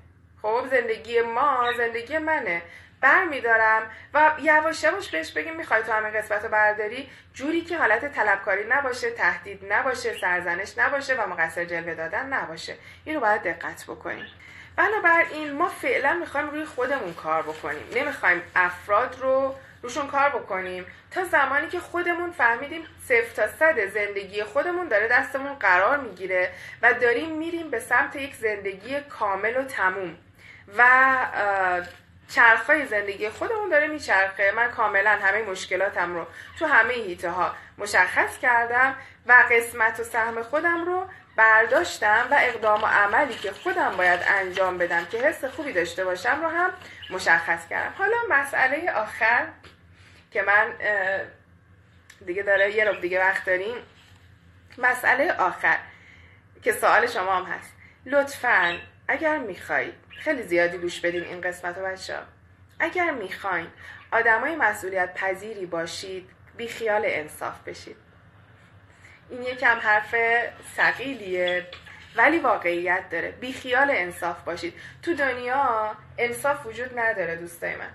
خب 0.42 0.68
زندگی 0.72 1.22
ما 1.22 1.74
زندگی 1.78 2.18
منه. 2.18 2.62
بر 3.02 3.24
میدارم 3.24 3.82
و 4.14 4.32
یواش 4.40 4.84
یواش 4.84 5.10
بهش 5.10 5.32
بگیم 5.32 5.56
می‌خوای 5.56 5.84
تو 5.84 5.92
همه 5.92 6.10
قسمت 6.10 6.44
رو 6.44 6.50
برداری 6.50 7.10
جوری 7.34 7.62
که 7.62 7.78
حالت 7.78 8.14
طلبکاری 8.16 8.66
نباشه 8.70 9.12
تهدید 9.12 9.74
نباشه 9.74 10.18
سرزنش 10.18 10.78
نباشه 10.78 11.16
و 11.16 11.28
مقصر 11.28 11.66
جلوه 11.66 11.94
دادن 11.94 12.34
نباشه. 12.34 12.76
این 13.06 13.16
رو 13.16 13.22
باید 13.22 13.44
دقت 13.44 13.84
بکنیم. 13.84 14.26
بنابراین 14.76 15.52
ما 15.52 15.68
فعلا 15.70 16.14
می‌خوایم 16.14 16.50
روی 16.50 16.66
خودمون 16.66 17.14
کار 17.14 17.42
بکنیم. 17.42 17.86
نمی‌خوایم 17.96 18.42
افراد 18.56 19.20
رو 19.22 19.56
روشون 19.82 20.08
کار 20.08 20.30
بکنیم. 20.30 20.86
تا 21.12 21.24
زمانی 21.24 21.68
که 21.68 21.80
خودمون 21.80 22.32
فهمیدیم 22.32 22.86
صفر 23.04 23.34
تا 23.36 23.48
صد 23.48 23.86
زندگی 23.86 24.44
خودمون 24.44 24.88
داره 24.88 25.08
دستمون 25.08 25.54
قرار 25.54 25.98
می‌گیره 25.98 26.50
و 26.82 26.94
داریم 26.94 27.30
میریم 27.30 27.70
به 27.70 27.80
سمت 27.80 28.16
یک 28.16 28.36
زندگی 28.36 29.00
کامل 29.00 29.58
و 29.58 29.64
تموم. 29.64 30.18
و 30.78 30.88
چرخهای 32.30 32.86
زندگی 32.86 33.30
خودمون 33.30 33.70
داره 33.70 33.88
میچرخه. 33.88 34.52
من 34.56 34.72
کاملا 34.72 35.12
همه 35.12 35.42
مشکلاتم 35.42 36.14
رو 36.14 36.28
تو 36.60 36.66
همه 36.66 36.94
هیته 36.94 37.30
ها 37.30 37.56
مشخص 37.78 38.38
کردم 38.38 38.96
و 39.26 39.44
قسمت 39.52 40.00
و 40.00 40.04
سهم 40.04 40.44
خودم 40.44 40.86
رو 40.86 41.10
برداشتم 41.36 42.28
و 42.32 42.38
اقدام 42.40 42.84
و 42.84 42.86
عملی 42.86 43.36
که 43.36 43.52
خودم 43.52 43.98
باید 43.98 44.20
انجام 44.28 44.78
بدم 44.78 45.06
که 45.06 45.18
حس 45.18 45.46
خوبی 45.46 45.74
داشته 45.74 46.06
باشم 46.06 46.42
رو 46.42 46.50
هم 46.50 46.74
مشخص 47.10 47.68
کردم. 47.68 47.94
حالا 47.98 48.18
مسئله 48.30 48.92
آخر 48.92 49.48
که 50.32 50.42
من 50.42 50.74
دیگه 52.26 52.44
داره 52.44 52.76
یه 52.76 52.86
رو 52.86 53.02
دیگه 53.02 53.20
وقت 53.20 53.46
داریم. 53.46 53.76
مسئله 54.78 55.34
آخر 55.34 55.78
که 56.62 56.72
سوال 56.72 57.08
شما 57.08 57.36
هم 57.36 57.44
هست. 57.44 57.74
لطفا 58.06 58.78
اگر 59.08 59.38
می‌خواید 59.38 59.94
خیلی 60.20 60.44
زیادی 60.44 60.78
گوش 60.78 61.00
بدین 61.00 61.24
این 61.24 61.42
قسمت 61.42 61.78
رو 61.78 61.86
بچه. 61.86 62.18
اگر 62.80 63.12
می‌خواین 63.12 63.68
آدمای 64.12 64.56
مسئولیت 64.56 65.14
پذیری 65.14 65.66
باشید 65.66 66.30
بی 66.58 66.68
خیال 66.68 67.02
انصاف 67.06 67.62
بشید. 67.62 67.96
این 69.30 69.44
یکم 69.44 69.80
حرف 69.80 70.16
سقیلیه 70.78 71.68
ولی 72.16 72.40
واقعیت 72.40 73.10
داره. 73.10 73.32
بی 73.32 73.54
خیال 73.54 73.92
انصاف 73.92 74.42
باشید. 74.42 74.74
تو 75.02 75.14
دنیا 75.14 75.96
انصاف 76.18 76.66
وجود 76.66 77.00
نداره 77.00 77.36
دوستای 77.36 77.76
من. 77.76 77.92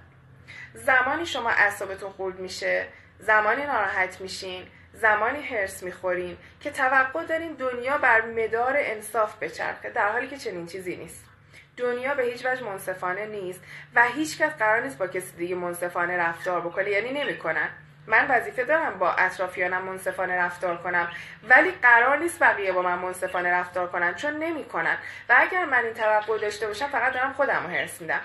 زمانی 0.75 1.27
شما 1.27 1.51
اعصابتون 1.51 2.11
خورد 2.13 2.41
میشه 2.41 2.87
زمانی 3.19 3.63
ناراحت 3.63 4.21
میشین 4.21 4.67
زمانی 4.95 5.43
هرس 5.43 5.83
می‌خورین 5.83 6.37
که 6.61 6.71
توقع 6.71 7.25
دارین 7.25 7.53
دنیا 7.53 7.99
بر 7.99 8.21
مدار 8.21 8.75
انصاف 8.77 9.37
بچرخه 9.43 9.91
در 9.91 10.13
حالی 10.13 10.29
که 10.29 10.37
چنین 10.37 10.67
چیزی 10.67 10.97
نیست. 10.97 11.32
دنیا 11.77 12.15
به 12.15 12.23
هیچ 12.23 12.47
وجه 12.47 12.63
منصفانه 12.63 13.27
نیست 13.27 13.61
و 13.95 14.07
هیچ 14.07 14.39
کس 14.39 14.53
قرار 14.53 14.83
نیست 14.83 14.99
با 14.99 15.07
کسی 15.07 15.37
دیگه 15.37 15.55
منصفانه 15.55 16.17
رفتار 16.17 16.61
بکنه 16.61 16.91
یعنی 16.91 17.13
نمی‌کنن. 17.13 17.69
من 18.07 18.27
وظیفه 18.29 18.65
دارم 18.65 18.99
با 18.99 19.13
اطرافیانم 19.13 19.83
منصفانه 19.83 20.35
رفتار 20.35 20.77
کنم 20.77 21.13
ولی 21.49 21.71
قرار 21.71 22.19
نیست 22.19 22.43
بقیه 22.43 22.73
با 22.73 22.83
من 22.83 22.99
منصفانه 22.99 23.53
رفتار 23.53 23.89
کنن 23.89 24.15
چون 24.15 24.39
نمی‌کنن. 24.39 24.97
و 25.29 25.35
اگر 25.39 25.65
من 25.65 25.85
این 25.85 25.95
توقع 25.95 26.39
داشته 26.39 26.67
باشم 26.67 26.87
فقط 26.87 27.13
دارم 27.13 27.33
خودم 27.33 27.63
رو 27.63 27.71
حرس 27.71 28.01
میدم. 28.01 28.21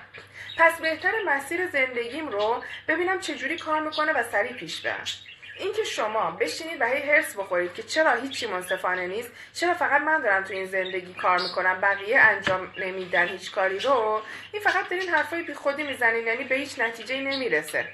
پس 0.57 0.81
بهتر 0.81 1.11
مسیر 1.27 1.67
زندگیم 1.67 2.27
رو 2.27 2.63
ببینم 2.87 3.19
چجوری 3.19 3.57
کار 3.57 3.79
می‌کنه 3.81 4.13
و 4.13 4.23
سریع 4.23 4.53
پیش 4.53 4.81
برم. 4.81 5.03
اینکه 5.59 5.83
شما 5.83 6.31
بشینید 6.31 6.81
و 6.81 6.85
هی 6.85 7.11
هرس 7.11 7.35
بخورید 7.35 7.73
که 7.73 7.83
چرا 7.83 8.13
هیچی 8.13 8.47
منصفانه 8.47 9.07
نیست 9.07 9.31
چرا 9.53 9.73
فقط 9.73 10.01
من 10.01 10.21
دارم 10.21 10.43
تو 10.43 10.53
این 10.53 10.65
زندگی 10.65 11.13
کار 11.13 11.39
می‌کنم 11.39 11.81
بقیه 11.81 12.19
انجام 12.19 12.73
نمیدن 12.77 13.27
هیچ 13.27 13.51
کاری 13.51 13.79
رو 13.79 14.21
این 14.51 14.61
فقط 14.61 14.89
دارین 14.89 15.09
حرفای 15.09 15.43
بی 15.43 15.53
خودی 15.53 15.83
می‌زنین 15.83 16.27
یعنی 16.27 16.43
به 16.43 16.55
هیچ 16.55 16.79
نتیجه 16.79 17.21
نمی‌رسه. 17.21 17.87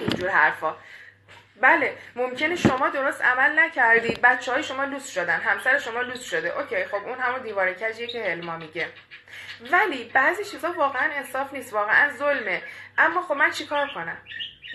اینجور 0.00 0.30
حرفا. 0.30 0.76
بله 1.60 1.96
ممکنه 2.16 2.56
شما 2.56 2.88
درست 2.88 3.22
عمل 3.22 3.58
نکردید 3.58 4.20
بچه 4.20 4.52
های 4.52 4.62
شما 4.62 4.84
لوس 4.84 5.10
شدن 5.10 5.40
همسر 5.40 5.78
شما 5.78 6.00
لوس 6.00 6.24
شده. 6.24 6.58
اوکی 6.60 6.84
خب 6.84 6.94
اون 6.94 7.18
همون 7.18 7.42
دیوار 7.42 7.74
کجیه 7.74 8.06
که 8.06 8.24
هلما 8.24 8.56
میگه. 8.56 8.88
ولی 9.72 10.10
بعضی 10.14 10.44
چیزا 10.44 10.72
واقعا 10.72 11.12
انصاف 11.12 11.52
نیست 11.52 11.72
واقعا 11.72 12.12
ظلمه. 12.16 12.62
اما 12.98 13.22
خب 13.22 13.34
من 13.34 13.50
چیکار 13.50 13.90
کنم؟ 13.94 14.18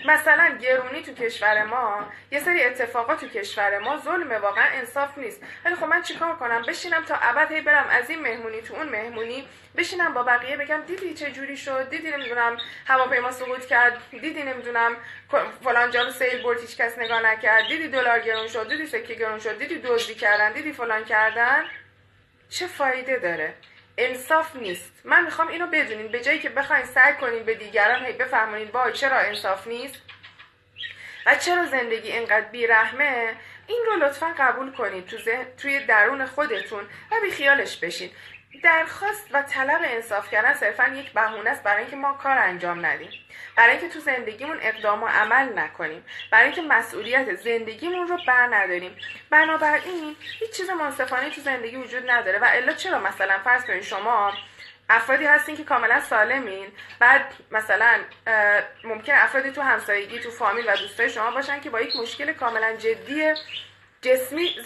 مثلا 0.04 0.58
گرونی 0.60 1.02
تو 1.02 1.14
کشور 1.14 1.64
ما 1.64 2.08
یه 2.30 2.40
سری 2.40 2.64
اتفاقات 2.64 3.20
تو 3.20 3.28
کشور 3.28 3.78
ما 3.78 3.96
ظلمه 3.96 4.38
واقعا 4.38 4.64
انصاف 4.72 5.18
نیست. 5.18 5.42
ولی 5.64 5.74
خب 5.74 5.84
من 5.84 6.02
چیکار 6.02 6.36
کنم؟ 6.36 6.62
بشینم 6.62 7.04
تا 7.04 7.14
ابد 7.14 7.52
هی 7.52 7.60
برم 7.60 7.86
از 7.90 8.10
این 8.10 8.22
مهمونی 8.22 8.62
تو 8.62 8.74
اون 8.74 8.88
مهمونی 8.88 9.48
بشینم 9.76 10.14
با 10.14 10.22
بقیه 10.22 10.56
بگم 10.56 10.80
دیدی 10.86 11.14
چه 11.14 11.30
جوری 11.30 11.56
شد؟ 11.56 11.90
دیدی 11.90 12.10
نمی‌دونم 12.10 12.56
هواپیما 12.86 13.32
سقوط 13.32 13.66
کرد؟ 13.66 13.98
دیدی 14.10 14.42
نمی‌دونم 14.42 14.96
فلان 15.64 15.90
جا 15.90 16.02
رو 16.02 16.10
سیل 16.10 16.42
برد 16.42 16.60
هیچ 16.60 16.76
کس 16.76 16.98
نگاه 16.98 17.22
نکرد؟ 17.22 17.68
دیدی 17.68 17.88
دلار 17.88 18.20
گرون 18.20 18.48
شد؟ 18.48 18.68
دیدی 18.68 18.86
سکه 18.86 19.14
گرون 19.14 19.38
شد؟ 19.38 19.58
دیدی 19.58 19.78
دزدی 19.78 20.14
کردن؟ 20.14 20.52
دیدی 20.52 20.72
فلان 20.72 21.04
کردن؟ 21.04 21.64
چه 22.48 22.66
فایده 22.66 23.18
داره؟ 23.18 23.54
انصاف 24.08 24.56
نیست. 24.56 24.92
من 25.04 25.24
می‌خوام 25.24 25.48
اینو 25.48 25.66
بدونین. 25.66 26.08
به 26.08 26.20
جایی 26.20 26.38
که 26.38 26.48
بخواین 26.48 26.84
سعی 26.84 27.14
کنین 27.14 27.42
به 27.42 27.54
دیگران 27.54 28.04
هی 28.04 28.12
بفهمونین 28.12 28.68
وای 28.68 28.92
چرا 28.92 29.18
انصاف 29.18 29.66
نیست 29.66 30.02
و 31.26 31.34
چرا 31.34 31.66
زندگی 31.66 32.12
اینقدر 32.12 32.48
بیرحمه 32.48 33.36
این 33.66 33.84
رو 33.86 34.06
لطفا 34.06 34.34
قبول 34.38 34.72
کنید 34.72 35.06
تو 35.06 35.16
توی 35.58 35.80
درون 35.80 36.26
خودتون 36.26 36.84
و 36.84 37.14
بی 37.22 37.30
خیالش 37.30 37.76
بشین. 37.76 38.10
درخواست 38.62 39.26
و 39.32 39.42
طلب 39.42 39.80
انصاف 39.84 40.30
کردن 40.30 40.54
صرفا 40.54 40.88
یک 40.88 41.12
بهونه 41.12 41.50
است 41.50 41.62
برای 41.62 41.80
اینکه 41.80 41.96
ما 41.96 42.12
کار 42.12 42.38
انجام 42.38 42.86
ندیم. 42.86 43.10
برای 43.56 43.76
اینکه 43.76 43.88
تو 43.88 44.00
زندگیمون 44.00 44.58
اقدام 44.60 45.02
و 45.02 45.06
عمل 45.06 45.58
نکنیم. 45.58 46.04
برای 46.32 46.44
اینکه 46.44 46.62
مسئولیت 46.62 47.34
زندگیمون 47.34 48.08
رو 48.08 48.18
بر 48.26 48.46
نداریم. 48.46 48.96
بنابراین 49.30 50.16
هیچ 50.38 50.50
چیز 50.50 50.70
منصفانه 50.70 51.30
تو 51.30 51.40
زندگی 51.40 51.76
وجود 51.76 52.10
نداره. 52.10 52.38
و 52.38 52.46
الا 52.52 52.72
چرا 52.72 52.98
مثلا 52.98 53.38
فرض 53.38 53.64
کنید 53.64 53.82
شما 53.82 54.32
افرادی 54.88 55.24
هستین 55.24 55.56
که 55.56 55.64
کاملا 55.64 56.00
سالمین. 56.00 56.68
بعد 56.98 57.34
مثلا 57.50 58.00
ممکن 58.84 59.14
افرادی 59.14 59.50
تو 59.50 59.62
همسایگی 59.62 60.18
تو 60.18 60.30
فامیل 60.30 60.68
و 60.68 60.76
دوستای 60.76 61.10
شما 61.10 61.30
باشن 61.30 61.60
که 61.60 61.70
با 61.70 61.80
یک 61.80 61.96
مشکل 61.96 62.32
کاملا 62.32 62.76
جدی 62.76 63.34
جسمی 64.02 64.56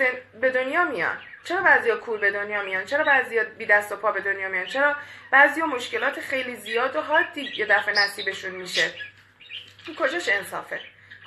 به 0.41 0.51
دنیا 0.51 0.85
میان. 0.85 1.18
چرا 1.45 1.62
بعضیا 1.62 1.97
کور 1.97 2.18
به 2.18 2.30
دنیا 2.30 2.62
میان؟ 2.62 2.84
چرا 2.84 3.05
بعضیا 3.05 3.45
بی 3.45 3.66
دست 3.66 3.92
و 3.92 3.97
پا 3.97 4.12
به 4.12 4.20
دنیا 4.20 4.49
میان؟ 4.49 4.66
چرا 4.66 4.97
بعضیا 5.30 5.66
مشکلات 5.66 6.20
خیلی 6.20 6.57
زیاد 6.57 6.97
و 6.97 7.01
حادی 7.01 7.53
یه 7.57 7.66
دفعه 7.66 7.95
نصیبشون 7.95 8.51
میشه؟ 8.51 8.90
کجاش 9.99 10.28
انصافه؟ 10.28 10.80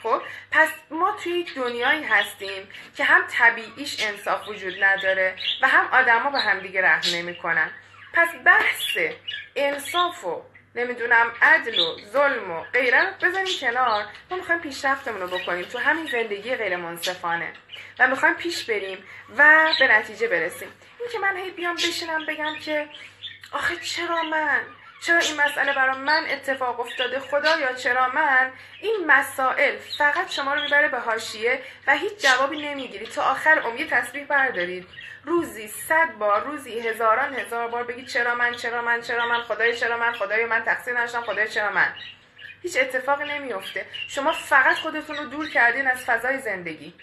خب 0.04 0.22
پس 0.52 0.70
ما 0.90 1.18
توی 1.24 1.46
دنیایی 1.56 2.04
هستیم 2.04 2.70
که 2.96 3.04
هم 3.04 3.22
طبیعیش 3.32 4.04
انصاف 4.04 4.48
وجود 4.48 4.84
نداره 4.84 5.36
و 5.62 5.68
هم 5.68 5.88
آدما 5.92 6.30
به 6.30 6.40
هم 6.40 6.60
دیگه 6.60 6.82
رحم 6.82 7.16
نمی‌کنن. 7.16 7.72
پس 8.14 8.30
بحث 8.46 8.98
انصاف 9.56 10.26
و 10.26 10.44
نمی‌دونم 10.78 11.32
عدل 11.42 11.80
و 11.80 11.98
ظلم 12.14 12.52
و 12.52 12.64
غیره. 12.64 13.14
بذاریم 13.22 13.48
کنار. 13.62 14.06
ما 14.32 14.38
می‌خوایم 14.38 14.62
پیشرفتمون 14.62 15.22
رو 15.22 15.28
بکنیم. 15.28 15.66
تو 15.66 15.78
همین 15.80 16.06
زندگی 16.12 16.56
غیر 16.56 16.76
منصفانه. 16.76 17.54
و 18.00 18.08
می‌خوایم 18.08 18.36
پیش 18.36 18.64
بریم 18.64 19.04
و 19.38 19.68
به 19.80 19.88
نتیجه 19.88 20.28
برسیم. 20.28 20.70
این 21.00 21.10
که 21.12 21.20
من 21.20 21.38
هی 21.38 21.52
بیام 21.52 21.76
بشینم 21.76 22.26
بگم 22.26 22.56
که 22.56 22.88
آخه 23.52 23.76
چرا 23.76 24.24
من؟ 24.24 24.62
چرا 25.02 25.20
این 25.20 25.42
مسئله 25.42 25.74
برای 25.74 25.98
من 25.98 26.26
اتفاق 26.30 26.80
افتاده؟ 26.80 27.20
خدا 27.20 27.60
یا 27.60 27.74
چرا 27.74 28.10
من؟ 28.10 28.52
این 28.82 29.04
مسائل 29.08 29.78
فقط 29.98 30.32
شما 30.32 30.54
رو 30.54 30.62
می‌بره 30.62 30.88
به 30.88 31.00
حاشیه 31.00 31.62
و 31.88 31.96
هیچ 31.96 32.14
جوابی 32.14 32.62
نمی‌گیرید 32.62 33.10
تا 33.10 33.24
آخر 33.24 33.60
عمر 33.60 33.80
یه 33.80 33.88
تسبیح 33.88 34.26
بردارید. 34.26 34.88
روزی 35.28 35.68
صد 35.68 36.14
بار 36.20 36.44
روزی 36.44 36.80
هزاران 36.80 37.36
هزار 37.36 37.68
بار 37.68 37.84
بگید 37.84 38.08
چرا 38.08 38.36
من 38.36 38.52
چرا 38.52 38.82
من 38.82 39.02
چرا 39.02 39.28
من 39.28 39.42
خدای 39.42 39.78
چرا 39.78 39.98
من 39.98 40.14
خدای 40.14 40.46
من 40.46 40.64
تقصیر 40.64 41.02
نشدم 41.02 41.22
خدای 41.22 41.48
چرا 41.48 41.72
من. 41.72 41.94
هیچ 42.62 42.78
اتفاقی 42.78 43.26
نمیفته 43.26 43.86
شما 44.08 44.32
فقط 44.32 44.76
خودتون 44.76 45.18
رو 45.18 45.26
دور 45.26 45.50
کردین 45.50 45.88
از 45.88 46.06
فضای 46.06 46.38
زندگی. 46.38 46.94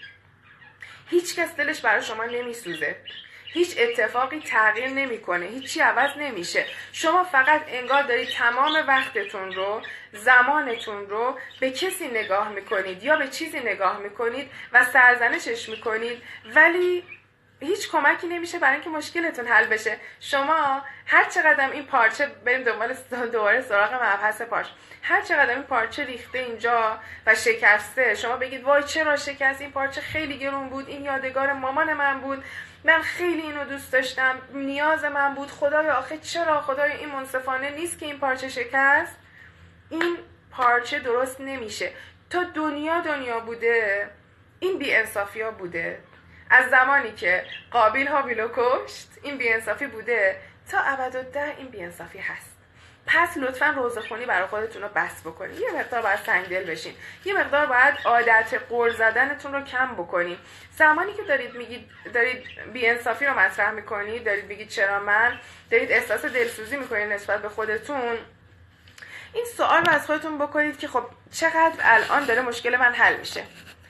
هیچ 1.11 1.37
کس 1.37 1.57
دلش 1.57 1.81
برای 1.81 2.03
شما 2.03 2.25
نمیسوزه. 2.25 2.97
هیچ 3.45 3.75
اتفاقی 3.79 4.41
تغییر 4.41 4.89
نمی‌کنه. 4.89 5.47
هیچی 5.47 5.81
عوض 5.81 6.11
نمیشه. 6.18 6.66
شما 6.93 7.25
فقط 7.25 7.62
انگار 7.68 8.03
دارید 8.03 8.29
تمام 8.29 8.85
وقتتون 8.89 9.53
رو 9.53 9.83
زمانتون 10.12 11.09
رو 11.09 11.39
به 11.61 11.70
کسی 11.70 12.09
نگاه 12.09 12.49
می‌کنید 12.49 13.05
یا 13.05 13.16
به 13.16 13.29
چیزی 13.29 13.61
نگاه 13.61 13.99
می‌کنید 13.99 14.51
و 14.72 14.85
سرزنشش 14.85 15.68
می‌کنید 15.68 16.22
ولی 16.55 17.05
هیچ 17.65 17.91
کمکی 17.91 18.27
نمیشه 18.27 18.59
برای 18.59 18.75
اینکه 18.75 18.91
مشکلتون 18.91 19.47
حل 19.47 19.67
بشه. 19.67 19.97
شما 20.21 20.83
هر 21.07 21.25
چقدر 21.25 21.71
این 21.71 21.87
پارچه 21.87 22.27
بریم 22.27 22.62
دنبال 22.62 22.95
دوباره 23.33 23.61
سراغ 23.61 23.95
مبحث 23.95 24.43
پارچه. 24.43 24.71
هر 25.03 25.23
چقدر 25.23 25.55
این 25.55 25.62
پارچه 25.62 26.05
ریخته 26.05 26.39
اینجا 26.39 26.99
و 27.27 27.35
شکسته 27.35 28.15
شما 28.15 28.37
بگید 28.37 28.65
وای 28.65 28.83
چرا 28.83 29.17
شکست؟ 29.17 29.61
این 29.61 29.73
پارچه 29.73 30.01
خیلی 30.01 30.39
گرون 30.39 30.69
بود 30.69 30.89
این 30.89 31.05
یادگار 31.05 31.53
مامان 31.53 31.93
من 31.93 32.21
بود. 32.21 32.45
من 32.85 33.01
خیلی 33.03 33.43
اینو 33.43 33.65
دوست 33.65 33.93
داشتم 33.93 34.39
نیاز 34.55 35.05
من 35.05 35.35
بود. 35.35 35.51
خدای 35.51 35.89
آخه 35.89 36.19
چرا 36.19 36.61
خدای 36.61 36.93
این 36.93 37.09
منصفانه 37.09 37.71
نیست 37.71 37.99
که 37.99 38.07
این 38.07 38.19
پارچه 38.19 38.49
شکست؟ 38.49 39.17
این 39.91 40.17
پارچه 40.51 40.99
درست 40.99 41.41
نمیشه. 41.41 41.93
تا 42.31 42.45
دنیا 42.45 43.01
دنیا 43.01 43.41
بوده 43.41 44.09
این 44.61 44.79
بی 44.79 44.95
ها 45.43 45.51
بوده. 45.51 45.99
از 46.51 46.71
زمانی 46.71 47.13
که 47.13 47.45
قابیل 47.71 48.09
ها 48.09 48.23
بیلو 48.23 48.49
کشت 48.57 49.09
این 49.23 49.39
بیانصافی 49.39 49.87
بوده. 49.87 50.37
تا 50.71 50.79
ابد 50.81 51.37
این 51.59 51.69
بیانصافی 51.69 52.19
هست. 52.19 52.55
پس 53.07 53.37
لطفا 53.37 53.67
روزه 53.67 54.01
خونی 54.01 54.27
برای 54.27 54.47
خودتون 54.47 54.83
رو 54.83 54.89
بس 54.89 55.21
بکنید 55.21 55.61
یه 55.61 55.71
مقدار 55.71 56.03
باید 56.03 56.19
سنگدل 56.27 56.65
بشین. 56.65 56.95
یه 57.25 57.35
مقدار 57.35 57.67
باید 57.67 57.95
عادت 58.05 58.55
قول 58.69 58.93
زدنتون 58.93 59.53
رو 59.53 59.61
کم 59.61 59.95
بکنید 59.95 60.39
زمانی 60.77 61.15
که 61.15 61.23
دارید 61.23 61.55
میگید 61.55 61.91
دارید 62.15 62.45
بیانصافی 62.73 63.27
رو 63.27 63.39
مطرح 63.39 63.71
می‌کنید 63.71 64.25
دارید 64.25 64.45
میگید 64.45 64.69
چرا 64.69 65.01
من؟ 65.01 65.39
دارید 65.71 65.93
احساس 65.93 66.25
دلسوزی 66.25 66.77
می‌کنید 66.77 67.13
نسبت 67.13 67.43
به 67.43 67.49
خودتون. 67.49 68.19
این 69.35 69.45
سوال 69.57 69.85
رو 69.85 69.93
از 69.93 70.07
خودتون 70.07 70.39
بکنید 70.39 70.79
که 70.79 70.89
خب 70.89 71.05
چقدر 71.33 71.75
الان 71.81 72.25
داره 72.25 72.41
مشکل 72.41 72.77
من 72.77 72.95
حل 72.95 73.17
میشه. 73.17 73.45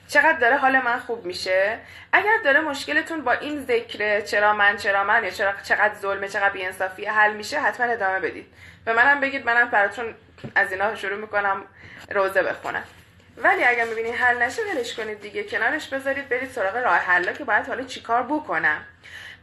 چقدر 0.07 0.37
داره 0.37 0.57
حال 0.57 0.81
من 0.81 0.99
خوب 0.99 1.25
میشه؟ 1.25 1.79
اگر 2.13 2.37
داره 2.43 2.61
مشکلتون 2.61 3.21
با 3.21 3.31
این 3.31 3.65
ذکر 3.65 4.21
چرا 4.21 4.53
من 4.53 4.77
چرا 4.77 5.03
من 5.03 5.23
یا 5.23 5.29
چرا 5.29 5.53
چقدر 5.63 5.93
ظلمه 5.95 6.27
چقدر 6.27 6.49
بیانصافی 6.49 7.05
حل 7.05 7.33
میشه 7.33 7.59
حتما 7.59 7.91
ادامه 7.91 8.19
بدید. 8.19 8.53
به 8.85 8.93
منم 8.93 9.19
بگید 9.19 9.45
منم 9.45 9.69
براتون 9.69 10.15
از 10.55 10.71
اینا 10.71 10.95
شروع 10.95 11.17
می‌کنم 11.17 11.63
روزه 12.11 12.43
بخونم. 12.43 12.83
ولی 13.37 13.63
اگر 13.63 13.85
می‌بینی 13.85 14.11
حل 14.11 14.41
نشه 14.41 14.61
ولش 14.61 14.95
کنید 14.95 15.21
دیگه. 15.21 15.43
کنارش 15.43 15.87
بذارید 15.87 16.29
برید 16.29 16.51
سراغ 16.51 16.75
راه 16.75 16.97
حلا 16.97 17.33
که 17.33 17.43
باید 17.43 17.67
حالا 17.67 17.83
چیکار 17.83 18.23
بکنم. 18.23 18.83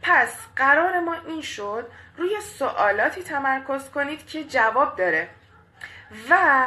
پس 0.01 0.33
قرار 0.55 0.99
ما 0.99 1.15
این 1.27 1.41
شد 1.41 1.87
روی 2.17 2.41
سوالاتی 2.41 3.23
تمرکز 3.23 3.89
کنید 3.89 4.27
که 4.27 4.43
جواب 4.43 4.95
داره. 4.97 5.27
و 6.29 6.65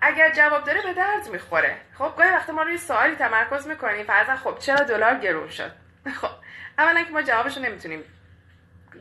اگر 0.00 0.32
جواب 0.32 0.64
داره 0.64 0.82
به 0.82 0.92
درد 0.92 1.28
می‌خوره. 1.28 1.76
خب 1.98 2.14
گاهی 2.16 2.30
وقتی 2.30 2.52
ما 2.52 2.62
روی 2.62 2.78
سوالی 2.78 3.14
تمرکز 3.14 3.66
می‌کنیم. 3.66 4.06
فرضاً 4.06 4.36
خب 4.36 4.58
چرا 4.58 4.80
دلار 4.80 5.14
گرون 5.14 5.48
شد؟ 5.48 5.72
خب 6.20 6.30
اولا 6.78 7.02
که 7.02 7.10
ما 7.10 7.22
جوابش 7.22 7.56
رو 7.56 7.62
نمی‌تونیم 7.62 8.04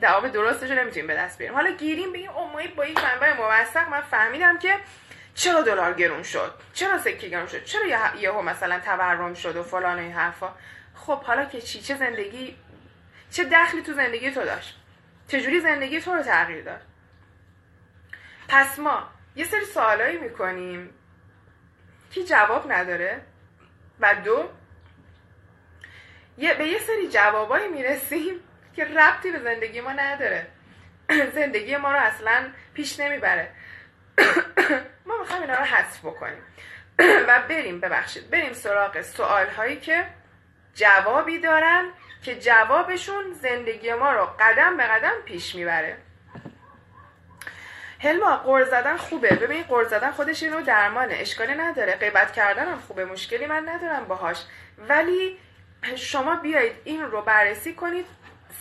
جواب 0.01 0.27
درستش 0.27 0.71
رو 0.71 0.79
نمی‌تونیم 0.79 1.07
به 1.07 1.15
دست 1.15 1.37
بیاریم. 1.37 1.55
حالا 1.55 1.71
گیریم 1.71 2.13
بگیم 2.13 2.29
اومای 2.29 2.67
با 2.67 2.85
یک 2.85 3.03
منبع 3.03 3.37
موثق. 3.37 3.89
من 3.89 4.01
فهمیدم 4.01 4.57
که 4.57 4.77
چرا 5.35 5.61
دلار 5.61 5.93
گرون 5.93 6.23
شد؟ 6.23 6.53
چرا 6.73 6.97
سکه 6.97 7.27
گرون 7.27 7.47
شد؟ 7.47 7.63
چرا 7.63 7.85
یهو 8.19 8.41
مثلا 8.41 8.79
تورم 8.79 9.33
شد 9.33 9.55
و 9.55 9.63
فلان 9.63 9.99
این 9.99 10.11
حرفا؟ 10.11 10.49
خب 10.95 11.23
حالا 11.23 11.45
که 11.45 11.61
چی؟ 11.61 11.81
چه 11.81 11.95
زندگی؟ 11.95 12.55
چه 13.31 13.43
دخلی 13.43 13.81
تو 13.81 13.93
زندگی 13.93 14.31
تو 14.31 14.45
داشت؟ 14.45 14.75
چجوری 15.27 15.59
زندگی 15.59 16.01
تو 16.01 16.13
رو 16.13 16.23
تغییر 16.23 16.63
داد؟ 16.63 16.81
پس 18.47 18.79
ما 18.79 19.07
یه 19.35 19.45
سری 19.45 19.65
سوالایی 19.65 20.17
می‌کنیم. 20.17 20.89
که 22.11 22.23
جواب 22.23 22.71
نداره؟ 22.71 23.21
و 23.99 24.15
دو 24.25 24.49
یه 26.37 26.53
به 26.53 26.65
یه 26.65 26.79
سری 26.79 27.09
جوابایی 27.09 27.67
می‌رسیم 27.67 28.39
که 28.75 28.85
ربطی 28.85 29.31
به 29.31 29.39
زندگی 29.39 29.81
ما 29.81 29.91
نداره. 29.91 30.47
زندگی 31.35 31.77
ما 31.77 31.91
رو 31.91 31.99
اصلا 31.99 32.49
پیش 32.73 32.99
نمی‌بره. 32.99 33.51
ما 35.05 35.17
می‌خوایم 35.19 35.41
اینا 35.41 35.55
رو 35.55 35.63
حذف 35.63 35.99
بکنیم. 35.99 36.43
و 37.27 37.41
بریم 37.49 37.79
ببخشید. 37.79 38.29
بریم 38.29 38.53
سراغ 38.53 39.01
سوال 39.01 39.47
هایی 39.47 39.79
که 39.79 40.05
جوابی 40.73 41.39
دارن 41.39 41.89
که 42.23 42.35
جوابشون 42.35 43.33
زندگی 43.33 43.93
ما 43.93 44.11
رو 44.11 44.25
قدم 44.39 44.77
به 44.77 44.83
قدم 44.83 45.21
پیش 45.25 45.55
می‌بره. 45.55 45.97
هلما 47.99 48.37
قرض 48.37 48.67
زدن 48.67 48.97
خوبه. 48.97 49.29
ببین 49.29 49.63
قرض 49.63 49.89
زدن 49.89 50.11
خودش 50.11 50.43
اینو 50.43 50.61
درمانه. 50.61 51.15
اشکالی 51.15 51.55
نداره. 51.55 51.95
غیبت 51.95 52.33
کردنم 52.33 52.79
خوبه. 52.87 53.05
مشکلی 53.05 53.45
من 53.45 53.69
ندارم 53.69 54.05
باهاش. 54.05 54.37
ولی 54.77 55.39
شما 55.95 56.35
بیایید 56.35 56.73
این 56.83 57.01
رو 57.01 57.21
بررسی 57.21 57.73
کنید. 57.73 58.05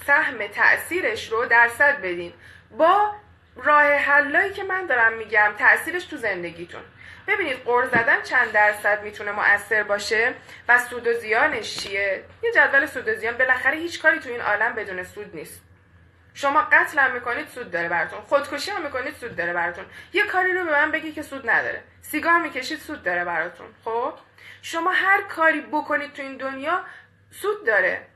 سهم 0.06 0.46
تاثیرش 0.46 1.32
رو 1.32 1.44
درصد 1.44 1.98
بدین. 1.98 2.32
با 2.70 3.14
راه 3.56 3.92
حلایی 3.92 4.52
که 4.52 4.64
من 4.64 4.86
دارم 4.86 5.12
میگم 5.12 5.54
تاثیرش 5.58 6.04
تو 6.04 6.16
زندگیتون. 6.16 6.82
ببینید 7.28 7.64
قرض 7.64 7.88
زدن 7.90 8.22
چند 8.22 8.52
درصد 8.52 9.02
می‌تونه 9.02 9.32
مؤثر 9.32 9.82
باشه 9.82 10.34
و 10.68 10.78
سود 10.78 11.06
و 11.06 11.12
زیانش 11.12 11.78
چیه؟ 11.78 12.24
یه 12.42 12.52
جدول 12.52 12.86
سود 12.86 13.08
و 13.08 13.14
زیان. 13.14 13.36
بالاخره 13.36 13.76
هیچ 13.76 14.02
کاری 14.02 14.18
تو 14.18 14.28
این 14.28 14.40
عالم 14.40 14.74
بدون 14.74 15.04
سود 15.04 15.34
نیست. 15.34 15.67
شما 16.38 16.62
قتل 16.62 16.98
هم 16.98 17.12
می‌کنید 17.12 17.48
سود 17.48 17.70
داره 17.70 17.88
براتون. 17.88 18.20
خودکشی 18.20 18.70
هم 18.70 18.82
می‌کنید 18.82 19.14
سود 19.14 19.36
داره 19.36 19.52
براتون. 19.52 19.84
یه 20.12 20.22
کاری 20.22 20.52
رو 20.52 20.64
به 20.64 20.70
من 20.70 20.90
بگی 20.90 21.12
که 21.12 21.22
سود 21.22 21.50
نداره. 21.50 21.82
سیگار 22.02 22.38
می‌کشید 22.38 22.78
سود 22.78 23.02
داره 23.02 23.24
براتون. 23.24 23.66
خب؟ 23.84 24.14
شما 24.62 24.90
هر 24.90 25.22
کاری 25.22 25.60
بکنید 25.60 26.12
تو 26.12 26.22
این 26.22 26.36
دنیا 26.36 26.84
سود 27.30 27.66
داره. 27.66 28.06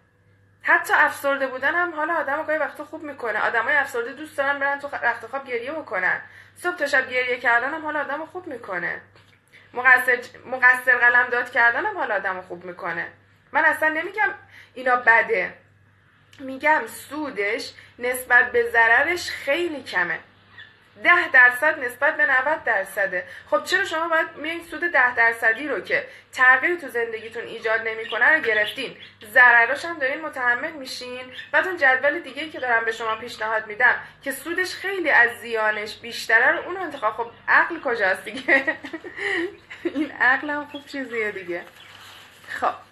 حتی 0.62 0.94
افسرده 0.96 1.46
بودن 1.46 1.74
هم 1.74 1.94
حالا 1.94 2.14
آدم 2.14 2.42
گاهی 2.42 2.58
وقتا 2.58 2.84
خوب 2.84 3.02
می‌کنه. 3.02 3.38
آدمای 3.38 3.76
افسرده 3.76 4.12
دوست 4.12 4.38
دارن 4.38 4.58
برن 4.58 4.78
تو 4.78 4.88
رخت 5.02 5.26
خواب 5.26 5.44
گریه 5.44 5.72
بکنن. 5.72 6.20
صبح 6.56 6.76
تا 6.76 6.86
شب 6.86 7.10
گریه 7.10 7.38
کردن 7.40 7.74
هم 7.74 7.82
حالا 7.82 8.00
آدم 8.00 8.26
خوب 8.26 8.46
می‌کنه. 8.46 9.00
مقصر, 9.74 10.18
مقصر 10.46 10.98
قلم 10.98 11.28
داد 11.30 11.50
کردن 11.50 11.86
هم 11.86 11.98
حالا 11.98 12.14
آدم 12.14 12.40
خوب 12.40 12.64
می‌کنه. 12.64 13.06
من 13.52 13.64
اصلا 13.64 13.88
نمیگم 13.88 14.30
اینا 14.74 14.96
بده. 14.96 15.61
میگم 16.42 16.82
سودش 16.86 17.72
نسبت 17.98 18.52
به 18.52 18.70
ضررش 18.70 19.30
خیلی 19.30 19.82
کمه. 19.82 20.18
ده 21.04 21.28
درصد 21.28 21.84
نسبت 21.84 22.16
به 22.16 22.26
90 22.26 22.64
درصده. 22.64 23.24
خب 23.50 23.64
چرا 23.64 23.84
شما 23.84 24.08
باید 24.08 24.26
میایین 24.36 24.64
سود 24.70 24.80
ده 24.80 25.14
درصدی 25.14 25.68
رو 25.68 25.80
که 25.80 26.06
تغییری 26.32 26.76
تو 26.76 26.88
زندگیتون 26.88 27.42
ایجاد 27.42 27.80
نمی‌کنه 27.80 28.36
رو 28.36 28.40
گرفتین؟ 28.40 28.96
ضرراش 29.32 29.84
هم 29.84 29.98
دارین 29.98 30.20
متحمل 30.20 30.72
میشین. 30.72 31.32
بعد 31.52 31.66
اون 31.66 31.76
جدول 31.76 32.18
دیگه 32.18 32.48
که 32.48 32.60
دارم 32.60 32.84
به 32.84 32.92
شما 32.92 33.16
پیشنهاد 33.16 33.66
میدم 33.66 33.94
که 34.22 34.32
سودش 34.32 34.74
خیلی 34.74 35.10
از 35.10 35.30
زیانش 35.40 35.96
بیشتره 35.96 36.52
رو 36.52 36.58
اون 36.58 36.76
انتخاب. 36.76 37.12
خب 37.16 37.30
عقل 37.48 37.80
کجاست 37.80 38.24
دیگه؟ 38.24 38.64
این 39.84 40.12
عقل 40.12 40.50
هم 40.50 40.66
خوب 40.66 40.86
چیزیه 40.86 41.30
دیگه. 41.30 41.62
خب. 42.48 42.91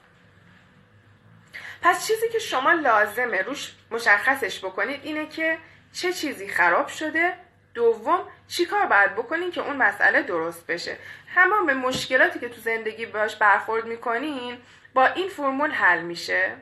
پس 1.82 2.06
چیزی 2.06 2.28
که 2.28 2.38
شما 2.38 2.72
لازمه 2.72 3.42
روش 3.42 3.72
مشخصش 3.90 4.58
بکنید 4.58 5.00
اینه 5.04 5.26
که 5.26 5.58
چه 5.92 6.12
چیزی 6.12 6.48
خراب 6.48 6.88
شده. 6.88 7.32
دوم 7.74 8.20
چی 8.48 8.64
کار 8.64 8.86
باید 8.86 9.14
بکنین 9.14 9.50
که 9.50 9.60
اون 9.60 9.76
مسئله 9.76 10.22
درست 10.22 10.66
بشه. 10.66 10.96
همه 11.34 11.66
به 11.66 11.74
مشکلاتی 11.74 12.38
که 12.38 12.48
تو 12.48 12.60
زندگی 12.60 13.06
باش 13.06 13.36
برخورد 13.36 13.86
می‌کنین 13.86 14.58
با 14.94 15.06
این 15.06 15.28
فرمول 15.28 15.70
حل 15.70 16.00
میشه. 16.00 16.56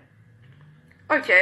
اوکی. 1.10 1.32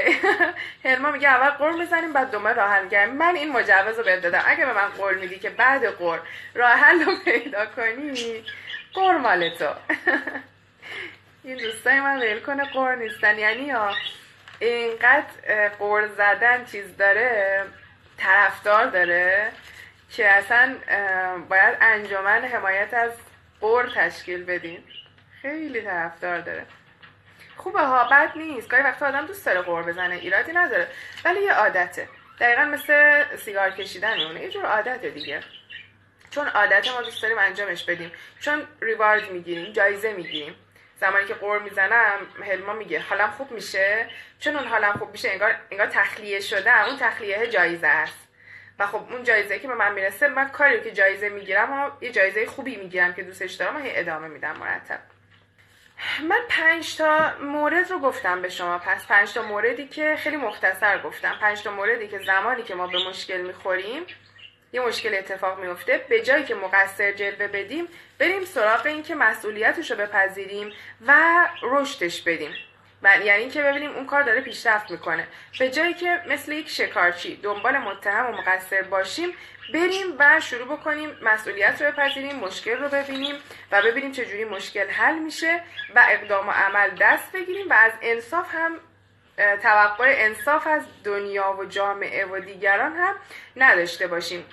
هرما 0.84 1.10
میگه 1.10 1.28
اول 1.28 1.50
قول 1.50 1.82
بزنیم 1.82 2.12
بعد 2.12 2.30
دومه 2.30 2.52
راه 2.52 2.70
حل 2.70 3.10
من 3.10 3.36
این 3.36 3.52
مجوز 3.52 3.98
رو 3.98 4.04
بهت 4.04 4.22
دادم. 4.22 4.42
اگه 4.46 4.66
به 4.66 4.72
من 4.72 4.88
قول 4.88 5.18
میدی 5.18 5.38
که 5.38 5.50
بعد 5.50 5.84
قول 5.84 6.18
راه 6.54 6.70
حل 6.70 7.04
رو 7.04 7.12
پیدا 7.24 7.66
کنی 7.66 8.44
قول 8.94 9.16
مال 9.16 9.48
تو. 9.48 9.68
این 11.46 11.56
دوستای 11.56 12.00
من 12.00 12.18
ول 12.18 12.40
کنه 12.40 12.64
قور 12.64 12.94
نیستن. 12.94 13.38
یعنی 13.38 13.62
یا 13.62 13.94
اینقدر 14.58 15.68
قور 15.68 16.06
زدن 16.06 16.64
چیز 16.64 16.96
داره 16.96 17.62
طرفدار 18.18 18.86
داره 18.86 19.52
که 20.10 20.28
اصلا 20.28 20.76
باید 21.48 21.78
انجمن 21.80 22.44
حمایت 22.44 22.94
از 22.94 23.10
قور 23.60 23.92
تشکیل 23.96 24.44
بدین. 24.44 24.84
خیلی 25.42 25.82
طرفدار 25.82 26.40
داره. 26.40 26.66
خوبه 27.56 27.80
ها 27.80 28.04
بد 28.04 28.32
نیست. 28.36 28.68
گاهی 28.68 28.82
وقتا 28.82 29.06
آدم 29.06 29.26
دوست 29.26 29.46
داره 29.46 29.60
قور 29.60 29.82
بزنه 29.82 30.14
ایرادی 30.14 30.52
نداره. 30.52 30.88
ولی 31.24 31.40
یه 31.40 31.52
عادته. 31.52 32.08
دقیقا 32.40 32.64
مثل 32.64 33.24
سیگار 33.36 33.70
کشیدن 33.70 34.16
میمونه. 34.16 34.40
یه 34.40 34.50
جور 34.50 34.64
عادته 34.64 35.10
دیگه. 35.10 35.40
چون 36.30 36.48
عادت 36.48 36.88
ما 36.88 37.02
دوست 37.02 37.22
داریم 37.22 37.38
انجامش 37.38 37.84
بدیم. 37.84 38.12
چون 38.40 38.62
ریوارد 38.80 39.30
می‌گیریم 39.30 39.72
جایزه 39.72 40.12
می‌گیریم. 40.12 40.54
زمانی 41.00 41.26
که 41.26 41.34
قور 41.34 41.58
می‌زنم 41.58 42.18
هلما 42.50 42.72
میگه 42.72 43.00
حالم 43.00 43.30
خوب 43.30 43.50
میشه؟ 43.50 44.06
چون 44.38 44.56
اون 44.56 44.66
حالم 44.66 44.92
خوب 44.92 45.12
میشه 45.12 45.30
انگار 45.30 45.54
انگار 45.70 45.86
تخلیه 45.86 46.40
شده 46.40 46.86
اون 46.86 46.96
تخلیه 46.96 47.46
جایزه 47.46 47.86
است. 47.86 48.28
و 48.78 48.86
خب 48.86 49.12
اون 49.12 49.24
جایزه 49.24 49.58
که 49.58 49.68
به 49.68 49.74
من 49.74 49.92
می‌رسه 49.92 50.28
من 50.28 50.48
کاری 50.48 50.80
که 50.80 50.92
جایزه 50.92 51.28
می‌گیرم 51.28 51.72
و 51.72 51.90
یه 52.00 52.12
جایزه 52.12 52.46
خوبی 52.46 52.76
می‌گیرم 52.76 53.14
که 53.14 53.22
دوستش 53.22 53.52
دارم 53.52 53.76
و 53.76 53.78
هی 53.78 53.90
ادامه 53.94 54.28
میدم 54.28 54.56
مرتب. 54.56 54.98
من 56.28 56.40
پنج 56.48 56.96
تا 56.96 57.32
مورد 57.40 57.90
رو 57.90 57.98
گفتم 57.98 58.42
به 58.42 58.48
شما 58.48 58.78
پس 58.78 59.06
پنج 59.06 59.34
تا 59.34 59.42
موردی 59.42 59.88
که 59.88 60.16
خیلی 60.16 60.36
مختصر 60.36 61.02
گفتم. 61.02 61.38
پنج 61.40 61.62
تا 61.62 61.70
موردی 61.70 62.08
که 62.08 62.18
زمانی 62.18 62.62
که 62.62 62.74
ما 62.74 62.86
به 62.86 63.08
مشکل 63.08 63.40
می‌خوریم 63.40 64.06
یه 64.76 64.82
مشکل 64.82 65.14
اتفاق 65.14 65.60
میفته. 65.60 66.04
به 66.08 66.20
جایی 66.20 66.44
که 66.44 66.54
مقصر 66.54 67.12
جلوه 67.12 67.46
بدیم 67.46 67.88
بریم 68.18 68.44
سراغ 68.44 68.86
این 68.86 69.02
که 69.02 69.14
مسئولیتش 69.14 69.90
رو 69.90 69.96
بپذیریم 69.96 70.72
و 71.06 71.14
رشدش 71.62 72.22
بدیم. 72.22 72.50
و 73.02 73.18
یعنی 73.24 73.42
اینکه 73.42 73.62
ببینیم 73.62 73.90
اون 73.90 74.06
کار 74.06 74.22
داره 74.22 74.40
پیشرفت 74.40 74.90
می‌کنه. 74.90 75.28
به 75.58 75.70
جایی 75.70 75.94
که 75.94 76.20
مثل 76.28 76.52
یک 76.52 76.68
شکارچی 76.68 77.36
دنبال 77.36 77.78
متهم 77.78 78.26
و 78.26 78.32
مقصر 78.32 78.82
باشیم 78.82 79.28
بریم 79.74 80.14
و 80.18 80.40
شروع 80.40 80.76
بکنیم 80.76 81.18
مسئولیت 81.22 81.82
رو 81.82 81.92
بپذیریم 81.92 82.36
مشکل 82.36 82.78
رو 82.78 82.88
ببینیم 82.88 83.34
و 83.72 83.82
ببینیم 83.82 84.12
چجوری 84.12 84.44
مشکل 84.44 84.90
حل 84.90 85.18
میشه 85.18 85.62
و 85.94 86.06
اقدام 86.08 86.48
و 86.48 86.50
عمل 86.50 86.90
دست 87.00 87.32
بگیریم 87.32 87.70
و 87.70 87.72
از 87.72 87.92
انصاف 88.02 88.54
هم 88.54 88.80
توقع 89.62 90.14
انصاف 90.18 90.66
از 90.66 90.82
دنیا 91.04 91.56
و 91.60 91.64
جامعه 91.64 92.26
و 92.26 92.40
دیگران 92.40 92.92
هم 92.92 93.14
نداشته 93.56 94.06
باشیم. 94.06 94.44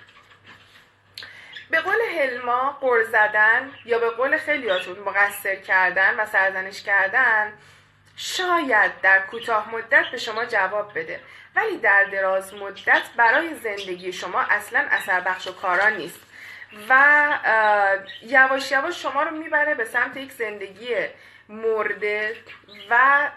به 1.69 1.81
قول 1.81 1.95
هلما 2.17 2.77
قر 2.81 3.03
زدن 3.03 3.71
یا 3.85 3.99
به 3.99 4.09
قول 4.09 4.37
خیلیاتون 4.37 4.99
مقصر 4.99 5.55
کردن 5.55 6.15
و 6.19 6.25
سرزنش 6.25 6.83
کردن 6.83 7.53
شاید 8.15 9.01
در 9.01 9.19
کوتاه 9.19 9.69
مدت 9.75 10.05
به 10.11 10.17
شما 10.17 10.45
جواب 10.45 10.99
بده. 10.99 11.19
ولی 11.55 11.77
در 11.77 12.03
دراز 12.03 12.53
مدت 12.53 13.03
برای 13.17 13.55
زندگی 13.55 14.13
شما 14.13 14.41
اصلا 14.41 14.79
اثر 14.91 15.19
بخش 15.19 15.47
و 15.47 15.53
کارا 15.53 15.89
نیست. 15.89 16.19
و 16.89 17.93
یواش 18.21 18.71
یواش 18.71 19.01
شما 19.01 19.23
رو 19.23 19.31
می‌بره 19.31 19.75
به 19.75 19.85
سمت 19.85 20.17
یک 20.17 20.31
زندگی 20.31 20.95
مرده 21.49 22.35
و 22.89 23.29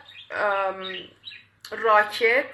راکت 1.70 2.46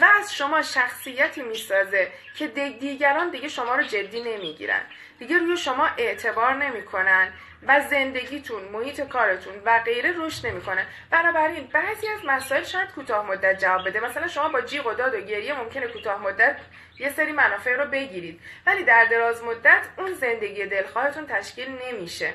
و 0.00 0.04
از 0.04 0.34
شما 0.34 0.62
شخصیتی 0.62 1.42
می‌سازه 1.42 2.12
که 2.34 2.48
دیگران 2.48 3.30
دیگه 3.30 3.48
شما 3.48 3.74
رو 3.74 3.82
جدی 3.82 4.20
نمی‌گیرن. 4.20 4.80
دیگه 5.18 5.38
روی 5.38 5.56
شما 5.56 5.88
اعتبار 5.98 6.54
نمی‌کنن 6.54 7.32
و 7.66 7.80
زندگیتون 7.80 8.64
محیط 8.64 9.00
کارتون 9.00 9.54
و 9.64 9.78
غیره 9.84 10.14
رشد 10.16 10.46
نمی‌کنه. 10.46 10.86
بنابراین 11.10 11.66
بعضی 11.66 12.08
از 12.08 12.20
مسائل 12.26 12.62
شاید 12.62 12.90
کوتاه 12.90 13.26
مدت 13.26 13.60
جواب 13.60 13.88
بده. 13.88 14.00
مثلا 14.00 14.28
شما 14.28 14.48
با 14.48 14.60
جیغ 14.60 14.86
و 14.86 14.92
داد 14.92 15.14
و 15.14 15.20
گریه 15.20 15.58
ممکنه 15.58 15.86
کوتاه 15.86 16.22
مدت 16.22 16.56
یه 16.98 17.10
سری 17.10 17.32
منافع 17.32 17.76
رو 17.76 17.84
بگیرید. 17.84 18.40
ولی 18.66 18.84
در 18.84 19.04
دراز 19.04 19.44
مدت 19.44 19.88
اون 19.98 20.14
زندگی 20.14 20.66
دلخواهتون 20.66 21.26
تشکیل 21.26 21.68
نمیشه. 21.86 22.34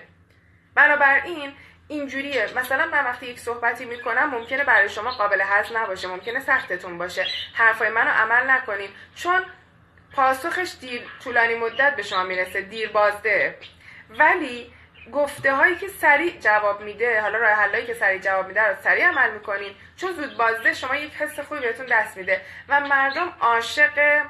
بنابراین 0.75 1.53
اینجوریه. 1.87 2.49
مثلا 2.55 2.85
من 2.85 3.03
وقتی 3.03 3.25
یک 3.25 3.39
صحبتی 3.39 3.85
می‌کنم 3.85 4.29
ممکنه 4.29 4.63
برای 4.63 4.89
شما 4.89 5.11
قابل 5.11 5.41
هضم 5.45 5.77
نباشه 5.77 6.07
ممکنه 6.07 6.39
سختتون 6.39 6.97
باشه. 6.97 7.25
حرفای 7.53 7.89
منو 7.89 8.09
عمل 8.09 8.49
نکنیم 8.49 8.89
چون 9.15 9.45
پاسخش 10.15 10.73
دیر 10.79 11.01
طولانی 11.23 11.55
مدت 11.55 11.95
به 11.95 12.03
شما 12.03 12.23
می‌رسه 12.23 12.61
دیر 12.61 12.91
بازده 12.91 13.57
ولی 14.09 14.73
گفته 15.13 15.53
هایی 15.53 15.75
که 15.75 15.87
سریع 15.87 16.39
جواب 16.39 16.81
میده 16.81 17.21
حالا 17.21 17.37
راه 17.37 17.51
حلایی 17.51 17.85
که 17.85 17.93
سریع 17.93 18.19
جواب 18.19 18.47
میده 18.47 18.61
رو 18.61 18.75
سریع 18.83 19.07
عمل 19.07 19.31
می‌کنین. 19.31 19.75
چون 19.97 20.13
زود 20.13 20.37
بازده 20.37 20.73
شما 20.73 20.95
یک 20.95 21.13
حس 21.13 21.39
خوبی 21.39 21.61
بهتون 21.61 21.85
دست 21.85 22.17
میده. 22.17 22.41
و 22.69 22.79
مردم 22.79 23.33
عاشق 23.41 24.23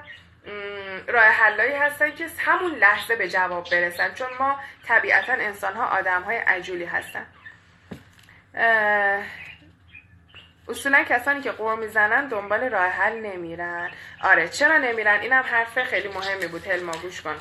راه 1.08 1.24
حلایی 1.24 1.76
هستن 1.76 2.12
که 2.12 2.28
همون 2.38 2.76
لحظه 2.76 3.16
به 3.16 3.30
جواب 3.30 3.70
برسن. 3.72 4.14
چون 4.14 4.28
ما 4.40 4.60
طبیعتا 4.88 5.34
انسان 5.34 5.74
ها 5.74 5.86
آدم 5.86 6.22
های 6.22 6.38
عجولی 6.38 6.86
هستن. 6.86 7.26
اصولا 10.70 11.04
کسانی 11.10 11.42
که 11.42 11.52
قور 11.52 11.76
می‌زنن 11.76 12.28
دنبال 12.28 12.70
راه 12.70 12.86
حل 12.88 13.14
نمیرن. 13.14 13.92
آره 14.24 14.50
چرا 14.50 14.78
نمیرن؟ 14.78 15.20
اینم 15.20 15.44
حرف 15.44 15.84
خیلی 15.84 16.08
مهمی 16.08 16.48
بود. 16.48 16.68
هلما 16.68 16.92
گوش 16.92 17.22
کن. 17.22 17.36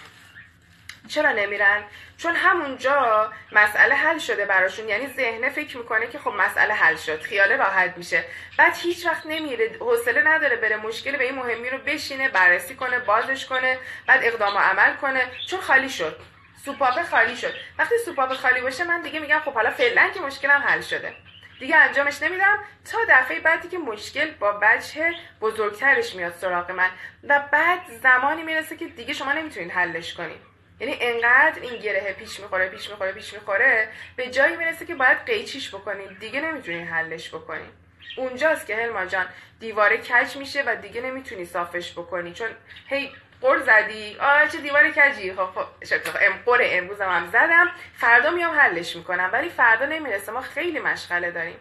چرا 1.08 1.32
نمیرن؟ 1.32 1.82
چون 2.16 2.34
همونجا 2.36 3.32
مسئله 3.52 3.94
حل 3.94 4.18
شده 4.18 4.46
براشون. 4.46 4.88
یعنی 4.88 5.06
ذهنه 5.06 5.50
فکر 5.50 5.78
می‌کنه 5.78 6.06
که 6.06 6.18
خب 6.18 6.30
مسئله 6.30 6.74
حل 6.74 6.96
شد. 6.96 7.20
خیال 7.20 7.52
راحت 7.52 7.96
میشه. 7.96 8.24
بعد 8.58 8.76
هیچ 8.76 9.06
وقت 9.06 9.26
نمیره. 9.26 9.76
حوصله 9.80 10.22
نداره 10.22 10.56
بره 10.56 10.76
مشکل 10.76 11.16
به 11.16 11.24
این 11.24 11.34
مهمی 11.34 11.70
رو 11.70 11.78
بشینه 11.78 12.28
بررسی 12.28 12.74
کنه 12.74 12.98
بازش 12.98 13.46
کنه 13.46 13.78
بعد 14.06 14.24
اقدام 14.24 14.56
و 14.56 14.58
عمل 14.58 14.96
کنه. 14.96 15.26
چون 15.50 15.60
خالی 15.60 15.88
شد. 15.88 16.33
سوپاپ 16.64 17.02
خالی 17.02 17.36
شد. 17.36 17.54
وقتی 17.78 17.94
سوپاپ 18.04 18.32
خالی 18.32 18.60
باشه 18.60 18.84
من 18.84 19.02
دیگه 19.02 19.20
میگم 19.20 19.40
خب 19.44 19.52
حالا 19.52 19.70
فعلا 19.70 20.10
که 20.14 20.20
مشکلم 20.20 20.62
حل 20.66 20.80
شده. 20.80 21.14
دیگه 21.60 21.76
انجامش 21.76 22.22
نمیدم. 22.22 22.58
تا 22.92 22.98
دفعه 23.08 23.40
بعدی 23.40 23.68
که 23.68 23.78
مشکل 23.78 24.30
با 24.30 24.60
وجه 24.62 25.14
بزرگترش 25.40 26.14
میاد 26.14 26.32
سراغ 26.32 26.70
من. 26.70 26.90
و 27.28 27.42
بعد 27.52 27.80
زمانی 28.02 28.42
می‌رسه 28.42 28.76
که 28.76 28.86
دیگه 28.86 29.12
شما 29.12 29.32
نمی‌تونید 29.32 29.70
حلش 29.70 30.14
کنید. 30.14 30.40
یعنی 30.80 30.98
انقدر 31.00 31.62
این 31.62 31.80
گره 31.80 32.12
پیش 32.12 32.40
می‌خوره 32.40 32.68
پیش 32.68 32.90
می‌خوره 32.90 33.12
پیش 33.12 33.32
می‌خوره 33.32 33.88
به 34.16 34.30
جایی 34.30 34.56
می‌رسه 34.56 34.86
که 34.86 34.94
باید 34.94 35.18
قیچیش 35.26 35.74
بکنید. 35.74 36.18
دیگه 36.18 36.40
نمی‌تونی 36.40 36.82
حلش 36.82 37.28
بکنی 37.28 37.68
اونجاست 38.16 38.66
که 38.66 38.76
هلما 38.76 39.06
جان 39.06 39.26
دیواره 39.60 39.96
کج 39.96 40.36
میشه 40.36 40.62
و 40.66 40.76
دیگه 40.76 41.00
نمی‌تونی 41.00 41.44
صافش 41.44 41.92
بکنی. 41.92 42.32
چون 42.32 42.48
هی 42.88 43.12
قر 43.44 43.58
زدی؟ 43.58 44.16
آه 44.20 44.48
چه 44.48 44.58
دیوار 44.58 44.90
کجی؟ 44.90 45.32
خب 45.32 45.44
خب 45.44 46.16
ام 46.20 46.32
قر 46.46 46.58
امروز 46.62 47.00
هم 47.00 47.28
زدم. 47.28 47.70
فردا 47.96 48.30
میام 48.30 48.58
حلش 48.58 48.96
می‌کنم. 48.96 49.30
ولی 49.32 49.48
فردا 49.48 49.86
نمی‌رسه. 49.86 50.32
ما 50.32 50.40
خیلی 50.40 50.80
مشغله 50.80 51.30
داریم. 51.30 51.56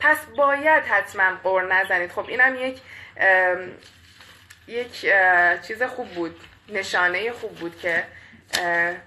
پس 0.00 0.24
باید 0.24 0.84
حتما 0.84 1.36
قر 1.44 1.62
نزنید. 1.62 2.12
خب 2.12 2.26
اینم 2.28 2.56
یک 2.56 2.80
یک 4.68 5.06
چیز 5.66 5.82
خوب 5.82 6.08
بود. 6.14 6.40
نشانه 6.68 7.32
خوب 7.32 7.54
بود 7.54 7.80
که 7.80 8.04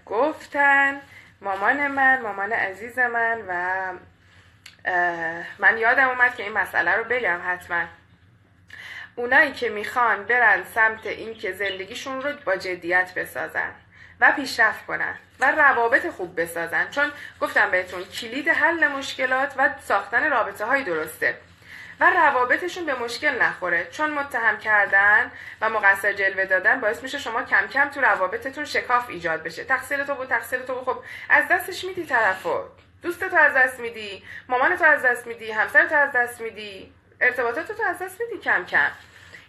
گفتن 0.05 1.01
مامان 1.41 1.87
من 1.87 2.21
مامان 2.21 2.53
عزیز 2.53 2.99
من 2.99 3.41
و 3.47 3.53
من 5.59 5.77
یادم 5.77 6.09
اومد 6.09 6.35
که 6.35 6.43
این 6.43 6.53
مسئله 6.53 6.91
رو 6.91 7.03
بگم 7.03 7.39
حتما. 7.47 7.85
اونایی 9.19 9.51
که 9.51 9.69
می‌خوان 9.69 10.23
برن 10.23 10.63
سمت 10.75 11.05
اینکه 11.05 11.51
زندگیشون 11.51 12.21
رو 12.21 12.33
با 12.45 12.55
جدیت 12.55 13.13
بسازن 13.15 13.71
و 14.19 14.31
پیشرفت 14.31 14.85
کنن 14.85 15.15
و 15.39 15.51
روابط 15.51 16.09
خوب 16.09 16.41
بسازن. 16.41 16.89
چون 16.89 17.11
گفتم 17.41 17.71
بهتون 17.71 18.03
کلید 18.03 18.49
حل 18.49 18.87
مشکلات 18.87 19.53
و 19.57 19.69
ساختن 19.79 20.29
رابطه 20.29 20.65
های 20.65 20.83
درسته. 20.83 21.37
و 21.99 22.09
روابطشون 22.09 22.85
به 22.85 22.93
مشکل 22.95 23.41
نخوره. 23.41 23.87
چون 23.91 24.11
متهم 24.11 24.57
کردن 24.57 25.31
و 25.61 25.69
مقصر 25.69 26.13
جلوه 26.13 26.45
دادن 26.45 26.79
باعث 26.79 27.03
میشه 27.03 27.19
شما 27.19 27.43
کم 27.43 27.67
کم 27.67 27.89
تو 27.89 28.01
روابطتون 28.01 28.65
شکاف 28.65 29.09
ایجاد 29.09 29.43
بشه. 29.43 29.63
تقصیر 29.63 30.03
تو 30.03 30.15
بود 30.15 30.27
تقصیر 30.27 30.59
تو 30.59 30.75
بود. 30.75 30.83
خب 30.83 31.03
از 31.29 31.47
دستش 31.47 31.83
میدی 31.85 32.05
طرفو. 32.05 32.63
دوست 33.01 33.23
تو 33.29 33.37
از 33.37 33.53
دست 33.53 33.79
میدی 33.79 34.23
مامان 34.47 34.75
تو 34.75 34.85
از 34.85 35.01
دست 35.01 35.27
میدی 35.27 35.51
همسر 35.51 35.85
تو 35.85 35.95
از 35.95 36.11
دست 36.11 36.41
میدی. 36.41 36.93
ارتباطات 37.21 37.71
تو 37.71 37.83
از 37.83 37.99
دست 37.99 38.21
میدی؟ 38.21 38.37
کم 38.43 38.65
کم. 38.65 38.91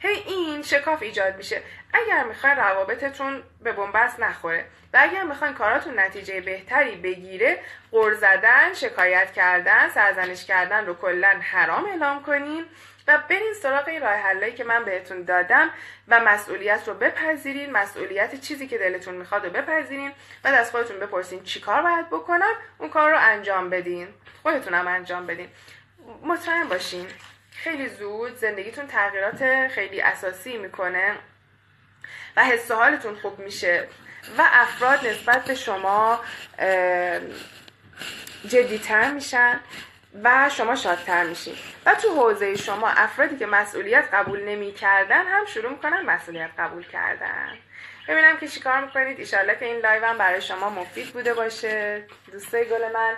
هی 0.00 0.14
این 0.14 0.62
شکاف 0.62 1.02
ایجاد 1.02 1.36
میشه. 1.36 1.62
اگر 1.92 2.24
می‌خواین 2.24 2.56
روابطتون 2.56 3.42
به 3.60 3.72
بنبست 3.72 4.20
نخوره 4.20 4.64
و 4.92 4.98
اگر 5.00 5.22
می‌خواین 5.22 5.54
کاراتون 5.54 5.98
نتیجه 5.98 6.40
بهتری 6.40 6.96
بگیره 6.96 7.60
قر 7.92 8.14
زدن 8.14 8.74
شکایت 8.74 9.32
کردن 9.32 9.88
سرزنش 9.88 10.44
کردن 10.44 10.86
رو 10.86 10.94
کلا 10.94 11.40
حرام 11.42 11.84
اعلام 11.84 12.22
کنین 12.22 12.64
و 13.06 13.18
برین 13.28 13.54
سراغ 13.62 13.88
این 13.88 14.02
راه 14.02 14.14
حلایی 14.14 14.52
که 14.52 14.64
من 14.64 14.84
بهتون 14.84 15.22
دادم 15.22 15.70
و 16.08 16.20
مسئولیت 16.20 16.88
رو 16.88 16.94
بپذیرین. 16.94 17.72
مسئولیت 17.72 18.40
چیزی 18.40 18.68
که 18.68 18.78
دلتون 18.78 19.14
می‌خواد 19.14 19.44
رو 19.44 19.50
بپذیرین 19.50 20.12
و 20.44 20.48
از 20.48 20.70
خودتون 20.70 20.98
بپرسین 20.98 21.42
چی 21.42 21.60
کار 21.60 21.82
باید 21.82 22.06
بکنم 22.06 22.54
اون 22.78 22.90
کار 22.90 23.10
رو 23.10 23.18
انجام 23.20 23.70
بدین. 23.70 24.08
خودتونم 24.42 24.88
انجام 24.88 25.26
بدین. 25.26 25.48
مطمئن 26.22 26.68
باشین. 26.68 27.06
خیلی 27.64 27.88
زود 27.88 28.36
زندگیتون 28.36 28.86
تغییرات 28.86 29.68
خیلی 29.68 30.00
اساسی 30.00 30.56
می‌کنه 30.56 31.14
و 32.36 32.44
حس 32.44 32.70
حالتون 32.70 33.14
خوب 33.14 33.38
میشه 33.38 33.88
و 34.38 34.42
افراد 34.52 35.06
نسبت 35.06 35.44
به 35.44 35.54
شما 35.54 36.24
جدیتر 38.48 39.10
میشن 39.10 39.60
و 40.22 40.50
شما 40.56 40.76
شادتر 40.76 41.24
میشین. 41.24 41.54
و 41.86 41.94
تو 41.94 42.14
حوزه 42.14 42.56
شما 42.56 42.88
افرادی 42.88 43.36
که 43.36 43.46
مسئولیت 43.46 44.08
قبول 44.12 44.44
نمی‌کردن 44.44 45.26
هم 45.26 45.44
شروع 45.44 45.70
می‌کنن 45.70 46.02
مسئولیت 46.02 46.50
قبول 46.58 46.86
کردن. 46.86 47.58
ببینم 48.08 48.36
که 48.36 48.48
چیکار 48.48 48.84
می‌کنید. 48.84 49.18
ایشالله 49.18 49.54
که 49.54 49.64
این 49.64 49.76
لایو 49.76 50.04
هم 50.04 50.18
برای 50.18 50.42
شما 50.42 50.70
مفید 50.70 51.12
بوده 51.12 51.34
باشه. 51.34 52.04
دوستای 52.32 52.64
گل 52.64 52.92
من. 52.92 53.16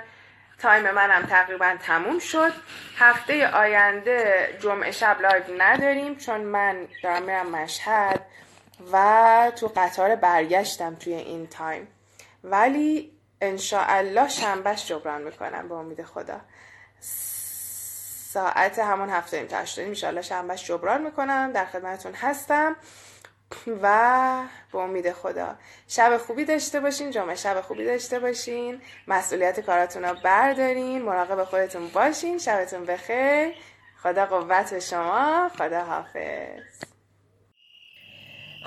time 0.63 0.91
منم 0.91 1.27
تقریبا 1.27 1.77
تموم 1.83 2.19
شد. 2.19 2.53
هفته 2.97 3.49
آینده 3.49 4.49
جمعه 4.61 4.91
شب 4.91 5.21
لایو 5.21 5.45
نداریم 5.59 6.17
چون 6.17 6.41
من 6.41 6.89
دارم 7.03 7.23
میرم 7.23 7.51
مشهد 7.51 8.21
و 8.93 9.53
تو 9.57 9.73
قطار 9.77 10.17
برگشتم 10.17 10.95
توی 10.95 11.15
این 11.15 11.47
time. 11.47 11.89
ولی 12.45 13.13
انشاءالله 13.41 14.29
شنبهش 14.29 14.87
جبران 14.87 15.23
می‌کنم 15.23 15.69
به 15.69 15.75
امید 15.75 16.03
خدا. 16.03 16.41
ساعت 18.33 18.79
همون 18.79 19.11
هفته 19.11 19.37
این 19.37 19.47
تشت 19.47 19.77
داریم 19.77 19.91
انشاءالله 19.91 20.23
شنبهش 20.23 20.65
جبران 20.65 21.03
می‌کنم. 21.03 21.53
در 21.53 21.65
خدمتون 21.65 22.15
هستم 22.15 22.77
و 23.83 24.43
به 24.73 24.79
امید 24.79 25.13
خدا. 25.13 25.55
شب 25.89 26.17
خوبی 26.17 26.45
داشته 26.45 26.81
باشین 26.81 27.11
جمعه 27.11 27.35
شب 27.35 27.61
خوبی 27.61 27.85
داشته 27.85 28.19
باشین. 28.19 28.81
مسئولیت 29.09 29.61
کاراتون 29.61 30.05
رو 30.05 30.17
بردارین 30.25 31.03
مراقب 31.03 31.45
خودتون 31.45 31.89
باشین. 31.89 32.39
شبتون 32.39 32.85
بخیر. 32.85 33.55
خدا 34.03 34.27
قوت 34.27 34.79
شما. 34.79 35.51
خدا 35.59 35.85
حافظ. 35.85 36.85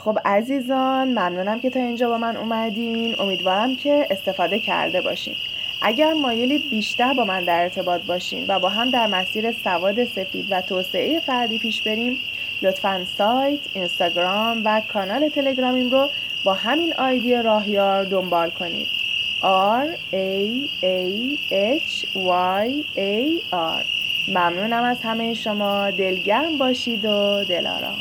خب 0.04 0.16
عزیزان 0.26 1.08
ممنونم 1.08 1.60
که 1.62 1.70
تا 1.70 1.80
اینجا 1.80 2.10
با 2.10 2.18
من 2.18 2.38
اومدین. 2.38 3.16
امیدوارم 3.20 3.70
که 3.84 4.08
استفاده 4.12 4.60
کرده 4.60 5.02
باشین. 5.02 5.36
اگر 5.84 6.14
مایلید 6.14 6.62
بیشتر 6.70 7.14
با 7.14 7.26
من 7.26 7.46
در 7.46 7.64
ارتباط 7.64 8.02
باشین 8.08 8.52
و 8.52 8.60
با 8.60 8.70
هم 8.70 8.92
در 8.92 9.08
مسیر 9.08 9.52
سواد 9.64 9.96
سفید 10.16 10.52
و 10.52 10.62
توسعه 10.62 11.20
فردی 11.28 11.60
پیش 11.60 11.82
بریم 11.84 12.18
لطفا 12.62 13.06
سایت، 13.18 13.60
اینستاگرام 13.74 14.62
و 14.66 14.82
کانال 14.94 15.30
تلگرامیم 15.30 15.90
رو 15.90 16.10
با 16.44 16.54
همین 16.54 16.94
آیدی 16.94 17.36
راهیار 17.36 18.04
دنبال 18.04 18.50
کنید. 18.50 18.88
R 19.42 19.88
A 20.14 20.50
A 20.84 21.38
H 21.80 22.06
Y 22.16 22.70
A 22.98 23.42
R 23.52 23.86
ممنونم 24.28 24.84
از 24.84 24.98
همه 25.04 25.34
شما. 25.34 25.92
دلگرم 25.92 26.58
باشید 26.58 27.06
و 27.06 27.44
دلارام. 27.50 28.00